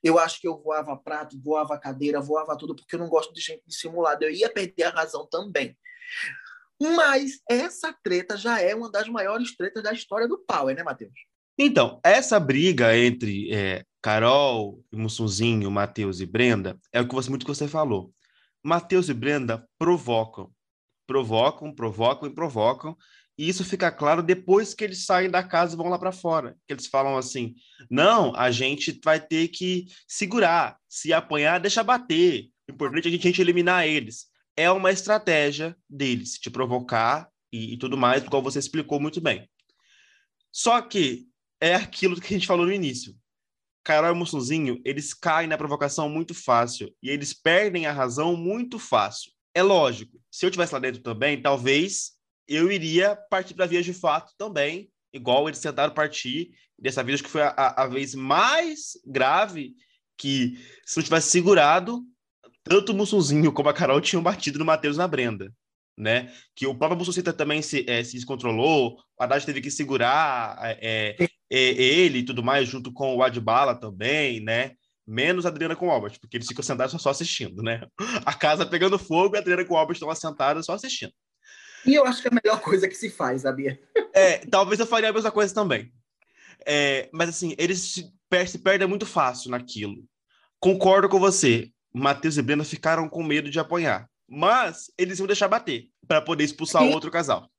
Eu 0.02 0.18
acho 0.18 0.40
que 0.40 0.48
eu 0.48 0.60
voava 0.60 0.96
prato, 0.96 1.38
voava 1.40 1.78
cadeira, 1.78 2.20
voava 2.20 2.56
tudo, 2.56 2.74
porque 2.74 2.94
eu 2.94 2.98
não 2.98 3.08
gosto 3.08 3.34
de 3.34 3.40
gente 3.40 3.62
dissimulada. 3.66 4.24
Eu 4.24 4.30
ia 4.30 4.50
perder 4.50 4.84
a 4.84 4.90
razão 4.90 5.26
também. 5.26 5.76
Mas 6.80 7.40
essa 7.48 7.92
treta 8.02 8.36
já 8.36 8.60
é 8.60 8.74
uma 8.74 8.90
das 8.90 9.06
maiores 9.08 9.54
tretas 9.54 9.82
da 9.82 9.92
história 9.92 10.26
do 10.26 10.38
Power, 10.38 10.74
né, 10.74 10.82
Matheus? 10.82 11.12
Então, 11.58 12.00
essa 12.02 12.40
briga 12.40 12.96
entre 12.96 13.52
é, 13.52 13.84
Carol, 14.00 14.82
Mussunzinho, 14.90 15.70
Matheus 15.70 16.20
e 16.20 16.26
Brenda 16.26 16.80
é 16.90 17.02
o 17.02 17.06
que 17.06 17.14
você, 17.14 17.28
muito 17.28 17.44
que 17.44 17.54
você 17.54 17.68
falou. 17.68 18.14
Matheus 18.64 19.10
e 19.10 19.14
Brenda 19.14 19.68
provocam, 19.78 20.50
provocam, 21.10 21.74
provocam 21.74 22.28
e 22.28 22.34
provocam, 22.34 22.96
e 23.36 23.48
isso 23.48 23.64
fica 23.64 23.90
claro 23.90 24.22
depois 24.22 24.74
que 24.74 24.84
eles 24.84 25.04
saem 25.04 25.30
da 25.30 25.42
casa 25.42 25.74
e 25.74 25.76
vão 25.76 25.88
lá 25.88 25.98
para 25.98 26.12
fora. 26.12 26.56
Que 26.66 26.74
eles 26.74 26.86
falam 26.86 27.16
assim: 27.16 27.54
não, 27.90 28.34
a 28.36 28.50
gente 28.50 29.00
vai 29.04 29.18
ter 29.18 29.48
que 29.48 29.86
segurar, 30.06 30.76
se 30.88 31.12
apanhar, 31.12 31.58
deixa 31.58 31.82
bater. 31.82 32.48
O 32.68 32.72
importante 32.72 33.08
é 33.08 33.10
a 33.10 33.18
gente 33.18 33.40
eliminar 33.40 33.86
eles 33.86 34.30
é 34.60 34.70
uma 34.70 34.90
estratégia 34.90 35.74
deles, 35.88 36.34
te 36.34 36.50
provocar 36.50 37.30
e, 37.50 37.72
e 37.72 37.76
tudo 37.78 37.96
mais, 37.96 38.22
igual 38.22 38.42
você 38.42 38.58
explicou 38.58 39.00
muito 39.00 39.18
bem. 39.18 39.48
Só 40.52 40.82
que 40.82 41.26
é 41.58 41.74
aquilo 41.74 42.20
que 42.20 42.34
a 42.34 42.38
gente 42.38 42.46
falou 42.46 42.66
no 42.66 42.72
início. 42.72 43.16
Carol 43.82 44.14
e 44.14 44.18
Mussunzinho, 44.18 44.78
eles 44.84 45.14
caem 45.14 45.48
na 45.48 45.56
provocação 45.56 46.10
muito 46.10 46.34
fácil 46.34 46.94
e 47.02 47.08
eles 47.08 47.32
perdem 47.32 47.86
a 47.86 47.92
razão 47.92 48.36
muito 48.36 48.78
fácil. 48.78 49.32
É 49.54 49.62
lógico, 49.62 50.20
se 50.30 50.46
eu 50.46 50.50
tivesse 50.50 50.72
lá 50.72 50.78
dentro 50.78 51.02
também, 51.02 51.40
talvez 51.40 52.12
eu 52.46 52.70
iria 52.70 53.16
partir 53.30 53.54
para 53.54 53.66
vias 53.66 53.84
de 53.84 53.92
fato 53.92 54.32
também, 54.36 54.90
igual 55.12 55.48
eles 55.48 55.60
tentaram 55.60 55.94
partir. 55.94 56.50
Dessa 56.78 57.02
vez, 57.02 57.16
acho 57.16 57.24
que 57.24 57.30
foi 57.30 57.42
a, 57.42 57.48
a, 57.48 57.82
a 57.82 57.86
vez 57.86 58.14
mais 58.14 58.92
grave 59.06 59.74
que, 60.16 60.58
se 60.84 60.96
não 60.96 61.04
tivesse 61.04 61.30
segurado, 61.30 62.02
tanto 62.62 62.92
o 62.92 62.94
Mussunzinho 62.94 63.52
como 63.52 63.68
a 63.68 63.74
Carol 63.74 64.00
tinham 64.00 64.22
batido 64.22 64.58
no 64.58 64.64
Matheus 64.64 64.96
na 64.96 65.08
Brenda, 65.08 65.52
né? 65.96 66.32
Que 66.54 66.66
o 66.66 66.74
próprio 66.74 66.98
Mussuncita 66.98 67.32
também 67.32 67.62
se, 67.62 67.84
é, 67.88 68.02
se 68.04 68.14
descontrolou, 68.14 68.98
o 69.18 69.22
Haddad 69.22 69.44
teve 69.44 69.60
que 69.60 69.70
segurar 69.70 70.58
é, 70.62 71.16
é, 71.50 71.58
ele 71.58 72.18
e 72.18 72.24
tudo 72.24 72.42
mais, 72.42 72.68
junto 72.68 72.92
com 72.92 73.16
o 73.16 73.22
Adbala 73.22 73.74
também, 73.74 74.40
né? 74.40 74.76
Menos 75.10 75.44
a 75.44 75.48
Adriana 75.48 75.74
com 75.74 75.88
o 75.88 75.90
Albert, 75.90 76.20
porque 76.20 76.36
eles 76.36 76.46
ficam 76.46 76.62
sentados 76.62 77.02
só 77.02 77.10
assistindo, 77.10 77.64
né? 77.64 77.84
A 78.24 78.32
casa 78.32 78.64
pegando 78.64 78.96
fogo 78.96 79.34
e 79.34 79.38
a 79.38 79.40
Adriana 79.40 79.64
com 79.64 79.74
o 79.74 79.76
Albert 79.76 79.96
estão 79.96 80.14
sentadas 80.14 80.66
só 80.66 80.74
assistindo. 80.74 81.12
E 81.84 81.96
eu 81.96 82.04
acho 82.04 82.22
que 82.22 82.28
é 82.28 82.30
a 82.30 82.40
melhor 82.40 82.60
coisa 82.60 82.86
que 82.86 82.94
se 82.94 83.10
faz, 83.10 83.42
sabia? 83.42 83.80
É, 84.14 84.38
talvez 84.46 84.78
eu 84.78 84.86
faria 84.86 85.10
a 85.10 85.12
mesma 85.12 85.32
coisa 85.32 85.52
também. 85.52 85.92
É, 86.64 87.10
mas 87.12 87.28
assim, 87.28 87.56
eles 87.58 87.80
se, 87.80 88.12
se 88.46 88.58
perdem 88.58 88.86
muito 88.86 89.04
fácil 89.04 89.50
naquilo. 89.50 90.04
Concordo 90.60 91.08
com 91.08 91.18
você. 91.18 91.72
Matheus 91.92 92.36
e 92.36 92.42
Brenda 92.42 92.62
ficaram 92.62 93.08
com 93.08 93.24
medo 93.24 93.50
de 93.50 93.58
apanhar. 93.58 94.08
Mas 94.28 94.92
eles 94.96 95.18
iam 95.18 95.26
deixar 95.26 95.48
bater 95.48 95.88
para 96.06 96.22
poder 96.22 96.44
expulsar 96.44 96.84
o 96.84 96.90
outro 96.92 97.10
casal. 97.10 97.50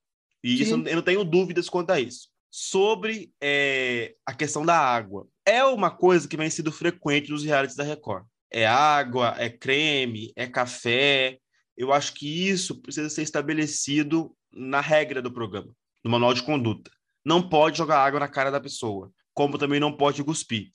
E 0.41 0.61
isso 0.61 0.73
eu 0.73 0.95
não 0.95 1.01
tenho 1.01 1.25
dúvidas 1.25 1.67
quanto 1.67 1.91
a 1.91 1.99
isso. 1.99 2.30
Sobre 2.51 3.31
é, 3.41 4.13
a 4.25 4.33
questão 4.33 4.65
da 4.65 4.77
água. 4.77 5.25
É 5.45 5.63
uma 5.63 5.89
coisa 5.89 6.27
que 6.27 6.35
vem 6.35 6.49
sido 6.49 6.71
frequente 6.71 7.31
nos 7.31 7.45
realities 7.45 7.77
da 7.77 7.83
Record. 7.85 8.25
É 8.51 8.67
água, 8.67 9.33
é 9.37 9.49
creme, 9.49 10.33
é 10.35 10.45
café. 10.45 11.39
Eu 11.77 11.93
acho 11.93 12.13
que 12.13 12.49
isso 12.49 12.81
precisa 12.81 13.09
ser 13.09 13.21
estabelecido 13.21 14.35
na 14.51 14.81
regra 14.81 15.21
do 15.21 15.31
programa, 15.31 15.73
no 16.03 16.11
manual 16.11 16.33
de 16.33 16.43
conduta. 16.43 16.91
Não 17.23 17.47
pode 17.47 17.77
jogar 17.77 18.03
água 18.03 18.19
na 18.19 18.27
cara 18.27 18.51
da 18.51 18.59
pessoa, 18.59 19.09
como 19.33 19.57
também 19.57 19.79
não 19.79 19.95
pode 19.95 20.21
cuspir. 20.21 20.73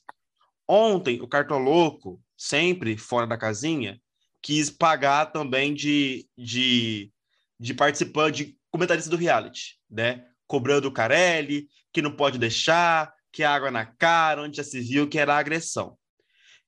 Ontem, 0.67 1.21
o 1.21 1.27
cartoloco, 1.27 2.19
sempre 2.35 2.97
fora 2.97 3.27
da 3.27 3.37
casinha, 3.37 4.01
quis 4.41 4.71
pagar 4.71 5.27
também 5.27 5.73
de, 5.73 6.27
de, 6.35 7.11
de 7.59 7.73
participante, 7.73 8.45
de 8.45 8.57
comentarista 8.71 9.09
do 9.09 9.15
reality, 9.15 9.77
né? 9.89 10.25
Cobrando 10.47 10.87
o 10.87 10.91
Carelli, 10.91 11.67
que 11.91 12.01
não 12.01 12.11
pode 12.11 12.37
deixar, 12.37 13.13
que 13.31 13.43
é 13.43 13.45
água 13.45 13.69
na 13.69 13.85
cara, 13.85 14.41
onde 14.41 14.57
já 14.57 14.63
se 14.63 14.79
viu 14.79 15.07
que 15.07 15.19
era 15.19 15.37
agressão. 15.37 15.97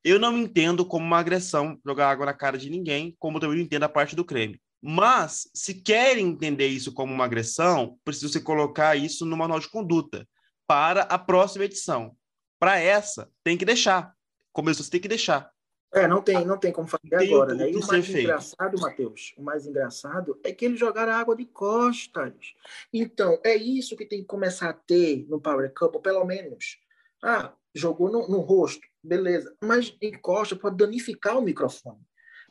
Eu 0.04 0.20
não 0.20 0.38
entendo 0.38 0.86
como 0.86 1.06
uma 1.06 1.20
agressão 1.20 1.78
jogar 1.86 2.10
água 2.10 2.26
na 2.26 2.34
cara 2.34 2.58
de 2.58 2.70
ninguém, 2.70 3.16
como 3.20 3.40
também 3.40 3.62
entendo 3.62 3.84
a 3.84 3.90
parte 3.90 4.16
do 4.16 4.24
creme. 4.24 4.62
Mas, 4.82 5.50
se 5.54 5.74
querem 5.74 6.28
entender 6.28 6.68
isso 6.68 6.94
como 6.94 7.14
uma 7.14 7.26
agressão, 7.26 7.98
precisa 8.04 8.32
se 8.32 8.42
colocar 8.42 8.96
isso 8.96 9.26
no 9.26 9.36
manual 9.36 9.60
de 9.60 9.70
conduta 9.70 10.26
para 10.66 11.02
a 11.02 11.18
próxima 11.18 11.66
edição. 11.66 12.16
Para 12.58 12.80
essa, 12.80 13.30
tem 13.44 13.58
que 13.58 13.66
deixar. 13.66 14.14
Começou, 14.54 14.84
você 14.84 14.92
tem 14.92 15.02
que 15.02 15.08
deixar. 15.08 15.50
É, 15.92 16.08
não 16.08 16.22
tem, 16.22 16.46
não 16.46 16.58
tem 16.58 16.72
como 16.72 16.88
fazer 16.88 17.10
tem 17.10 17.34
agora, 17.34 17.56
né? 17.56 17.72
E 17.72 17.76
o 17.76 17.86
mais 17.88 18.08
engraçado, 18.10 18.80
Matheus, 18.80 19.34
o 19.38 19.42
mais 19.42 19.66
engraçado 19.66 20.40
é 20.44 20.52
que 20.52 20.66
eles 20.66 20.80
jogaram 20.80 21.14
água 21.14 21.36
de 21.36 21.46
costas. 21.46 22.54
Então, 22.94 23.40
é 23.44 23.56
isso 23.56 23.98
que 23.98 24.06
tem 24.06 24.22
que 24.22 24.28
começar 24.28 24.70
a 24.70 24.74
ter 24.74 25.26
no 25.28 25.42
Power 25.42 25.74
Couple, 25.74 26.02
pelo 26.02 26.24
menos. 26.26 26.80
Ah, 27.24 27.54
jogou 27.74 28.12
no, 28.12 28.28
no 28.28 28.40
rosto, 28.40 28.86
beleza. 29.04 29.56
Mas 29.64 29.96
encosta 30.00 30.56
pode 30.56 30.78
danificar 30.78 31.38
o 31.38 31.42
microfone. 31.42 32.02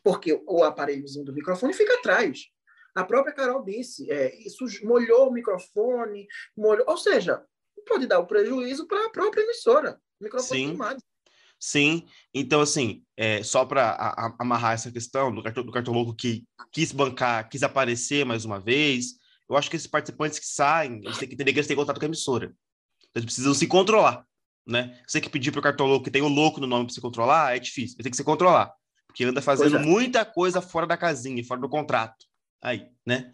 Porque 0.03 0.43
o 0.47 0.64
aparelhozinho 0.64 1.24
do 1.24 1.32
microfone 1.32 1.72
fica 1.72 1.95
atrás. 1.95 2.49
A 2.95 3.05
própria 3.05 3.34
Carol 3.34 3.62
disse, 3.62 4.11
é, 4.11 4.34
isso 4.45 4.64
molhou 4.82 5.28
o 5.28 5.32
microfone, 5.32 6.26
molhou, 6.57 6.84
ou 6.89 6.97
seja, 6.97 7.45
pode 7.86 8.07
dar 8.09 8.18
o 8.18 8.24
um 8.24 8.26
prejuízo 8.26 8.89
para 8.89 9.07
a 9.07 9.11
própria 9.11 9.43
emissora. 9.43 10.01
O 10.20 10.24
microfone 10.24 10.61
Sim. 10.61 10.68
Queimado. 10.68 11.01
Sim, 11.61 12.06
então 12.32 12.61
assim, 12.61 13.02
é, 13.16 13.42
só 13.42 13.64
para 13.64 14.14
amarrar 14.38 14.74
essa 14.74 14.92
questão 14.92 15.34
do 15.34 15.42
cartão, 15.42 15.64
do 15.64 15.72
cartão 15.72 15.92
louco 15.92 16.14
que 16.14 16.44
quis 16.72 16.92
bancar, 16.92 17.48
quis 17.48 17.64
aparecer 17.64 18.24
mais 18.24 18.44
uma 18.44 18.61
vez, 18.61 19.14
eu 19.48 19.56
acho 19.56 19.68
que 19.68 19.74
esses 19.74 19.88
participantes 19.88 20.38
que 20.38 20.46
saem, 20.46 21.00
eles 21.02 21.18
têm 21.18 21.28
que 21.28 21.34
entender 21.34 21.52
que 21.52 21.59
eles 21.59 21.66
têm 21.66 21.76
contato 21.76 21.98
com 21.98 22.04
a 22.04 22.06
emissora. 22.06 22.54
Eles 23.12 23.24
precisam 23.24 23.54
se 23.54 23.66
controlar, 23.66 24.24
né? 24.64 25.00
Você 25.04 25.20
que 25.20 25.28
pedir 25.28 25.50
para 25.50 25.59
o 25.59 25.62
cartão 25.62 25.86
louco 25.86 26.04
que 26.04 26.11
tem 26.12 26.22
o 26.22 26.28
louco 26.28 26.61
no 26.61 26.66
nome 26.66 26.84
para 26.84 26.94
se 26.94 27.00
controlar, 27.00 27.56
é 27.56 27.59
difícil, 27.59 27.96
ele 27.96 28.04
tem 28.04 28.11
que 28.11 28.16
se 28.16 28.24
controlar, 28.24 28.72
porque 29.09 29.24
anda 29.24 29.42
fazendo 29.42 29.78
é. 29.78 29.82
muita 29.82 30.24
coisa 30.24 30.62
fora 30.62 30.86
da 30.86 30.96
casinha, 30.96 31.44
fora 31.44 31.61
do 31.61 31.68
contrato. 31.68 32.24
Aí, 32.62 32.86
né? 33.04 33.32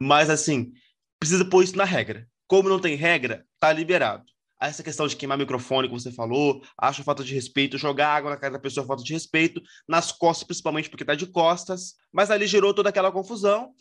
Mas 0.00 0.30
assim, 0.30 0.72
precisa 1.20 1.44
pôr 1.44 1.62
isso 1.62 1.76
na 1.76 1.84
regra. 1.84 2.26
Como 2.48 2.68
não 2.68 2.80
tem 2.80 2.96
regra, 2.96 3.46
tá 3.60 3.72
liberado 3.72 4.31
essa 4.68 4.82
questão 4.82 5.06
de 5.06 5.16
queimar 5.16 5.38
microfone, 5.38 5.88
como 5.88 6.00
você 6.00 6.12
falou, 6.12 6.62
acho 6.78 7.02
falta 7.02 7.24
de 7.24 7.34
respeito, 7.34 7.78
jogar 7.78 8.14
água 8.14 8.30
na 8.30 8.36
cara 8.36 8.54
da 8.54 8.58
pessoa 8.58 8.86
falta 8.86 9.02
de 9.02 9.12
respeito, 9.12 9.60
nas 9.88 10.12
costas, 10.12 10.46
principalmente 10.46 10.88
porque 10.88 11.04
tá 11.04 11.14
de 11.14 11.26
costas, 11.26 11.94
mas 12.12 12.30
ali 12.30 12.46
gerou 12.46 12.72
toda 12.74 12.88
aquela 12.88 13.12
confusão. 13.12 13.74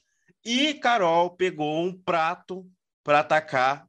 E 0.44 0.74
Carol 0.76 1.32
pegou 1.32 1.84
um 1.84 1.94
prato 1.94 2.66
para 3.04 3.20
atacar 3.20 3.88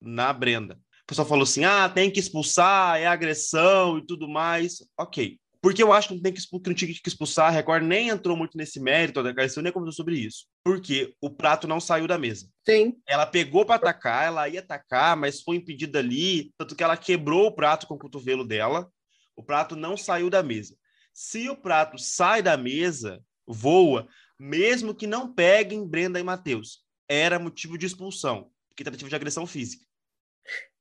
na 0.00 0.32
Brenda. 0.32 0.78
O 1.02 1.06
pessoal 1.06 1.26
falou 1.26 1.44
assim: 1.44 1.64
ah, 1.64 1.88
tem 1.88 2.10
que 2.10 2.20
expulsar, 2.20 2.98
é 2.98 3.06
agressão 3.06 3.98
e 3.98 4.06
tudo 4.06 4.28
mais. 4.28 4.78
Ok. 4.98 5.38
Porque 5.64 5.82
eu 5.82 5.94
acho 5.94 6.08
que 6.08 6.14
não 6.14 6.20
tem 6.20 6.30
que, 6.30 6.42
que 6.42 6.68
não 6.68 6.74
tinha 6.74 6.92
que 6.92 7.08
expulsar, 7.08 7.46
a 7.46 7.50
Record 7.50 7.84
nem 7.84 8.10
entrou 8.10 8.36
muito 8.36 8.54
nesse 8.54 8.78
mérito 8.78 9.22
da 9.22 9.30
agressão, 9.30 9.62
nem 9.62 9.72
comentou 9.72 9.94
sobre 9.94 10.14
isso. 10.14 10.44
Porque 10.62 11.14
o 11.22 11.30
prato 11.30 11.66
não 11.66 11.80
saiu 11.80 12.06
da 12.06 12.18
mesa. 12.18 12.50
Sim. 12.68 13.00
Ela 13.08 13.24
pegou 13.24 13.64
para 13.64 13.76
atacar, 13.76 14.26
ela 14.26 14.46
ia 14.46 14.60
atacar, 14.60 15.16
mas 15.16 15.40
foi 15.40 15.56
impedida 15.56 16.00
ali, 16.00 16.52
tanto 16.58 16.76
que 16.76 16.84
ela 16.84 16.98
quebrou 16.98 17.46
o 17.46 17.50
prato 17.50 17.86
com 17.86 17.94
o 17.94 17.98
cotovelo 17.98 18.46
dela. 18.46 18.92
O 19.34 19.42
prato 19.42 19.74
não 19.74 19.96
saiu 19.96 20.28
da 20.28 20.42
mesa. 20.42 20.76
Se 21.14 21.48
o 21.48 21.56
prato 21.56 21.96
sai 21.96 22.42
da 22.42 22.58
mesa, 22.58 23.22
voa, 23.46 24.06
mesmo 24.38 24.94
que 24.94 25.06
não 25.06 25.32
peguem 25.32 25.88
Brenda 25.88 26.20
e 26.20 26.22
Matheus, 26.22 26.84
era 27.08 27.38
motivo 27.38 27.78
de 27.78 27.86
expulsão, 27.86 28.50
porque 28.68 28.84
tentativa 28.84 29.08
de 29.08 29.16
agressão 29.16 29.46
física. 29.46 29.82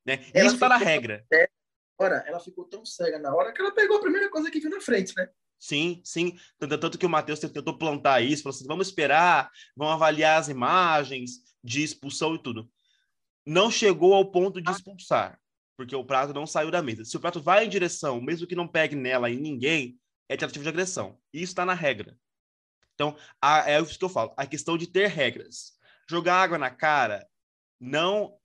Né? 0.06 0.26
Isso 0.36 0.56
está 0.56 0.68
na 0.68 0.76
regra. 0.76 1.26
Ora, 1.98 2.24
ela 2.28 2.39
ficou 2.39 2.66
tão 2.66 2.86
cega 2.86 3.20
na 3.20 3.34
hora 3.34 3.54
que 3.54 3.62
ela 3.62 3.74
pegou 3.74 3.98
a 3.98 4.02
primeira 4.02 4.30
coisa 4.30 4.50
que 4.50 4.60
viu 4.60 4.70
na 4.70 4.82
frente, 4.82 5.14
né? 5.16 5.30
Sim, 5.60 6.02
sim. 6.04 6.38
Tanto, 6.60 6.78
tanto 6.78 6.98
que 6.98 7.06
o 7.06 7.10
Matheus 7.10 7.39
tentou 7.39 7.78
plantar 7.78 8.22
isso, 8.22 8.44
falou 8.44 8.56
assim: 8.56 8.68
vamos 8.68 8.88
esperar, 8.88 9.50
vamos 9.76 9.94
avaliar 9.94 10.39
as 10.39 10.50
imagens 10.50 11.39
de 11.64 11.84
expulsão 11.84 12.36
e 12.36 12.41
tudo. 12.41 12.70
Não 13.46 13.72
chegou 13.72 14.14
ao 14.14 14.30
ponto 14.30 14.62
de 14.62 14.70
expulsar, 14.70 15.39
porque 15.78 15.96
o 15.96 16.04
prato 16.04 16.34
não 16.34 16.46
saiu 16.46 16.70
da 16.70 16.82
mesa. 16.82 17.06
Se 17.06 17.16
o 17.16 17.20
prato 17.20 17.41
vai 17.41 17.66
em 17.66 17.70
direção, 17.70 18.22
mesmo 18.22 18.48
que 18.48 18.56
não 18.56 18.68
pegue 18.68 18.96
nela 18.96 19.30
e 19.30 19.38
ninguém, 19.38 19.98
é 20.28 20.36
tentativa 20.36 20.64
de 20.64 20.70
agressão. 20.70 21.18
Isso 21.32 21.52
está 21.52 21.66
na 21.66 21.74
regra. 21.74 22.18
Então, 22.94 23.16
a, 23.41 23.70
é 23.70 23.80
isso 23.80 23.98
que 23.98 24.04
eu 24.04 24.10
falo: 24.10 24.34
a 24.36 24.46
questão 24.46 24.78
de 24.78 24.88
ter 24.88 25.08
regras. 25.08 25.74
Jogar 26.10 26.44
água 26.44 26.58
na 26.58 26.70
cara 26.70 27.26
não 27.80 28.38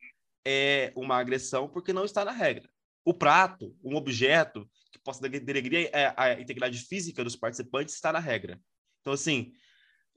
é 0.44 0.92
uma 0.94 1.16
agressão 1.16 1.68
porque 1.68 1.92
não 1.92 2.04
está 2.04 2.24
na 2.24 2.30
regra. 2.30 2.70
O 3.04 3.14
prato, 3.14 3.76
um 3.82 3.96
objeto 3.96 4.68
que 4.90 4.98
possa 4.98 5.26
denegrir 5.28 5.90
a, 5.92 6.24
a 6.24 6.40
integridade 6.40 6.78
física 6.78 7.24
dos 7.24 7.36
participantes, 7.36 7.94
está 7.94 8.12
na 8.12 8.18
regra. 8.18 8.60
Então, 9.00 9.12
assim, 9.12 9.52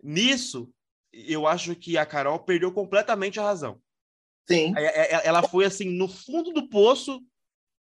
nisso, 0.03 0.73
eu 1.11 1.47
acho 1.47 1.75
que 1.75 1.97
a 1.97 2.05
Carol 2.05 2.39
perdeu 2.39 2.71
completamente 2.71 3.39
a 3.39 3.43
razão. 3.43 3.81
Sim. 4.49 4.73
É, 4.77 5.15
é, 5.15 5.27
ela 5.27 5.43
foi, 5.43 5.65
assim, 5.65 5.89
no 5.89 6.07
fundo 6.07 6.51
do 6.51 6.67
poço 6.67 7.21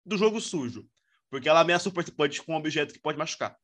do 0.06 0.18
jogo 0.18 0.40
sujo. 0.40 0.88
Porque 1.30 1.50
ela 1.50 1.60
ameaçou 1.60 1.92
o 1.92 1.96
participante 1.96 2.42
com 2.42 2.54
um 2.54 2.58
objeto 2.58 2.94
que 2.94 3.02
pode 3.02 3.18
machucar. 3.18 3.58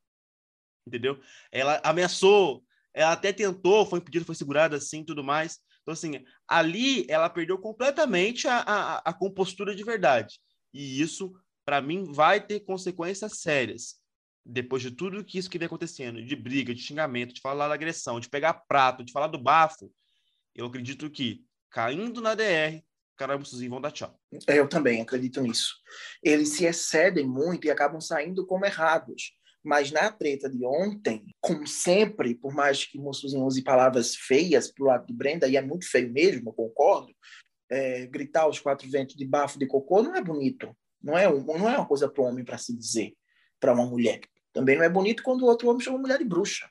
Entendeu? 0.85 1.19
Ela 1.51 1.81
ameaçou, 1.83 2.63
ela 2.93 3.13
até 3.13 3.31
tentou, 3.31 3.85
foi 3.85 3.99
impedida, 3.99 4.25
foi 4.25 4.35
segurada 4.35 4.75
assim 4.75 5.03
tudo 5.03 5.23
mais. 5.23 5.59
Então, 5.81 5.93
assim, 5.93 6.23
ali 6.47 7.05
ela 7.09 7.29
perdeu 7.29 7.57
completamente 7.57 8.47
a, 8.47 8.57
a, 8.59 8.97
a 8.97 9.13
compostura 9.13 9.75
de 9.75 9.83
verdade. 9.83 10.39
E 10.73 11.01
isso, 11.01 11.33
para 11.65 11.81
mim, 11.81 12.11
vai 12.11 12.45
ter 12.45 12.61
consequências 12.61 13.39
sérias. 13.39 14.01
Depois 14.45 14.81
de 14.81 14.91
tudo 14.91 15.23
que 15.23 15.37
isso 15.37 15.49
que 15.49 15.57
vem 15.57 15.67
acontecendo, 15.67 16.23
de 16.23 16.35
briga, 16.35 16.73
de 16.73 16.81
xingamento, 16.81 17.33
de 17.33 17.41
falar 17.41 17.67
da 17.67 17.73
agressão, 17.73 18.19
de 18.19 18.29
pegar 18.29 18.65
prato, 18.67 19.03
de 19.03 19.11
falar 19.11 19.27
do 19.27 19.37
bafo, 19.41 19.91
eu 20.53 20.65
acredito 20.65 21.09
que, 21.09 21.45
caindo 21.69 22.19
na 22.19 22.35
DR, 22.35 22.83
caramba, 23.15 23.45
vão 23.69 23.81
dar 23.81 23.91
tchau. 23.91 24.19
Eu 24.47 24.67
também 24.67 25.01
acredito 25.01 25.41
nisso. 25.41 25.75
Eles 26.21 26.49
se 26.49 26.65
excedem 26.65 27.25
muito 27.25 27.65
e 27.65 27.71
acabam 27.71 28.01
saindo 28.01 28.45
como 28.45 28.65
errados. 28.65 29.33
Mas 29.63 29.91
na 29.91 30.11
treta 30.11 30.49
de 30.49 30.65
ontem, 30.65 31.25
como 31.39 31.65
sempre, 31.65 32.35
por 32.35 32.53
mais 32.53 32.83
que 32.85 32.97
Mussuzinho 32.97 33.45
use 33.45 33.63
palavras 33.63 34.13
feias 34.13 34.69
pro 34.69 34.85
lado 34.85 35.05
de 35.07 35.13
Brenda, 35.13 35.47
e 35.47 35.55
é 35.55 35.61
muito 35.61 35.89
feio 35.89 36.11
mesmo, 36.11 36.53
concordo, 36.53 37.13
é, 37.73 38.05
gritar 38.05 38.47
os 38.47 38.59
quatro 38.59 38.89
ventos 38.89 39.15
de 39.15 39.25
bafo 39.25 39.57
de 39.57 39.65
cocô 39.65 40.01
não 40.03 40.15
é 40.15 40.21
bonito. 40.21 40.75
Não 41.01 41.17
é, 41.17 41.27
não 41.27 41.69
é 41.69 41.77
uma 41.77 41.87
coisa 41.87 42.07
para 42.07 42.21
o 42.21 42.25
homem 42.25 42.45
para 42.45 42.57
se 42.57 42.75
dizer 42.75 43.13
para 43.59 43.73
uma 43.73 43.85
mulher. 43.85 44.21
Também 44.53 44.77
não 44.77 44.83
é 44.83 44.89
bonito 44.89 45.23
quando 45.23 45.41
o 45.41 45.45
outro 45.45 45.69
homem 45.69 45.81
chama 45.81 45.97
a 45.97 46.01
mulher 46.01 46.19
de 46.19 46.25
bruxa. 46.25 46.69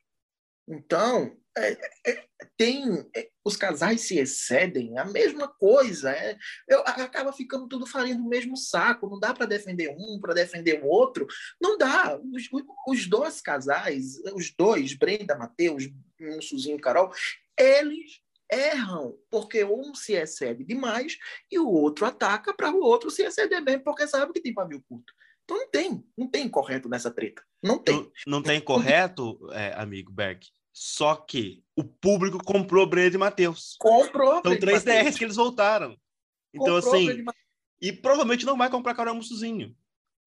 Então, 0.69 1.37
é, 1.57 1.73
é, 2.07 2.27
tem 2.57 3.07
é, 3.15 3.29
os 3.45 3.57
casais 3.57 4.03
se 4.03 4.19
excedem, 4.19 4.97
a 4.99 5.05
mesma 5.05 5.49
coisa. 5.49 6.11
É, 6.13 6.37
eu, 6.69 6.81
acaba 6.81 7.33
ficando 7.33 7.67
tudo 7.67 7.87
farinha 7.87 8.17
do 8.17 8.29
mesmo 8.29 8.57
saco. 8.57 9.09
Não 9.09 9.19
dá 9.19 9.35
para 9.35 9.47
defender 9.47 9.95
um, 9.99 10.21
para 10.21 10.35
defender 10.35 10.83
o 10.83 10.87
outro. 10.87 11.27
Não 11.61 11.77
dá. 11.77 12.19
Os, 12.19 12.49
os, 12.87 13.07
dois 13.07 13.41
casais, 13.41 14.19
os 14.35 14.55
dois, 14.57 14.95
Brenda, 14.95 15.37
Matheus, 15.37 15.89
Mussuzinho 16.21 16.77
e 16.77 16.81
Carol, 16.81 17.13
eles 17.59 18.23
erram, 18.53 19.17
porque 19.31 19.65
um 19.65 19.95
se 19.95 20.13
excede 20.13 20.63
demais 20.63 21.17
e 21.51 21.59
o 21.59 21.69
outro 21.69 22.05
ataca 22.05 22.53
para 22.53 22.71
o 22.71 22.81
outro 22.81 23.11
se 23.11 23.23
exceder 23.23 23.65
bem, 23.65 23.79
porque 23.79 24.07
sabe 24.07 24.33
que 24.33 24.41
tem 24.41 24.53
pavio 24.53 24.85
curto. 24.87 25.13
Então 25.45 25.57
não 25.57 25.71
tem, 25.71 26.05
não 26.17 26.29
tem 26.29 26.49
correto 26.49 26.89
nessa 26.89 27.11
treta. 27.11 27.43
Não 27.63 27.79
tem. 27.79 27.97
Não, 27.97 28.13
não 28.27 28.43
tem 28.43 28.61
correto, 28.61 29.39
é, 29.53 29.73
amigo 29.77 30.13
Beck. 30.13 30.49
Só 30.73 31.17
que 31.17 31.63
o 31.77 31.85
público 31.85 32.39
comprou 32.45 32.87
Breda 32.87 33.17
e 33.17 33.19
Matheus. 33.19 33.77
Comprou. 33.79 34.41
São 34.43 34.59
três 34.59 34.85
DRs 34.85 35.19
que 35.19 35.25
eles 35.25 35.37
voltaram. 35.37 35.97
Então, 36.55 36.81
comprou 36.81 36.95
assim. 36.95 37.25
E 37.81 37.93
provavelmente 37.93 38.47
não 38.47 38.57
vai 38.57 38.71
comprar 38.71 38.95
Carol 38.95 39.15
Mussuzinho. 39.15 39.77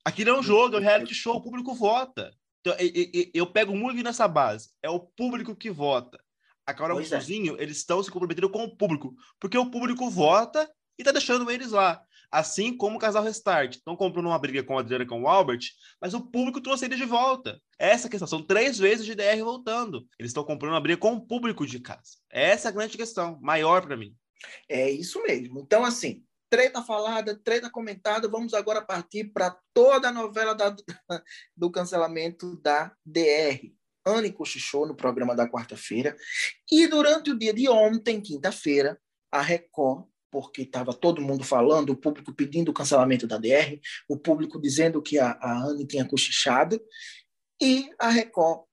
Aqui 0.03 0.23
não 0.25 0.35
é 0.35 0.39
um 0.39 0.43
jogo, 0.43 0.75
é 0.75 0.79
um 0.79 0.83
reality 0.83 1.15
show, 1.15 1.37
o 1.37 1.41
público 1.41 1.73
vota. 1.73 2.35
Então, 2.61 2.75
eu, 2.77 2.91
eu, 3.13 3.31
eu 3.33 3.47
pego 3.47 3.75
muito 3.75 4.03
nessa 4.03 4.27
base. 4.27 4.69
É 4.83 4.89
o 4.89 4.99
público 4.99 5.55
que 5.55 5.71
vota 5.71 6.23
a 6.65 6.73
Carol 6.73 6.99
Mussuzinho, 6.99 7.57
é. 7.57 7.63
eles 7.63 7.77
estão 7.77 8.01
se 8.01 8.09
comprometendo 8.09 8.49
com 8.49 8.63
o 8.63 8.75
público, 8.75 9.15
porque 9.39 9.57
o 9.57 9.69
público 9.69 10.09
vota 10.09 10.69
e 10.97 11.03
tá 11.03 11.11
deixando 11.11 11.49
eles 11.51 11.71
lá. 11.71 12.01
Assim 12.31 12.75
como 12.75 12.97
o 12.97 12.99
casal 12.99 13.23
Restart. 13.23 13.75
Estão 13.75 13.95
comprando 13.95 14.25
uma 14.25 14.39
briga 14.39 14.63
com 14.63 14.77
a 14.77 14.81
Adriana 14.81 15.03
e 15.03 15.07
com 15.07 15.21
o 15.21 15.27
Albert, 15.27 15.61
mas 16.01 16.13
o 16.13 16.21
público 16.21 16.59
trouxe 16.59 16.85
ele 16.85 16.95
de 16.95 17.05
volta. 17.05 17.61
Essa 17.77 18.09
questão. 18.09 18.27
São 18.27 18.41
três 18.41 18.77
vezes 18.77 19.05
de 19.05 19.15
DR 19.15 19.41
voltando. 19.43 20.05
Eles 20.19 20.31
estão 20.31 20.43
comprando 20.43 20.73
uma 20.73 20.81
briga 20.81 20.99
com 20.99 21.13
o 21.13 21.25
público 21.25 21.65
de 21.65 21.79
casa. 21.79 22.17
Essa 22.29 22.67
é 22.67 22.69
a 22.69 22.73
grande 22.73 22.97
questão, 22.97 23.39
maior 23.41 23.81
para 23.81 23.95
mim. 23.95 24.13
É 24.67 24.89
isso 24.89 25.21
mesmo. 25.23 25.59
Então, 25.59 25.85
assim, 25.85 26.23
treta 26.49 26.81
falada, 26.81 27.39
treta 27.41 27.69
comentada. 27.69 28.27
Vamos 28.27 28.53
agora 28.53 28.81
partir 28.81 29.25
para 29.25 29.57
toda 29.73 30.09
a 30.09 30.13
novela 30.13 30.53
da, 30.53 30.75
do 31.55 31.71
cancelamento 31.71 32.57
da 32.57 32.91
DR. 33.05 33.71
Anne 34.05 34.31
cochichou 34.31 34.87
no 34.87 34.95
programa 34.95 35.35
da 35.35 35.49
quarta-feira. 35.49 36.15
E 36.71 36.87
durante 36.87 37.31
o 37.31 37.37
dia 37.37 37.53
de 37.53 37.67
ontem, 37.67 38.21
quinta-feira, 38.21 38.99
a 39.31 39.41
Record, 39.41 40.05
porque 40.31 40.61
estava 40.61 40.93
todo 40.93 41.21
mundo 41.21 41.43
falando, 41.43 41.91
o 41.91 41.97
público 41.97 42.33
pedindo 42.33 42.69
o 42.69 42.73
cancelamento 42.73 43.25
da 43.25 43.37
DR, 43.37 43.79
o 44.07 44.17
público 44.17 44.61
dizendo 44.61 45.01
que 45.01 45.17
a, 45.17 45.31
a 45.41 45.63
Anne 45.63 45.87
tinha 45.87 46.07
cochichado, 46.07 46.79
e 47.61 47.89
a 47.97 48.09
Record, 48.09 48.65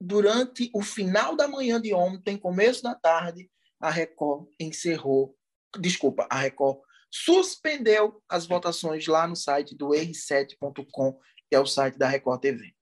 durante 0.00 0.70
o 0.74 0.82
final 0.82 1.36
da 1.36 1.48
manhã 1.48 1.80
de 1.80 1.94
ontem, 1.94 2.36
começo 2.36 2.82
da 2.82 2.94
tarde, 2.94 3.48
a 3.80 3.90
Record 3.90 4.48
encerrou, 4.60 5.36
desculpa, 5.78 6.26
a 6.30 6.40
Record 6.40 6.80
suspendeu 7.10 8.22
as 8.28 8.46
votações 8.46 9.06
lá 9.06 9.26
no 9.26 9.36
site 9.36 9.74
do 9.74 9.88
r7.com, 9.88 11.18
que 11.48 11.54
é 11.54 11.60
o 11.60 11.66
site 11.66 11.96
da 11.96 12.08
Record 12.08 12.40
TV. 12.40 12.75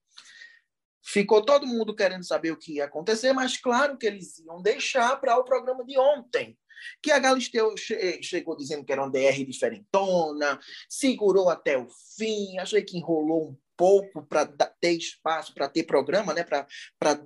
Ficou 1.05 1.45
todo 1.45 1.67
mundo 1.67 1.95
querendo 1.95 2.25
saber 2.25 2.51
o 2.51 2.57
que 2.57 2.73
ia 2.73 2.85
acontecer, 2.85 3.31
mas 3.31 3.57
claro 3.57 3.97
que 3.97 4.07
eles 4.07 4.39
iam 4.39 4.61
deixar 4.61 5.19
para 5.19 5.37
o 5.37 5.43
programa 5.43 5.85
de 5.85 5.97
ontem. 5.99 6.57
Que 7.01 7.11
a 7.11 7.19
Galisteu 7.19 7.75
che 7.77 8.21
chegou 8.23 8.55
dizendo 8.57 8.83
que 8.83 8.91
era 8.91 9.03
uma 9.03 9.11
DR 9.11 9.45
diferentona, 9.45 10.59
segurou 10.89 11.49
até 11.49 11.77
o 11.77 11.87
fim, 12.17 12.57
achei 12.57 12.81
que 12.81 12.97
enrolou 12.97 13.49
um 13.49 13.57
pouco 13.77 14.25
para 14.25 14.45
ter 14.79 14.93
espaço, 14.93 15.53
para 15.53 15.69
ter 15.69 15.83
programa, 15.83 16.33
né? 16.33 16.43
para 16.43 16.67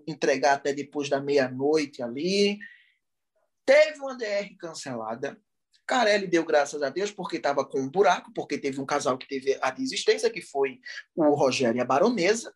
entregar 0.05 0.55
até 0.55 0.73
depois 0.73 1.09
da 1.09 1.21
meia-noite 1.21 2.03
ali. 2.03 2.59
Teve 3.65 3.99
uma 3.99 4.17
DR 4.17 4.55
cancelada, 4.57 5.39
Carelli 5.89 6.27
deu 6.27 6.45
graças 6.45 6.83
a 6.83 6.89
Deus 6.89 7.11
porque 7.11 7.37
estava 7.37 7.65
com 7.65 7.79
um 7.79 7.89
buraco, 7.89 8.31
porque 8.33 8.59
teve 8.59 8.79
um 8.79 8.85
casal 8.85 9.17
que 9.17 9.27
teve 9.27 9.57
a 9.59 9.71
desistência, 9.71 10.29
que 10.29 10.41
foi 10.41 10.79
o 11.15 11.33
Rogério 11.33 11.79
e 11.79 11.81
a 11.81 11.85
Baronesa. 11.85 12.53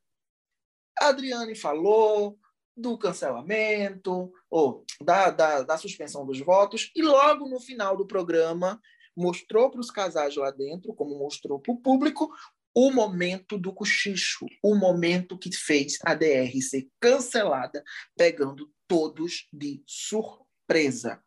A 0.99 1.07
Adriane 1.07 1.55
falou 1.55 2.39
do 2.75 2.97
cancelamento, 2.97 4.31
ou 4.49 4.83
da, 5.01 5.29
da, 5.29 5.61
da 5.61 5.77
suspensão 5.77 6.25
dos 6.25 6.39
votos, 6.39 6.91
e 6.95 7.01
logo 7.01 7.47
no 7.47 7.59
final 7.59 7.95
do 7.95 8.07
programa 8.07 8.81
mostrou 9.15 9.69
para 9.69 9.79
os 9.79 9.91
casais 9.91 10.35
lá 10.35 10.49
dentro, 10.49 10.93
como 10.93 11.17
mostrou 11.17 11.59
para 11.59 11.71
o 11.71 11.79
público, 11.79 12.33
o 12.75 12.91
momento 12.91 13.57
do 13.57 13.71
cochicho, 13.71 14.47
o 14.63 14.75
momento 14.75 15.37
que 15.37 15.55
fez 15.55 15.99
a 16.03 16.15
DR 16.15 16.59
ser 16.61 16.89
cancelada, 16.99 17.83
pegando 18.17 18.71
todos 18.87 19.47
de 19.53 19.83
surpresa. 19.85 21.23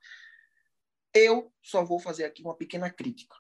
Eu 1.14 1.53
só 1.62 1.85
vou 1.85 2.01
fazer 2.01 2.25
aqui 2.25 2.43
uma 2.43 2.57
pequena 2.57 2.91
crítica. 2.91 3.37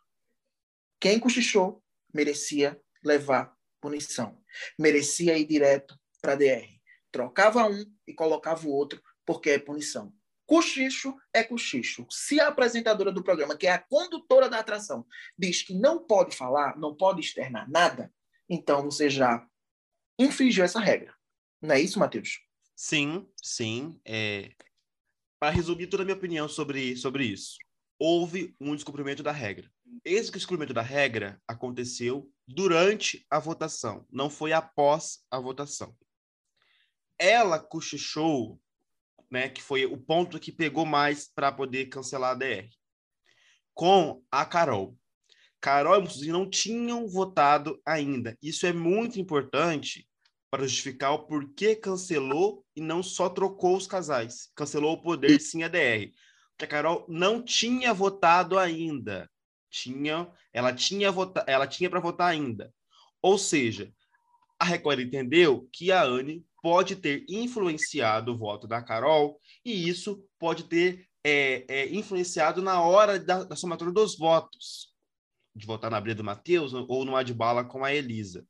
Quem 1.00 1.18
cochichou 1.18 1.82
merecia 2.14 2.80
levar 3.04 3.54
punição. 3.80 4.40
Merecia 4.78 5.36
ir 5.36 5.44
direto 5.44 5.98
para 6.26 6.32
a 6.32 6.36
DR. 6.36 6.66
Trocava 7.12 7.68
um 7.68 7.84
e 8.04 8.12
colocava 8.12 8.66
o 8.66 8.72
outro, 8.72 9.00
porque 9.24 9.50
é 9.50 9.58
punição. 9.60 10.12
Cochicho 10.44 11.14
é 11.32 11.44
cochicho. 11.44 12.04
Se 12.10 12.40
a 12.40 12.48
apresentadora 12.48 13.12
do 13.12 13.22
programa, 13.22 13.56
que 13.56 13.66
é 13.66 13.70
a 13.70 13.78
condutora 13.78 14.48
da 14.48 14.58
atração, 14.58 15.06
diz 15.38 15.62
que 15.62 15.72
não 15.72 16.04
pode 16.04 16.36
falar, 16.36 16.76
não 16.76 16.96
pode 16.96 17.20
externar 17.20 17.70
nada, 17.70 18.12
então 18.48 18.82
você 18.84 19.08
já 19.08 19.46
infringiu 20.18 20.64
essa 20.64 20.80
regra. 20.80 21.14
Não 21.62 21.74
é 21.74 21.80
isso, 21.80 21.98
Matheus? 21.98 22.40
Sim, 22.74 23.28
sim. 23.40 24.00
É... 24.04 24.50
Para 25.38 25.52
resumir 25.52 25.86
toda 25.86 26.02
a 26.02 26.06
minha 26.06 26.16
opinião 26.16 26.48
sobre, 26.48 26.96
sobre 26.96 27.24
isso 27.24 27.56
houve 27.98 28.54
um 28.60 28.74
descumprimento 28.74 29.22
da 29.22 29.32
regra. 29.32 29.70
Esse 30.04 30.30
descumprimento 30.30 30.74
da 30.74 30.82
regra 30.82 31.40
aconteceu 31.48 32.30
durante 32.46 33.24
a 33.30 33.38
votação, 33.38 34.06
não 34.10 34.28
foi 34.28 34.52
após 34.52 35.24
a 35.30 35.38
votação. 35.38 35.96
Ela 37.18 37.58
cochichou, 37.58 38.60
né, 39.30 39.48
que 39.48 39.62
foi 39.62 39.86
o 39.86 39.96
ponto 39.96 40.38
que 40.38 40.52
pegou 40.52 40.84
mais 40.84 41.28
para 41.28 41.50
poder 41.50 41.86
cancelar 41.86 42.32
a 42.32 42.34
DR, 42.34 42.68
com 43.74 44.22
a 44.30 44.44
Carol. 44.44 44.96
Carol 45.60 45.96
e 45.96 46.00
Mussolini 46.00 46.32
não 46.32 46.48
tinham 46.48 47.08
votado 47.08 47.80
ainda. 47.84 48.36
Isso 48.42 48.66
é 48.66 48.72
muito 48.72 49.18
importante 49.18 50.06
para 50.50 50.66
justificar 50.66 51.12
o 51.12 51.26
porquê 51.26 51.74
cancelou 51.74 52.64
e 52.74 52.80
não 52.80 53.02
só 53.02 53.28
trocou 53.28 53.76
os 53.76 53.86
casais. 53.86 54.50
Cancelou 54.54 54.92
o 54.94 55.02
poder 55.02 55.40
sim 55.40 55.62
a 55.62 55.68
DR 55.68 56.12
que 56.56 56.64
a 56.64 56.68
Carol 56.68 57.04
não 57.08 57.42
tinha 57.42 57.92
votado 57.92 58.58
ainda. 58.58 59.30
Tinha, 59.70 60.30
ela 60.52 60.72
tinha 60.72 61.10
vota, 61.12 61.44
ela 61.46 61.66
tinha 61.66 61.90
para 61.90 62.00
votar 62.00 62.30
ainda. 62.30 62.72
Ou 63.20 63.36
seja, 63.36 63.92
a 64.58 64.64
Record 64.64 65.00
entendeu 65.00 65.68
que 65.72 65.92
a 65.92 66.02
Anne 66.02 66.45
pode 66.62 66.96
ter 66.96 67.24
influenciado 67.28 68.32
o 68.32 68.36
voto 68.36 68.66
da 68.66 68.82
Carol 68.82 69.40
e 69.64 69.88
isso 69.88 70.24
pode 70.38 70.64
ter 70.64 71.06
é, 71.24 71.64
é, 71.68 71.94
influenciado 71.94 72.62
na 72.62 72.80
hora 72.80 73.18
da, 73.18 73.44
da 73.44 73.56
somatória 73.56 73.92
dos 73.92 74.16
votos, 74.16 74.94
de 75.54 75.66
votar 75.66 75.90
na 75.90 76.00
Bria 76.00 76.14
do 76.14 76.22
Matheus 76.22 76.72
ou 76.72 77.04
no 77.04 77.16
Adbala 77.16 77.64
com 77.64 77.84
a 77.84 77.92
Elisa. 77.92 78.46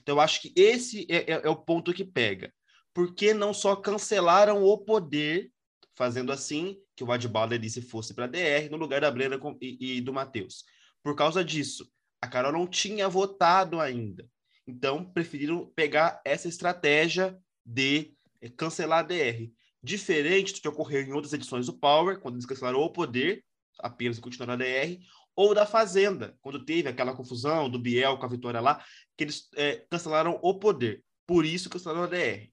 Então, 0.00 0.16
eu 0.16 0.20
acho 0.20 0.42
que 0.42 0.52
esse 0.56 1.06
é, 1.08 1.32
é, 1.32 1.40
é 1.44 1.48
o 1.48 1.56
ponto 1.56 1.92
que 1.92 2.04
pega. 2.04 2.52
Porque 2.92 3.34
não 3.34 3.52
só 3.52 3.76
cancelaram 3.76 4.64
o 4.64 4.78
poder 4.78 5.52
fazendo 5.94 6.32
assim 6.32 6.76
que 6.94 7.04
o 7.04 7.12
Adbala 7.12 7.54
Elise 7.54 7.82
fosse 7.82 8.14
para 8.14 8.24
a 8.24 8.28
DR 8.28 8.70
no 8.70 8.76
lugar 8.76 9.00
da 9.00 9.10
Brenda 9.10 9.38
e, 9.60 9.96
e 9.96 10.00
do 10.00 10.12
Matheus. 10.12 10.64
Por 11.02 11.14
causa 11.14 11.44
disso, 11.44 11.88
a 12.20 12.26
Carol 12.26 12.52
não 12.52 12.66
tinha 12.66 13.08
votado 13.08 13.80
ainda. 13.80 14.28
Então, 14.66 15.04
preferiram 15.04 15.70
pegar 15.76 16.20
essa 16.24 16.48
estratégia 16.48 17.38
de 17.66 18.14
eh, 18.40 18.48
cancelar 18.48 19.00
a 19.00 19.02
DR. 19.02 19.50
Diferente 19.82 20.54
do 20.54 20.60
que 20.60 20.68
ocorreu 20.68 21.02
em 21.02 21.12
outras 21.12 21.32
edições 21.32 21.66
do 21.66 21.76
Power, 21.76 22.20
quando 22.20 22.36
eles 22.36 22.46
cancelaram 22.46 22.78
o 22.78 22.90
poder, 22.90 23.44
apenas 23.80 24.18
continuaram 24.18 24.54
a 24.54 24.56
DR, 24.56 24.98
ou 25.34 25.54
da 25.54 25.66
Fazenda, 25.66 26.36
quando 26.40 26.64
teve 26.64 26.88
aquela 26.88 27.14
confusão 27.14 27.68
do 27.68 27.78
Biel 27.78 28.16
com 28.16 28.24
a 28.24 28.28
vitória 28.28 28.60
lá, 28.60 28.82
que 29.16 29.24
eles 29.24 29.48
é, 29.56 29.84
cancelaram 29.90 30.38
o 30.42 30.58
poder. 30.58 31.04
Por 31.26 31.44
isso 31.44 31.68
cancelaram 31.68 32.04
a 32.04 32.06
DR. 32.06 32.48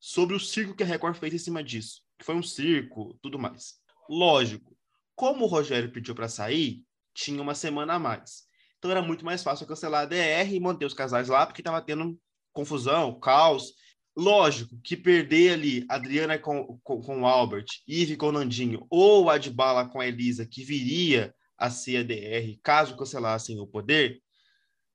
Sobre 0.00 0.34
o 0.34 0.40
circo 0.40 0.74
que 0.74 0.82
a 0.82 0.86
Record 0.86 1.16
fez 1.16 1.34
em 1.34 1.38
cima 1.38 1.62
disso 1.62 2.04
que 2.18 2.24
foi 2.24 2.34
um 2.34 2.42
circo, 2.42 3.18
tudo 3.22 3.38
mais. 3.38 3.74
Lógico, 4.08 4.76
como 5.14 5.44
o 5.44 5.48
Rogério 5.48 5.92
pediu 5.92 6.14
para 6.14 6.28
sair, 6.28 6.82
tinha 7.12 7.40
uma 7.40 7.54
semana 7.54 7.94
a 7.94 7.98
mais. 7.98 8.44
Então 8.78 8.90
era 8.90 9.02
muito 9.02 9.24
mais 9.24 9.42
fácil 9.42 9.66
cancelar 9.66 10.02
a 10.02 10.06
DR 10.06 10.52
e 10.52 10.60
manter 10.60 10.84
os 10.84 10.94
casais 10.94 11.28
lá, 11.28 11.46
porque 11.46 11.60
estava 11.60 11.80
tendo 11.80 12.18
confusão, 12.52 13.18
caos. 13.18 13.74
Lógico 14.16 14.78
que 14.82 14.96
perder 14.96 15.54
ali 15.54 15.84
Adriana 15.88 16.38
com, 16.38 16.78
com, 16.84 17.02
com 17.02 17.22
o 17.22 17.26
Albert, 17.26 17.66
Ive 17.86 18.16
com 18.16 18.28
o 18.28 18.32
Nandinho, 18.32 18.86
ou 18.88 19.28
Adbala 19.28 19.88
com 19.88 20.00
a 20.00 20.06
Elisa, 20.06 20.46
que 20.46 20.62
viria 20.62 21.34
a 21.58 21.68
ser 21.68 21.98
a 21.98 22.02
DR, 22.02 22.58
caso 22.62 22.96
cancelassem 22.96 23.58
o 23.58 23.66
poder, 23.66 24.20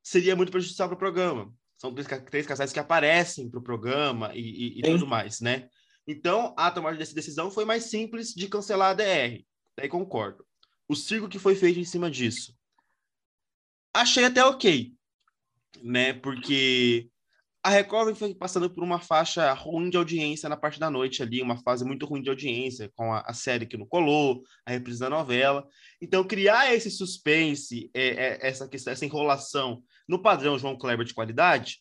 seria 0.01 0.35
muito 0.35 0.51
prejudicial 0.51 0.87
para 0.87 0.95
o 0.95 0.99
programa. 0.99 1.53
São 1.77 1.93
três, 1.93 2.07
três 2.29 2.45
casais 2.45 2.73
que 2.73 2.79
aparecem 2.79 3.49
para 3.49 3.59
o 3.59 3.63
programa 3.63 4.31
e, 4.33 4.39
e, 4.39 4.79
e 4.79 4.81
tudo 4.81 5.07
mais, 5.07 5.39
né? 5.39 5.69
Então, 6.07 6.53
a 6.57 6.71
tomada 6.71 6.97
dessa 6.97 7.13
decisão 7.13 7.51
foi 7.51 7.65
mais 7.65 7.85
simples 7.85 8.33
de 8.33 8.47
cancelar 8.47 8.91
a 8.91 8.93
DR. 8.93 9.45
Daí 9.77 9.87
concordo. 9.87 10.45
O 10.87 10.95
circo 10.95 11.29
que 11.29 11.39
foi 11.39 11.55
feito 11.55 11.79
em 11.79 11.85
cima 11.85 12.09
disso. 12.09 12.57
Achei 13.93 14.25
até 14.25 14.43
ok, 14.43 14.93
né? 15.83 16.13
Porque 16.13 17.09
a 17.61 17.69
Record 17.69 18.15
foi 18.15 18.33
passando 18.33 18.69
por 18.69 18.83
uma 18.83 18.99
faixa 18.99 19.51
ruim 19.53 19.89
de 19.89 19.97
audiência 19.97 20.47
na 20.47 20.55
parte 20.55 20.79
da 20.79 20.89
noite 20.89 21.21
ali, 21.21 21.41
uma 21.41 21.57
fase 21.57 21.83
muito 21.83 22.05
ruim 22.05 22.21
de 22.21 22.29
audiência, 22.29 22.89
com 22.95 23.13
a, 23.13 23.19
a 23.21 23.33
série 23.33 23.65
que 23.65 23.77
não 23.77 23.85
colou, 23.85 24.43
a 24.65 24.71
reprise 24.71 24.99
da 24.99 25.09
novela. 25.09 25.67
Então, 26.01 26.23
criar 26.23 26.73
esse 26.73 26.89
suspense, 26.89 27.89
é, 27.93 28.07
é, 28.07 28.47
essa 28.47 28.67
questão, 28.67 28.93
essa 28.93 29.05
enrolação 29.05 29.83
no 30.07 30.21
padrão 30.21 30.57
João 30.57 30.77
Kleber 30.77 31.05
de 31.05 31.13
qualidade, 31.13 31.79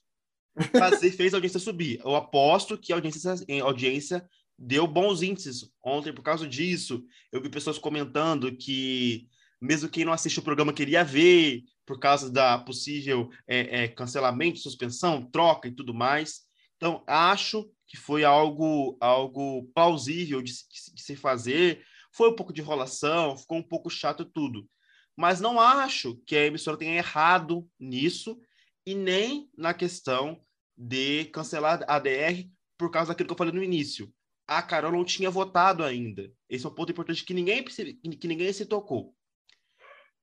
fazer, 0.76 1.10
fez 1.12 1.32
a 1.32 1.36
audiência 1.36 1.60
subir. 1.60 2.00
Eu 2.04 2.16
aposto 2.16 2.76
que 2.76 2.92
a 2.92 2.96
audiência, 2.96 3.32
a 3.32 3.64
audiência 3.64 4.28
deu 4.58 4.84
bons 4.84 5.22
índices 5.22 5.70
ontem 5.84 6.12
por 6.12 6.22
causa 6.22 6.46
disso. 6.46 7.04
Eu 7.30 7.40
vi 7.40 7.48
pessoas 7.48 7.78
comentando 7.78 8.54
que 8.56 9.28
mesmo 9.60 9.88
quem 9.88 10.04
não 10.04 10.12
assiste 10.12 10.40
o 10.40 10.42
programa 10.42 10.72
queria 10.72 11.04
ver 11.04 11.62
por 11.88 11.98
causa 11.98 12.30
da 12.30 12.58
possível 12.58 13.30
é, 13.46 13.84
é, 13.84 13.88
cancelamento, 13.88 14.58
suspensão, 14.58 15.24
troca 15.24 15.68
e 15.68 15.74
tudo 15.74 15.94
mais. 15.94 16.42
Então, 16.76 17.02
acho 17.06 17.66
que 17.86 17.96
foi 17.96 18.24
algo, 18.24 18.98
algo 19.00 19.64
plausível 19.74 20.42
de, 20.42 20.52
de, 20.52 21.02
se 21.02 21.16
fazer. 21.16 21.82
Foi 22.12 22.28
um 22.28 22.36
pouco 22.36 22.52
de 22.52 22.60
enrolação, 22.60 23.38
ficou 23.38 23.56
um 23.56 23.62
pouco 23.62 23.88
chato 23.88 24.22
tudo. 24.26 24.68
Mas 25.16 25.40
não 25.40 25.58
acho 25.58 26.20
que 26.26 26.36
a 26.36 26.44
emissora 26.44 26.76
tenha 26.76 26.94
errado 26.94 27.66
nisso 27.80 28.38
e 28.84 28.94
nem 28.94 29.48
na 29.56 29.72
questão 29.72 30.38
de 30.76 31.24
cancelar 31.32 31.82
a 31.88 31.98
DR 31.98 32.46
por 32.76 32.90
causa 32.90 33.08
daquilo 33.08 33.28
que 33.28 33.32
eu 33.32 33.38
falei 33.38 33.54
no 33.54 33.64
início. 33.64 34.12
A 34.46 34.60
Carol 34.60 34.92
não 34.92 35.06
tinha 35.06 35.30
votado 35.30 35.82
ainda. 35.82 36.30
Esse 36.50 36.66
é 36.66 36.68
um 36.68 36.74
ponto 36.74 36.92
importante 36.92 37.24
que 37.24 37.32
ninguém, 37.32 37.64
que 37.64 38.28
ninguém 38.28 38.52
se 38.52 38.66
tocou. 38.66 39.16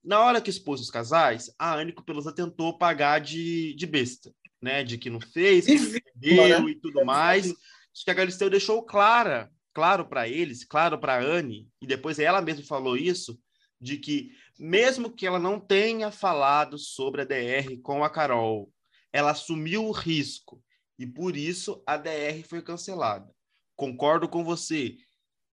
Na 0.06 0.24
hora 0.24 0.40
que 0.40 0.50
expôs 0.50 0.80
os 0.80 0.92
casais, 0.92 1.54
a 1.58 1.74
Anico 1.74 2.04
Pelosa 2.04 2.32
tentou 2.32 2.78
pagar 2.78 3.20
de, 3.20 3.74
de 3.74 3.88
besta, 3.88 4.32
né? 4.62 4.84
De 4.84 4.98
que 4.98 5.10
não 5.10 5.20
fez, 5.20 5.66
que 5.66 6.00
perdeu 6.00 6.64
né? 6.64 6.72
e 6.72 6.76
tudo 6.76 7.04
mais. 7.04 7.48
Acho 7.48 8.06
que 8.06 8.12
a 8.12 8.14
Galisteu 8.14 8.50
deixou 8.50 8.84
clara, 8.84 9.52
claro 9.74 10.06
para 10.06 10.28
eles, 10.28 10.64
claro 10.64 11.00
para 11.00 11.16
a 11.16 11.22
Anne, 11.24 11.68
e 11.82 11.88
depois 11.88 12.20
ela 12.20 12.42
mesma 12.42 12.64
falou 12.64 12.96
isso, 12.96 13.40
de 13.82 13.98
que 13.98 14.32
mesmo 14.60 15.10
que 15.10 15.26
ela 15.26 15.40
não 15.40 15.60
tenha 15.60 16.12
falado 16.12 16.78
sobre 16.78 17.22
a 17.22 17.26
DR 17.26 17.78
com 17.82 18.04
a 18.04 18.10
Carol, 18.10 18.72
ela 19.12 19.32
assumiu 19.32 19.86
o 19.86 19.92
risco 19.92 20.62
e 20.98 21.06
por 21.06 21.36
isso 21.36 21.84
a 21.86 21.98
DR 21.98 22.44
foi 22.48 22.62
cancelada. 22.62 23.34
Concordo 23.76 24.30
com 24.30 24.44
você. 24.44 24.98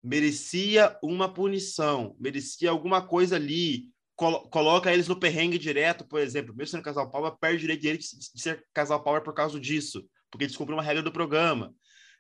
Merecia 0.04 0.98
uma 1.02 1.34
punição, 1.34 2.16
merecia 2.20 2.70
alguma 2.70 3.06
coisa 3.06 3.36
ali. 3.36 3.90
Colo 4.20 4.50
coloca 4.50 4.92
eles 4.92 5.08
no 5.08 5.18
perrengue 5.18 5.58
direto, 5.58 6.06
por 6.06 6.20
exemplo. 6.20 6.54
Mesmo 6.54 6.72
sendo 6.72 6.84
casal 6.84 7.10
power, 7.10 7.38
perde 7.40 7.56
o 7.56 7.60
direito 7.60 7.82
de, 7.82 7.98
de 7.98 8.42
ser 8.42 8.66
casal 8.74 9.02
power 9.02 9.24
por 9.24 9.34
causa 9.34 9.58
disso, 9.58 10.06
porque 10.30 10.46
descumpriu 10.46 10.76
uma 10.76 10.84
regra 10.84 11.02
do 11.02 11.10
programa. 11.10 11.74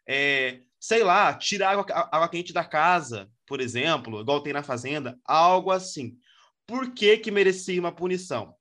É, 0.07 0.61
sei 0.79 1.03
lá, 1.03 1.33
tirar 1.33 1.71
água, 1.71 1.85
água 2.09 2.29
quente 2.29 2.53
da 2.53 2.63
casa, 2.63 3.29
por 3.45 3.59
exemplo, 3.59 4.21
igual 4.21 4.41
tem 4.41 4.53
na 4.53 4.63
Fazenda, 4.63 5.19
algo 5.25 5.71
assim. 5.71 6.17
Por 6.65 6.93
que, 6.93 7.17
que 7.17 7.31
merecia 7.31 7.81
uma 7.81 7.91
punição? 7.91 8.55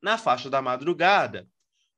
Na 0.00 0.16
faixa 0.16 0.48
da 0.48 0.62
madrugada, 0.62 1.48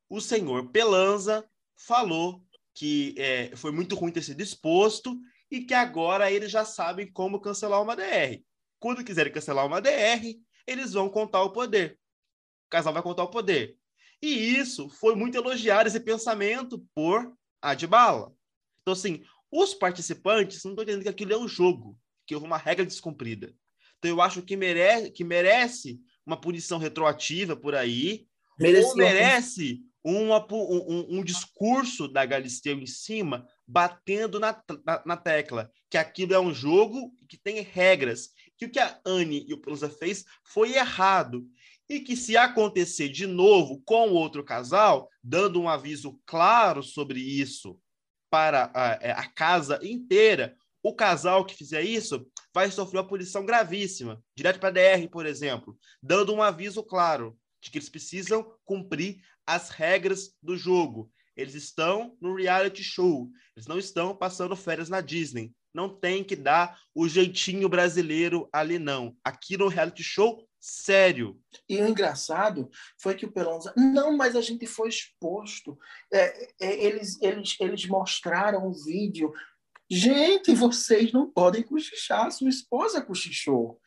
o 0.09 0.23
senhor 0.23 0.71
Pelanza 0.71 1.45
falou 1.77 2.43
que 2.75 3.15
é, 3.19 3.55
foi 3.57 3.73
muito 3.73 3.95
ruim 3.95 4.11
ter 4.11 4.23
sido 4.23 4.41
exposto 4.41 5.21
e 5.51 5.61
que 5.61 5.75
agora 5.75 6.33
eles 6.33 6.51
já 6.51 6.65
sabem 6.65 7.13
como 7.13 7.43
cancelar 7.43 7.83
uma 7.83 7.95
DR. 7.95 8.43
Quando 8.79 9.05
quiserem 9.05 9.31
cancelar 9.31 9.67
uma 9.67 9.83
DR, 9.83 10.41
eles 10.67 10.93
vão 10.93 11.09
contar 11.09 11.43
o 11.43 11.51
poder. 11.51 11.99
O 12.67 12.71
casal 12.71 12.93
vai 12.93 13.03
contar 13.03 13.25
o 13.25 13.31
poder. 13.31 13.77
E 14.21 14.57
isso 14.57 14.89
foi 14.89 15.17
muito 15.17 15.37
elogiado, 15.37 15.89
esse 15.89 16.01
pensamento, 16.01 16.85
por 16.95 17.37
Adbala. 17.61 18.33
Então, 18.83 18.93
assim, 18.93 19.25
os 19.51 19.75
participantes 19.75 20.63
não 20.65 20.73
estão 20.73 20.85
entendendo 20.85 21.03
que 21.03 21.09
aquilo 21.09 21.33
é 21.33 21.39
um 21.39 21.49
jogo, 21.49 21.99
que 22.27 22.35
houve 22.35 22.47
uma 22.47 22.57
regra 22.57 22.87
descumprida. 22.87 23.55
Então, 23.99 24.11
eu 24.11 24.21
acho 24.21 24.43
que 24.43 24.57
merece, 24.57 25.11
que 25.11 25.25
merece 25.25 26.01
uma 26.25 26.41
punição 26.41 26.79
retroativa 26.79 27.57
por 27.57 27.75
aí, 27.75 28.27
Merecia. 28.59 28.89
ou 28.89 28.97
merece 28.97 29.83
um, 30.05 30.33
um, 30.33 31.19
um, 31.19 31.25
discurso 31.25 32.09
da 32.09 32.25
Galisteu 32.25 32.79
em 32.79 32.87
cima, 32.87 33.47
batendo 33.67 34.41
na, 34.41 34.61
na, 34.85 35.03
na, 35.07 35.17
tecla 35.17 35.71
que 35.89 35.97
aquilo 35.97 36.35
é 36.35 36.41
um 36.41 36.53
jogo 36.53 37.15
que 37.29 37.37
tem 37.37 37.61
regras, 37.61 38.31
que 38.63 38.67
o 38.67 38.71
que 38.71 38.79
a 38.79 39.01
Anne 39.05 39.45
e 39.49 39.55
o 39.55 39.59
Pelusa 39.59 39.89
fez 39.89 40.25
foi 40.45 40.75
errado. 40.75 41.47
E 41.89 42.01
que 42.01 42.17
se 42.17 42.37
acontecer 42.37 43.09
de 43.09 43.27
novo 43.27 43.83
com 43.85 44.11
outro 44.11 44.45
casal, 44.45 45.09
dando 45.23 45.61
um 45.61 45.69
aviso 45.69 46.19
claro 46.25 46.83
sobre 46.83 47.21
isso 47.21 47.79
para 48.31 48.71
a, 48.75 48.99
é, 49.01 49.11
a 49.11 49.29
casa 49.29 49.79
inteira, 49.83 50.57
o 50.83 50.95
casal 50.95 51.45
que 51.45 51.55
fizer 51.55 51.83
isso 51.83 52.27
vai 52.55 52.71
sofrer 52.71 52.99
uma 52.99 53.07
punição 53.07 53.45
gravíssima, 53.45 54.23
direto 54.35 54.59
para 54.59 54.69
a 54.69 54.97
DR, 54.97 55.09
por 55.09 55.27
exemplo, 55.27 55.77
dando 56.03 56.33
um 56.33 56.43
aviso 56.43 56.83
claro 56.83 57.37
de 57.61 57.71
que 57.71 57.79
eles 57.79 57.89
precisam 57.89 58.55
cumprir 58.65 59.21
as 59.47 59.71
regras 59.71 60.35
do 60.43 60.57
jogo. 60.57 61.11
Eles 61.37 61.55
estão 61.55 62.17
no 62.21 62.35
reality 62.35 62.83
show, 62.83 63.29
eles 63.57 63.67
não 63.67 63.79
estão 63.79 64.17
passando 64.17 64.57
férias 64.57 64.89
na 64.89 65.01
Disney. 65.01 65.53
Não 65.75 65.89
tem 65.89 66.23
que 66.23 66.37
dar 66.37 66.79
o 66.95 67.09
jeitinho 67.09 67.69
brasileiro 67.69 68.49
ali, 68.53 68.79
não. 68.79 69.17
Aqui 69.25 69.57
no 69.57 69.69
reality 69.69 70.03
show, 70.03 70.47
sério. 70.61 71.41
E 71.69 71.81
o 71.81 71.89
engraçado 71.89 72.71
foi 73.01 73.15
que 73.15 73.27
o 73.27 73.33
Pelonza, 73.33 73.73
não, 73.77 74.17
mas 74.17 74.37
a 74.37 74.41
gente 74.41 74.67
foi 74.67 74.89
exposto. 74.89 75.77
É, 76.13 76.49
é, 76.61 76.85
eles, 76.85 77.21
eles, 77.21 77.57
eles 77.59 77.87
mostraram 77.87 78.67
o 78.69 78.73
vídeo. 78.73 79.33
Gente, 79.91 80.55
vocês 80.55 81.13
não 81.13 81.31
podem 81.31 81.63
cochichar, 81.63 82.31
sua 82.31 82.49
esposa 82.49 83.03
cochichou. 83.03 83.81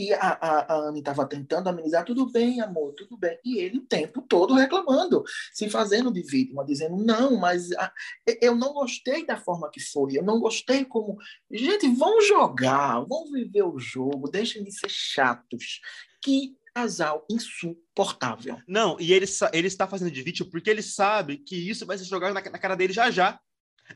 E 0.00 0.14
a, 0.14 0.38
a, 0.40 0.72
a 0.72 0.88
Anne 0.88 1.00
estava 1.00 1.26
tentando 1.26 1.68
amenizar, 1.68 2.06
tudo 2.06 2.24
bem, 2.32 2.62
amor, 2.62 2.94
tudo 2.94 3.18
bem. 3.18 3.38
E 3.44 3.58
ele 3.58 3.76
o 3.76 3.86
tempo 3.86 4.22
todo 4.22 4.54
reclamando, 4.54 5.22
se 5.52 5.68
fazendo 5.68 6.10
de 6.10 6.22
vítima, 6.22 6.64
dizendo, 6.64 6.96
não, 6.96 7.36
mas 7.36 7.70
a, 7.72 7.92
eu 8.40 8.56
não 8.56 8.72
gostei 8.72 9.26
da 9.26 9.36
forma 9.36 9.70
que 9.70 9.78
foi, 9.78 10.16
eu 10.16 10.22
não 10.22 10.40
gostei 10.40 10.86
como. 10.86 11.18
Gente, 11.52 11.86
vão 11.88 12.22
jogar, 12.22 13.00
vão 13.00 13.30
viver 13.30 13.62
o 13.62 13.78
jogo, 13.78 14.30
deixem 14.30 14.64
de 14.64 14.72
ser 14.72 14.88
chatos. 14.88 15.80
Que 16.24 16.56
casal 16.74 17.26
insuportável. 17.30 18.56
Não, 18.66 18.98
e 18.98 19.12
ele, 19.12 19.26
ele 19.52 19.66
está 19.66 19.86
fazendo 19.86 20.10
de 20.10 20.22
vítima 20.22 20.48
porque 20.50 20.70
ele 20.70 20.82
sabe 20.82 21.36
que 21.36 21.56
isso 21.56 21.84
vai 21.84 21.98
ser 21.98 22.04
jogado 22.04 22.32
na, 22.32 22.40
na 22.40 22.58
cara 22.58 22.74
dele 22.74 22.94
já 22.94 23.10
já. 23.10 23.38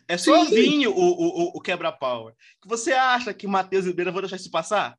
É 0.07 0.19
sozinho 0.19 0.91
o, 0.91 0.97
o, 0.97 1.53
o 1.57 1.61
quebra-power. 1.61 2.35
Você 2.67 2.93
acha 2.93 3.33
que 3.33 3.47
Matheus 3.47 3.87
e 3.87 3.93
Beira 3.93 4.13
vão 4.13 4.21
deixar 4.21 4.37
isso 4.37 4.51
passar? 4.51 4.99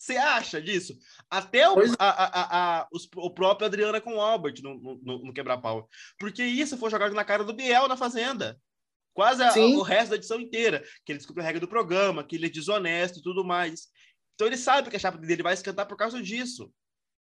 Você 0.00 0.16
acha 0.16 0.62
disso? 0.62 0.96
Até 1.28 1.68
o, 1.68 1.76
a, 1.98 2.08
a, 2.08 2.80
a, 2.80 2.88
os, 2.90 3.06
o 3.16 3.30
próprio 3.30 3.66
Adriana 3.66 4.00
com 4.00 4.14
o 4.14 4.20
Albert 4.20 4.54
no, 4.62 4.80
no, 4.80 5.26
no 5.26 5.32
quebra-pau. 5.34 5.86
Porque 6.18 6.42
isso 6.42 6.78
foi 6.78 6.90
jogado 6.90 7.14
na 7.14 7.22
cara 7.22 7.44
do 7.44 7.52
Biel 7.52 7.86
na 7.86 7.98
Fazenda. 7.98 8.58
Quase 9.12 9.42
o 9.42 9.82
resto 9.82 10.10
da 10.10 10.16
edição 10.16 10.40
inteira. 10.40 10.82
Que 11.04 11.12
ele 11.12 11.18
descobriu 11.18 11.44
a 11.44 11.46
regra 11.46 11.60
do 11.60 11.68
programa, 11.68 12.24
que 12.24 12.36
ele 12.36 12.46
é 12.46 12.48
desonesto 12.48 13.18
e 13.18 13.22
tudo 13.22 13.44
mais. 13.44 13.88
Então 14.34 14.46
ele 14.46 14.56
sabe 14.56 14.88
que 14.88 14.96
a 14.96 14.98
chapa 14.98 15.18
dele 15.18 15.42
vai 15.42 15.52
esquentar 15.52 15.86
por 15.86 15.98
causa 15.98 16.22
disso. 16.22 16.72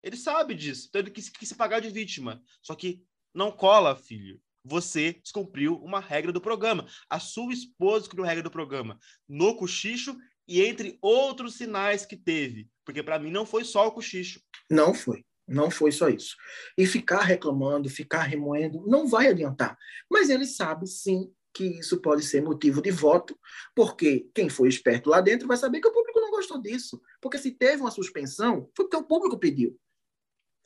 Ele 0.00 0.16
sabe 0.16 0.54
disso. 0.54 0.86
Então 0.88 1.00
ele 1.00 1.10
quis, 1.10 1.28
quis 1.28 1.48
se 1.48 1.56
pagar 1.56 1.80
de 1.80 1.90
vítima. 1.90 2.40
Só 2.62 2.76
que 2.76 3.02
não 3.34 3.50
cola, 3.50 3.96
filho. 3.96 4.40
Você 4.62 5.14
descumpriu 5.14 5.74
uma 5.82 5.98
regra 5.98 6.30
do 6.30 6.40
programa. 6.40 6.86
A 7.08 7.18
sua 7.18 7.52
esposa 7.52 8.02
descobriu 8.02 8.24
a 8.24 8.28
regra 8.28 8.44
do 8.44 8.50
programa. 8.50 8.96
No 9.28 9.56
cochicho 9.56 10.16
e 10.50 10.60
entre 10.62 10.98
outros 11.00 11.54
sinais 11.54 12.04
que 12.04 12.16
teve, 12.16 12.68
porque 12.84 13.04
para 13.04 13.20
mim 13.20 13.30
não 13.30 13.46
foi 13.46 13.62
só 13.62 13.86
o 13.86 13.92
cochicho. 13.92 14.40
Não 14.68 14.92
foi. 14.92 15.24
Não 15.46 15.70
foi 15.70 15.92
só 15.92 16.08
isso. 16.08 16.34
E 16.76 16.86
ficar 16.86 17.20
reclamando, 17.20 17.88
ficar 17.88 18.22
remoendo, 18.22 18.84
não 18.84 19.06
vai 19.06 19.28
adiantar. 19.28 19.78
Mas 20.10 20.28
ele 20.28 20.44
sabe, 20.44 20.88
sim, 20.88 21.32
que 21.54 21.78
isso 21.78 22.00
pode 22.00 22.24
ser 22.24 22.42
motivo 22.42 22.82
de 22.82 22.90
voto, 22.90 23.38
porque 23.76 24.28
quem 24.34 24.48
foi 24.48 24.68
esperto 24.68 25.08
lá 25.08 25.20
dentro 25.20 25.46
vai 25.46 25.56
saber 25.56 25.80
que 25.80 25.86
o 25.86 25.92
público 25.92 26.20
não 26.20 26.32
gostou 26.32 26.60
disso. 26.60 27.00
Porque 27.20 27.38
se 27.38 27.52
teve 27.52 27.80
uma 27.80 27.90
suspensão, 27.92 28.68
foi 28.74 28.86
porque 28.86 28.96
o 28.96 29.04
público 29.04 29.38
pediu. 29.38 29.78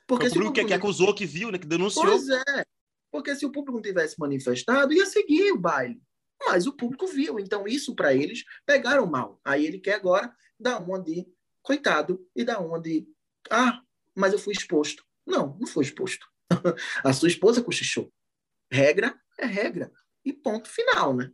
Porque 0.07 0.29
o 0.29 0.31
público, 0.31 0.49
o 0.49 0.53
público 0.53 0.55
que, 0.55 0.65
que 0.65 0.73
acusou, 0.75 1.15
que 1.15 1.27
viu, 1.27 1.51
né, 1.51 1.59
que 1.59 1.67
denunciou. 1.67 2.07
Pois 2.07 2.27
é. 2.27 2.65
Porque 3.11 3.37
se 3.37 3.45
o 3.45 3.53
público 3.53 3.77
não 3.77 3.83
tivesse 3.83 4.19
manifestado, 4.19 4.95
ia 4.95 5.05
seguir 5.05 5.53
o 5.53 5.59
baile 5.59 6.01
mas 6.47 6.67
o 6.67 6.73
público 6.73 7.07
viu. 7.07 7.39
Então, 7.39 7.67
isso 7.67 7.95
para 7.95 8.15
eles 8.15 8.45
pegaram 8.67 9.07
mal. 9.07 9.41
Aí 9.45 9.67
ele 9.67 9.79
quer 9.79 9.95
agora 9.95 10.35
dar 10.59 10.79
uma 10.79 11.01
de 11.01 11.27
coitado 11.63 12.27
e 12.35 12.45
dar 12.45 12.61
uma 12.61 12.81
de 12.81 13.07
ah, 13.51 13.81
mas 14.15 14.33
eu 14.33 14.39
fui 14.39 14.53
exposto. 14.53 15.05
Não, 15.27 15.57
não 15.59 15.67
foi 15.67 15.85
exposto. 15.85 16.27
a 17.05 17.13
sua 17.13 17.29
esposa 17.29 17.63
cochichou. 17.63 18.13
Regra 18.71 19.19
é 19.39 19.47
regra. 19.47 19.91
E 20.25 20.33
ponto 20.33 20.69
final, 20.69 21.15
né? 21.15 21.31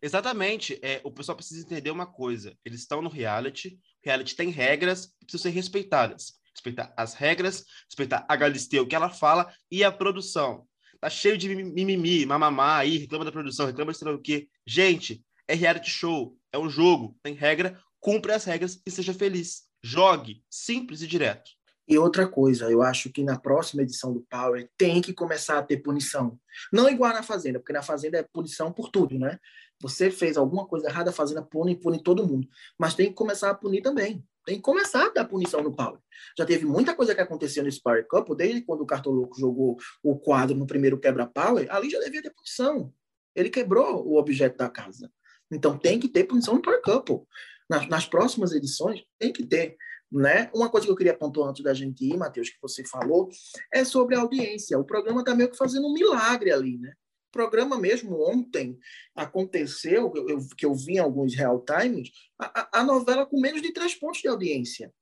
Exatamente. 0.00 0.78
É, 0.82 1.00
o 1.04 1.10
pessoal 1.10 1.36
precisa 1.36 1.64
entender 1.64 1.90
uma 1.90 2.06
coisa. 2.06 2.56
Eles 2.64 2.80
estão 2.80 3.02
no 3.02 3.08
reality. 3.08 3.80
Reality 4.02 4.36
tem 4.36 4.50
regras 4.50 5.06
que 5.06 5.26
precisam 5.26 5.50
ser 5.50 5.56
respeitadas. 5.56 6.38
Respeitar 6.54 6.92
as 6.96 7.14
regras, 7.14 7.64
respeitar 7.88 8.26
a 8.28 8.36
Galisteu, 8.36 8.82
o 8.82 8.86
que 8.86 8.94
ela 8.94 9.10
fala, 9.10 9.52
e 9.70 9.84
a 9.84 9.92
produção 9.92 10.67
tá 11.00 11.08
cheio 11.08 11.38
de 11.38 11.48
mimimi, 11.54 12.26
mamamá 12.26 12.78
aí, 12.78 12.98
reclama 12.98 13.24
da 13.24 13.32
produção, 13.32 13.66
reclama 13.66 13.92
de 13.92 13.98
sei 13.98 14.12
o 14.12 14.18
quê. 14.18 14.48
Gente, 14.66 15.24
é 15.46 15.54
reality 15.54 15.90
show, 15.90 16.36
é 16.52 16.58
um 16.58 16.68
jogo, 16.68 17.16
tem 17.22 17.34
regra, 17.34 17.80
cumpre 18.00 18.32
as 18.32 18.44
regras 18.44 18.80
e 18.86 18.90
seja 18.90 19.14
feliz. 19.14 19.68
Jogue, 19.82 20.42
simples 20.50 21.02
e 21.02 21.06
direto. 21.06 21.50
E 21.88 21.96
outra 21.96 22.28
coisa, 22.28 22.70
eu 22.70 22.82
acho 22.82 23.10
que 23.10 23.24
na 23.24 23.38
próxima 23.38 23.82
edição 23.82 24.12
do 24.12 24.20
Power 24.28 24.68
tem 24.76 25.00
que 25.00 25.14
começar 25.14 25.58
a 25.58 25.62
ter 25.62 25.78
punição. 25.78 26.38
Não 26.70 26.88
igual 26.88 27.14
na 27.14 27.22
Fazenda, 27.22 27.58
porque 27.58 27.72
na 27.72 27.82
Fazenda 27.82 28.18
é 28.18 28.22
punição 28.22 28.70
por 28.70 28.90
tudo, 28.90 29.18
né? 29.18 29.38
Você 29.80 30.10
fez 30.10 30.36
alguma 30.36 30.66
coisa 30.66 30.88
errada, 30.88 31.08
a 31.08 31.14
Fazenda 31.14 31.42
pune, 31.42 31.74
pune 31.74 32.02
todo 32.02 32.26
mundo. 32.26 32.46
Mas 32.78 32.94
tem 32.94 33.06
que 33.08 33.14
começar 33.14 33.48
a 33.48 33.54
punir 33.54 33.80
também. 33.80 34.22
Tem 34.48 34.56
que 34.56 34.62
começar 34.62 35.04
a 35.04 35.10
dar 35.10 35.26
punição 35.26 35.62
no 35.62 35.76
Power. 35.76 36.00
Já 36.34 36.46
teve 36.46 36.64
muita 36.64 36.94
coisa 36.94 37.14
que 37.14 37.20
aconteceu 37.20 37.62
nesse 37.62 37.82
Power 37.82 38.08
Cup, 38.08 38.30
desde 38.34 38.62
quando 38.62 38.80
o 38.80 38.86
Cartoloco 38.86 39.38
jogou 39.38 39.76
o 40.02 40.18
quadro 40.18 40.56
no 40.56 40.66
primeiro 40.66 40.98
quebra-power, 40.98 41.66
ali 41.68 41.90
já 41.90 42.00
devia 42.00 42.22
ter 42.22 42.30
punição. 42.30 42.90
Ele 43.36 43.50
quebrou 43.50 44.02
o 44.08 44.16
objeto 44.16 44.56
da 44.56 44.70
casa. 44.70 45.12
Então 45.52 45.76
tem 45.76 46.00
que 46.00 46.08
ter 46.08 46.24
punição 46.24 46.54
no 46.54 46.62
Power 46.62 46.80
Cup. 46.80 47.26
Nas, 47.68 47.86
nas 47.88 48.06
próximas 48.06 48.52
edições, 48.52 49.04
tem 49.18 49.34
que 49.34 49.44
ter. 49.44 49.76
Né? 50.10 50.50
Uma 50.54 50.70
coisa 50.70 50.86
que 50.86 50.92
eu 50.92 50.96
queria 50.96 51.14
pontuar 51.14 51.50
antes 51.50 51.62
da 51.62 51.74
gente 51.74 52.02
ir, 52.02 52.16
Matheus, 52.16 52.48
que 52.48 52.56
você 52.62 52.82
falou, 52.86 53.28
é 53.70 53.84
sobre 53.84 54.16
a 54.16 54.20
audiência. 54.20 54.78
O 54.78 54.84
programa 54.84 55.20
está 55.20 55.34
meio 55.34 55.50
que 55.50 55.58
fazendo 55.58 55.86
um 55.86 55.92
milagre 55.92 56.50
ali, 56.50 56.78
né? 56.78 56.94
Programa 57.30 57.78
mesmo 57.78 58.22
ontem 58.28 58.78
aconteceu, 59.14 60.12
eu, 60.14 60.38
que 60.56 60.64
eu 60.64 60.74
vi 60.74 60.94
em 60.94 60.98
alguns 60.98 61.34
real 61.34 61.64
times, 61.64 62.10
a, 62.38 62.80
a 62.80 62.84
novela 62.84 63.26
com 63.26 63.40
menos 63.40 63.60
de 63.60 63.72
três 63.72 63.94
pontos 63.94 64.20
de 64.20 64.28
audiência. 64.28 64.92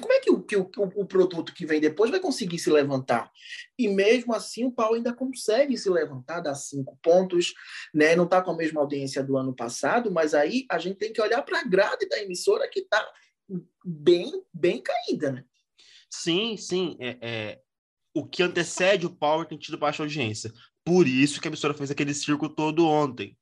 Como 0.00 0.12
é 0.12 0.20
que, 0.20 0.30
o, 0.30 0.42
que 0.42 0.56
o, 0.56 0.70
o, 0.76 1.06
produto 1.06 1.52
que 1.52 1.66
vem 1.66 1.80
depois 1.80 2.10
vai 2.10 2.20
conseguir 2.20 2.58
se 2.58 2.70
levantar? 2.70 3.30
E 3.78 3.88
mesmo 3.88 4.34
assim, 4.34 4.64
o 4.64 4.72
Paulo 4.72 4.94
ainda 4.94 5.12
consegue 5.12 5.76
se 5.76 5.90
levantar, 5.90 6.40
dar 6.40 6.54
cinco 6.54 6.98
pontos, 7.02 7.52
né? 7.92 8.16
não 8.16 8.24
está 8.24 8.40
com 8.40 8.50
a 8.50 8.56
mesma 8.56 8.80
audiência 8.80 9.22
do 9.22 9.36
ano 9.36 9.54
passado, 9.54 10.10
mas 10.10 10.32
aí 10.32 10.64
a 10.70 10.78
gente 10.78 10.96
tem 10.96 11.12
que 11.12 11.20
olhar 11.20 11.42
para 11.42 11.60
a 11.60 11.64
grade 11.64 12.08
da 12.08 12.22
emissora 12.22 12.68
que 12.68 12.80
está 12.80 13.06
bem, 13.84 14.42
bem 14.52 14.82
caída. 14.82 15.32
Né? 15.32 15.44
Sim, 16.08 16.56
sim. 16.56 16.96
É, 16.98 17.18
é, 17.20 17.60
o 18.14 18.26
que 18.26 18.42
antecede 18.42 19.06
o 19.06 19.14
Power 19.14 19.46
tem 19.46 19.58
tido 19.58 19.78
baixa 19.78 20.02
audiência. 20.02 20.52
Por 20.90 21.06
isso 21.06 21.40
que 21.40 21.46
a 21.46 21.50
emissora 21.50 21.72
fez 21.72 21.88
aquele 21.88 22.12
circo 22.12 22.48
todo 22.48 22.84
ontem. 22.84 23.38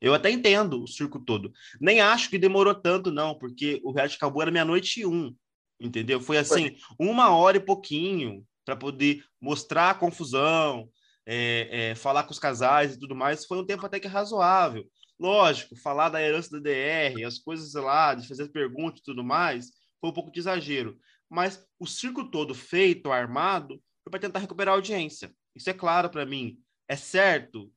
Eu 0.00 0.14
até 0.14 0.30
entendo 0.30 0.82
o 0.82 0.88
circo 0.88 1.20
todo. 1.20 1.52
Nem 1.78 2.00
acho 2.00 2.30
que 2.30 2.38
demorou 2.38 2.74
tanto, 2.74 3.12
não, 3.12 3.36
porque 3.36 3.78
o 3.84 3.92
reality 3.92 4.16
acabou 4.16 4.40
era 4.40 4.50
meia-noite 4.50 5.00
e 5.00 5.06
um 5.06 5.36
entendeu? 5.78 6.18
Foi 6.18 6.38
assim, 6.38 6.78
uma 6.98 7.28
hora 7.36 7.58
e 7.58 7.60
pouquinho 7.60 8.42
para 8.64 8.74
poder 8.74 9.22
mostrar 9.38 9.90
a 9.90 9.94
confusão, 9.94 10.88
é, 11.26 11.90
é, 11.90 11.94
falar 11.94 12.22
com 12.22 12.32
os 12.32 12.38
casais 12.38 12.94
e 12.94 12.98
tudo 12.98 13.14
mais. 13.14 13.44
Foi 13.44 13.58
um 13.58 13.66
tempo 13.66 13.84
até 13.84 14.00
que 14.00 14.08
razoável. 14.08 14.90
Lógico, 15.20 15.76
falar 15.76 16.08
da 16.08 16.22
herança 16.22 16.58
da 16.58 16.70
DR, 16.70 17.22
as 17.22 17.38
coisas 17.38 17.74
lá, 17.74 18.14
de 18.14 18.26
fazer 18.26 18.48
perguntas 18.48 19.00
e 19.00 19.04
tudo 19.04 19.22
mais, 19.22 19.66
foi 20.00 20.08
um 20.08 20.14
pouco 20.14 20.32
de 20.32 20.40
exagero. 20.40 20.98
Mas 21.28 21.62
o 21.78 21.86
circo 21.86 22.30
todo 22.30 22.54
feito, 22.54 23.12
armado, 23.12 23.78
foi 24.02 24.10
para 24.10 24.20
tentar 24.20 24.38
recuperar 24.38 24.72
a 24.72 24.78
audiência. 24.78 25.30
Isso 25.54 25.68
é 25.68 25.74
claro 25.74 26.08
para 26.08 26.24
mim. 26.24 26.58
É 26.88 26.96
certo? 26.96 27.72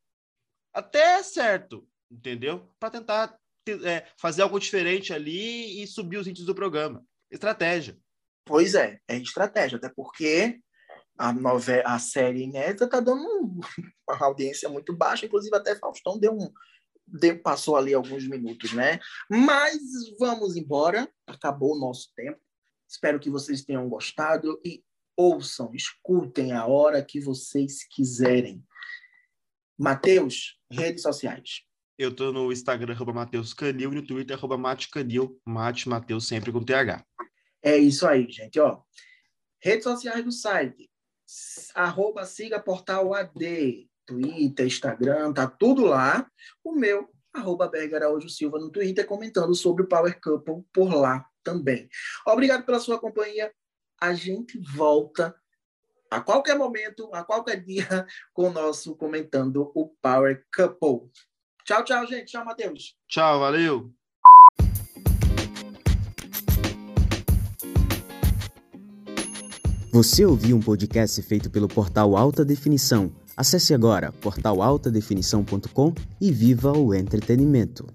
Até 0.74 1.20
é 1.20 1.24
certo, 1.24 1.88
entendeu? 2.10 2.68
Para 2.80 2.92
tentar 2.92 3.38
é, 3.84 4.08
fazer 4.18 4.42
algo 4.42 4.60
diferente 4.60 5.14
ali 5.14 5.84
e 5.84 5.88
subir 5.88 6.18
os 6.18 6.28
índices 6.28 6.46
do 6.46 6.56
programa. 6.56 7.06
Estratégia. 7.30 7.98
Pois 8.46 8.74
é, 8.74 9.00
é 9.08 9.18
estratégia, 9.18 9.78
até 9.78 9.90
porque 9.90 10.60
a, 11.18 11.32
novela, 11.32 11.84
a 11.86 12.00
série 12.00 12.44
inédita 12.44 12.86
está 12.86 13.00
dando 13.00 13.60
uma 14.10 14.26
audiência 14.26 14.68
muito 14.70 14.96
baixa, 14.96 15.26
inclusive 15.26 15.56
até 15.56 15.76
Faustão 15.76 16.20
deu 16.20 16.34
um, 16.34 16.52
deu, 17.06 17.40
passou 17.42 17.76
ali 17.76 17.94
alguns 17.94 18.28
minutos, 18.28 18.74
né? 18.74 19.00
Mas 19.30 19.78
vamos 20.18 20.56
embora, 20.56 21.08
acabou 21.28 21.76
o 21.76 21.80
nosso 21.80 22.12
tempo. 22.16 22.40
Espero 22.90 23.20
que 23.20 23.30
vocês 23.30 23.64
tenham 23.64 23.88
gostado 23.88 24.60
e 24.66 24.84
ouçam, 25.16 25.72
escutem 25.74 26.52
a 26.54 26.66
hora 26.66 27.04
que 27.04 27.22
vocês 27.22 27.84
quiserem. 27.84 28.64
Matheus, 29.82 30.60
redes 30.72 31.02
sociais. 31.02 31.64
Eu 31.98 32.16
tô 32.16 32.32
no 32.32 32.52
Instagram, 32.52 32.94
arroba 32.94 33.12
Mateus 33.12 33.52
Canil, 33.52 33.92
e 33.92 33.96
no 33.96 34.06
Twitter, 34.06 34.38
arroba 34.38 34.56
Mate 34.56 34.88
Canil, 34.92 35.42
Mate 35.44 35.90
Mateus, 35.90 36.28
sempre 36.28 36.52
com 36.52 36.64
TH. 36.64 37.04
É 37.64 37.78
isso 37.78 38.06
aí, 38.06 38.30
gente, 38.30 38.60
ó. 38.60 38.84
Redes 39.60 39.84
sociais 39.84 40.24
do 40.24 40.32
site, 40.32 40.88
arroba 41.74 42.26
siga 42.26 42.60
portal 42.60 43.12
AD, 43.16 43.90
Twitter, 44.06 44.68
Instagram, 44.68 45.34
tá 45.34 45.48
tudo 45.48 45.84
lá. 45.86 46.30
O 46.64 46.76
meu, 46.76 47.10
arroba 47.34 47.68
Berger 47.68 48.04
Araújo 48.04 48.30
Silva 48.30 48.60
no 48.60 48.70
Twitter, 48.70 49.04
comentando 49.08 49.56
sobre 49.56 49.82
o 49.82 49.88
Power 49.88 50.22
Couple 50.22 50.64
por 50.72 50.94
lá 50.94 51.26
também. 51.44 51.90
Obrigado 52.28 52.68
pela 52.68 52.80
sua 52.80 53.00
companhia. 53.00 53.52
A 54.00 54.14
gente 54.14 54.60
volta 54.60 55.36
a 56.12 56.20
qualquer 56.20 56.58
momento, 56.58 57.10
a 57.14 57.24
qualquer 57.24 57.64
dia, 57.64 57.88
com 58.36 58.50
o 58.50 58.52
nosso 58.52 58.94
comentando 58.96 59.72
o 59.74 59.88
Power 60.02 60.44
Couple. 60.54 61.10
Tchau, 61.64 61.84
tchau, 61.86 62.06
gente. 62.06 62.26
Tchau, 62.26 62.44
Matheus. 62.44 62.98
Tchau, 63.08 63.40
valeu. 63.40 63.90
Você 69.94 70.26
ouviu 70.26 70.56
um 70.56 70.62
podcast 70.62 71.22
feito 71.22 71.50
pelo 71.50 71.68
portal 71.68 72.16
Alta 72.16 72.44
Definição. 72.46 73.14
Acesse 73.36 73.74
agora 73.74 74.12
portalaltadefinição.com 74.12 75.94
e 76.20 76.32
viva 76.32 76.72
o 76.72 76.94
entretenimento. 76.94 77.88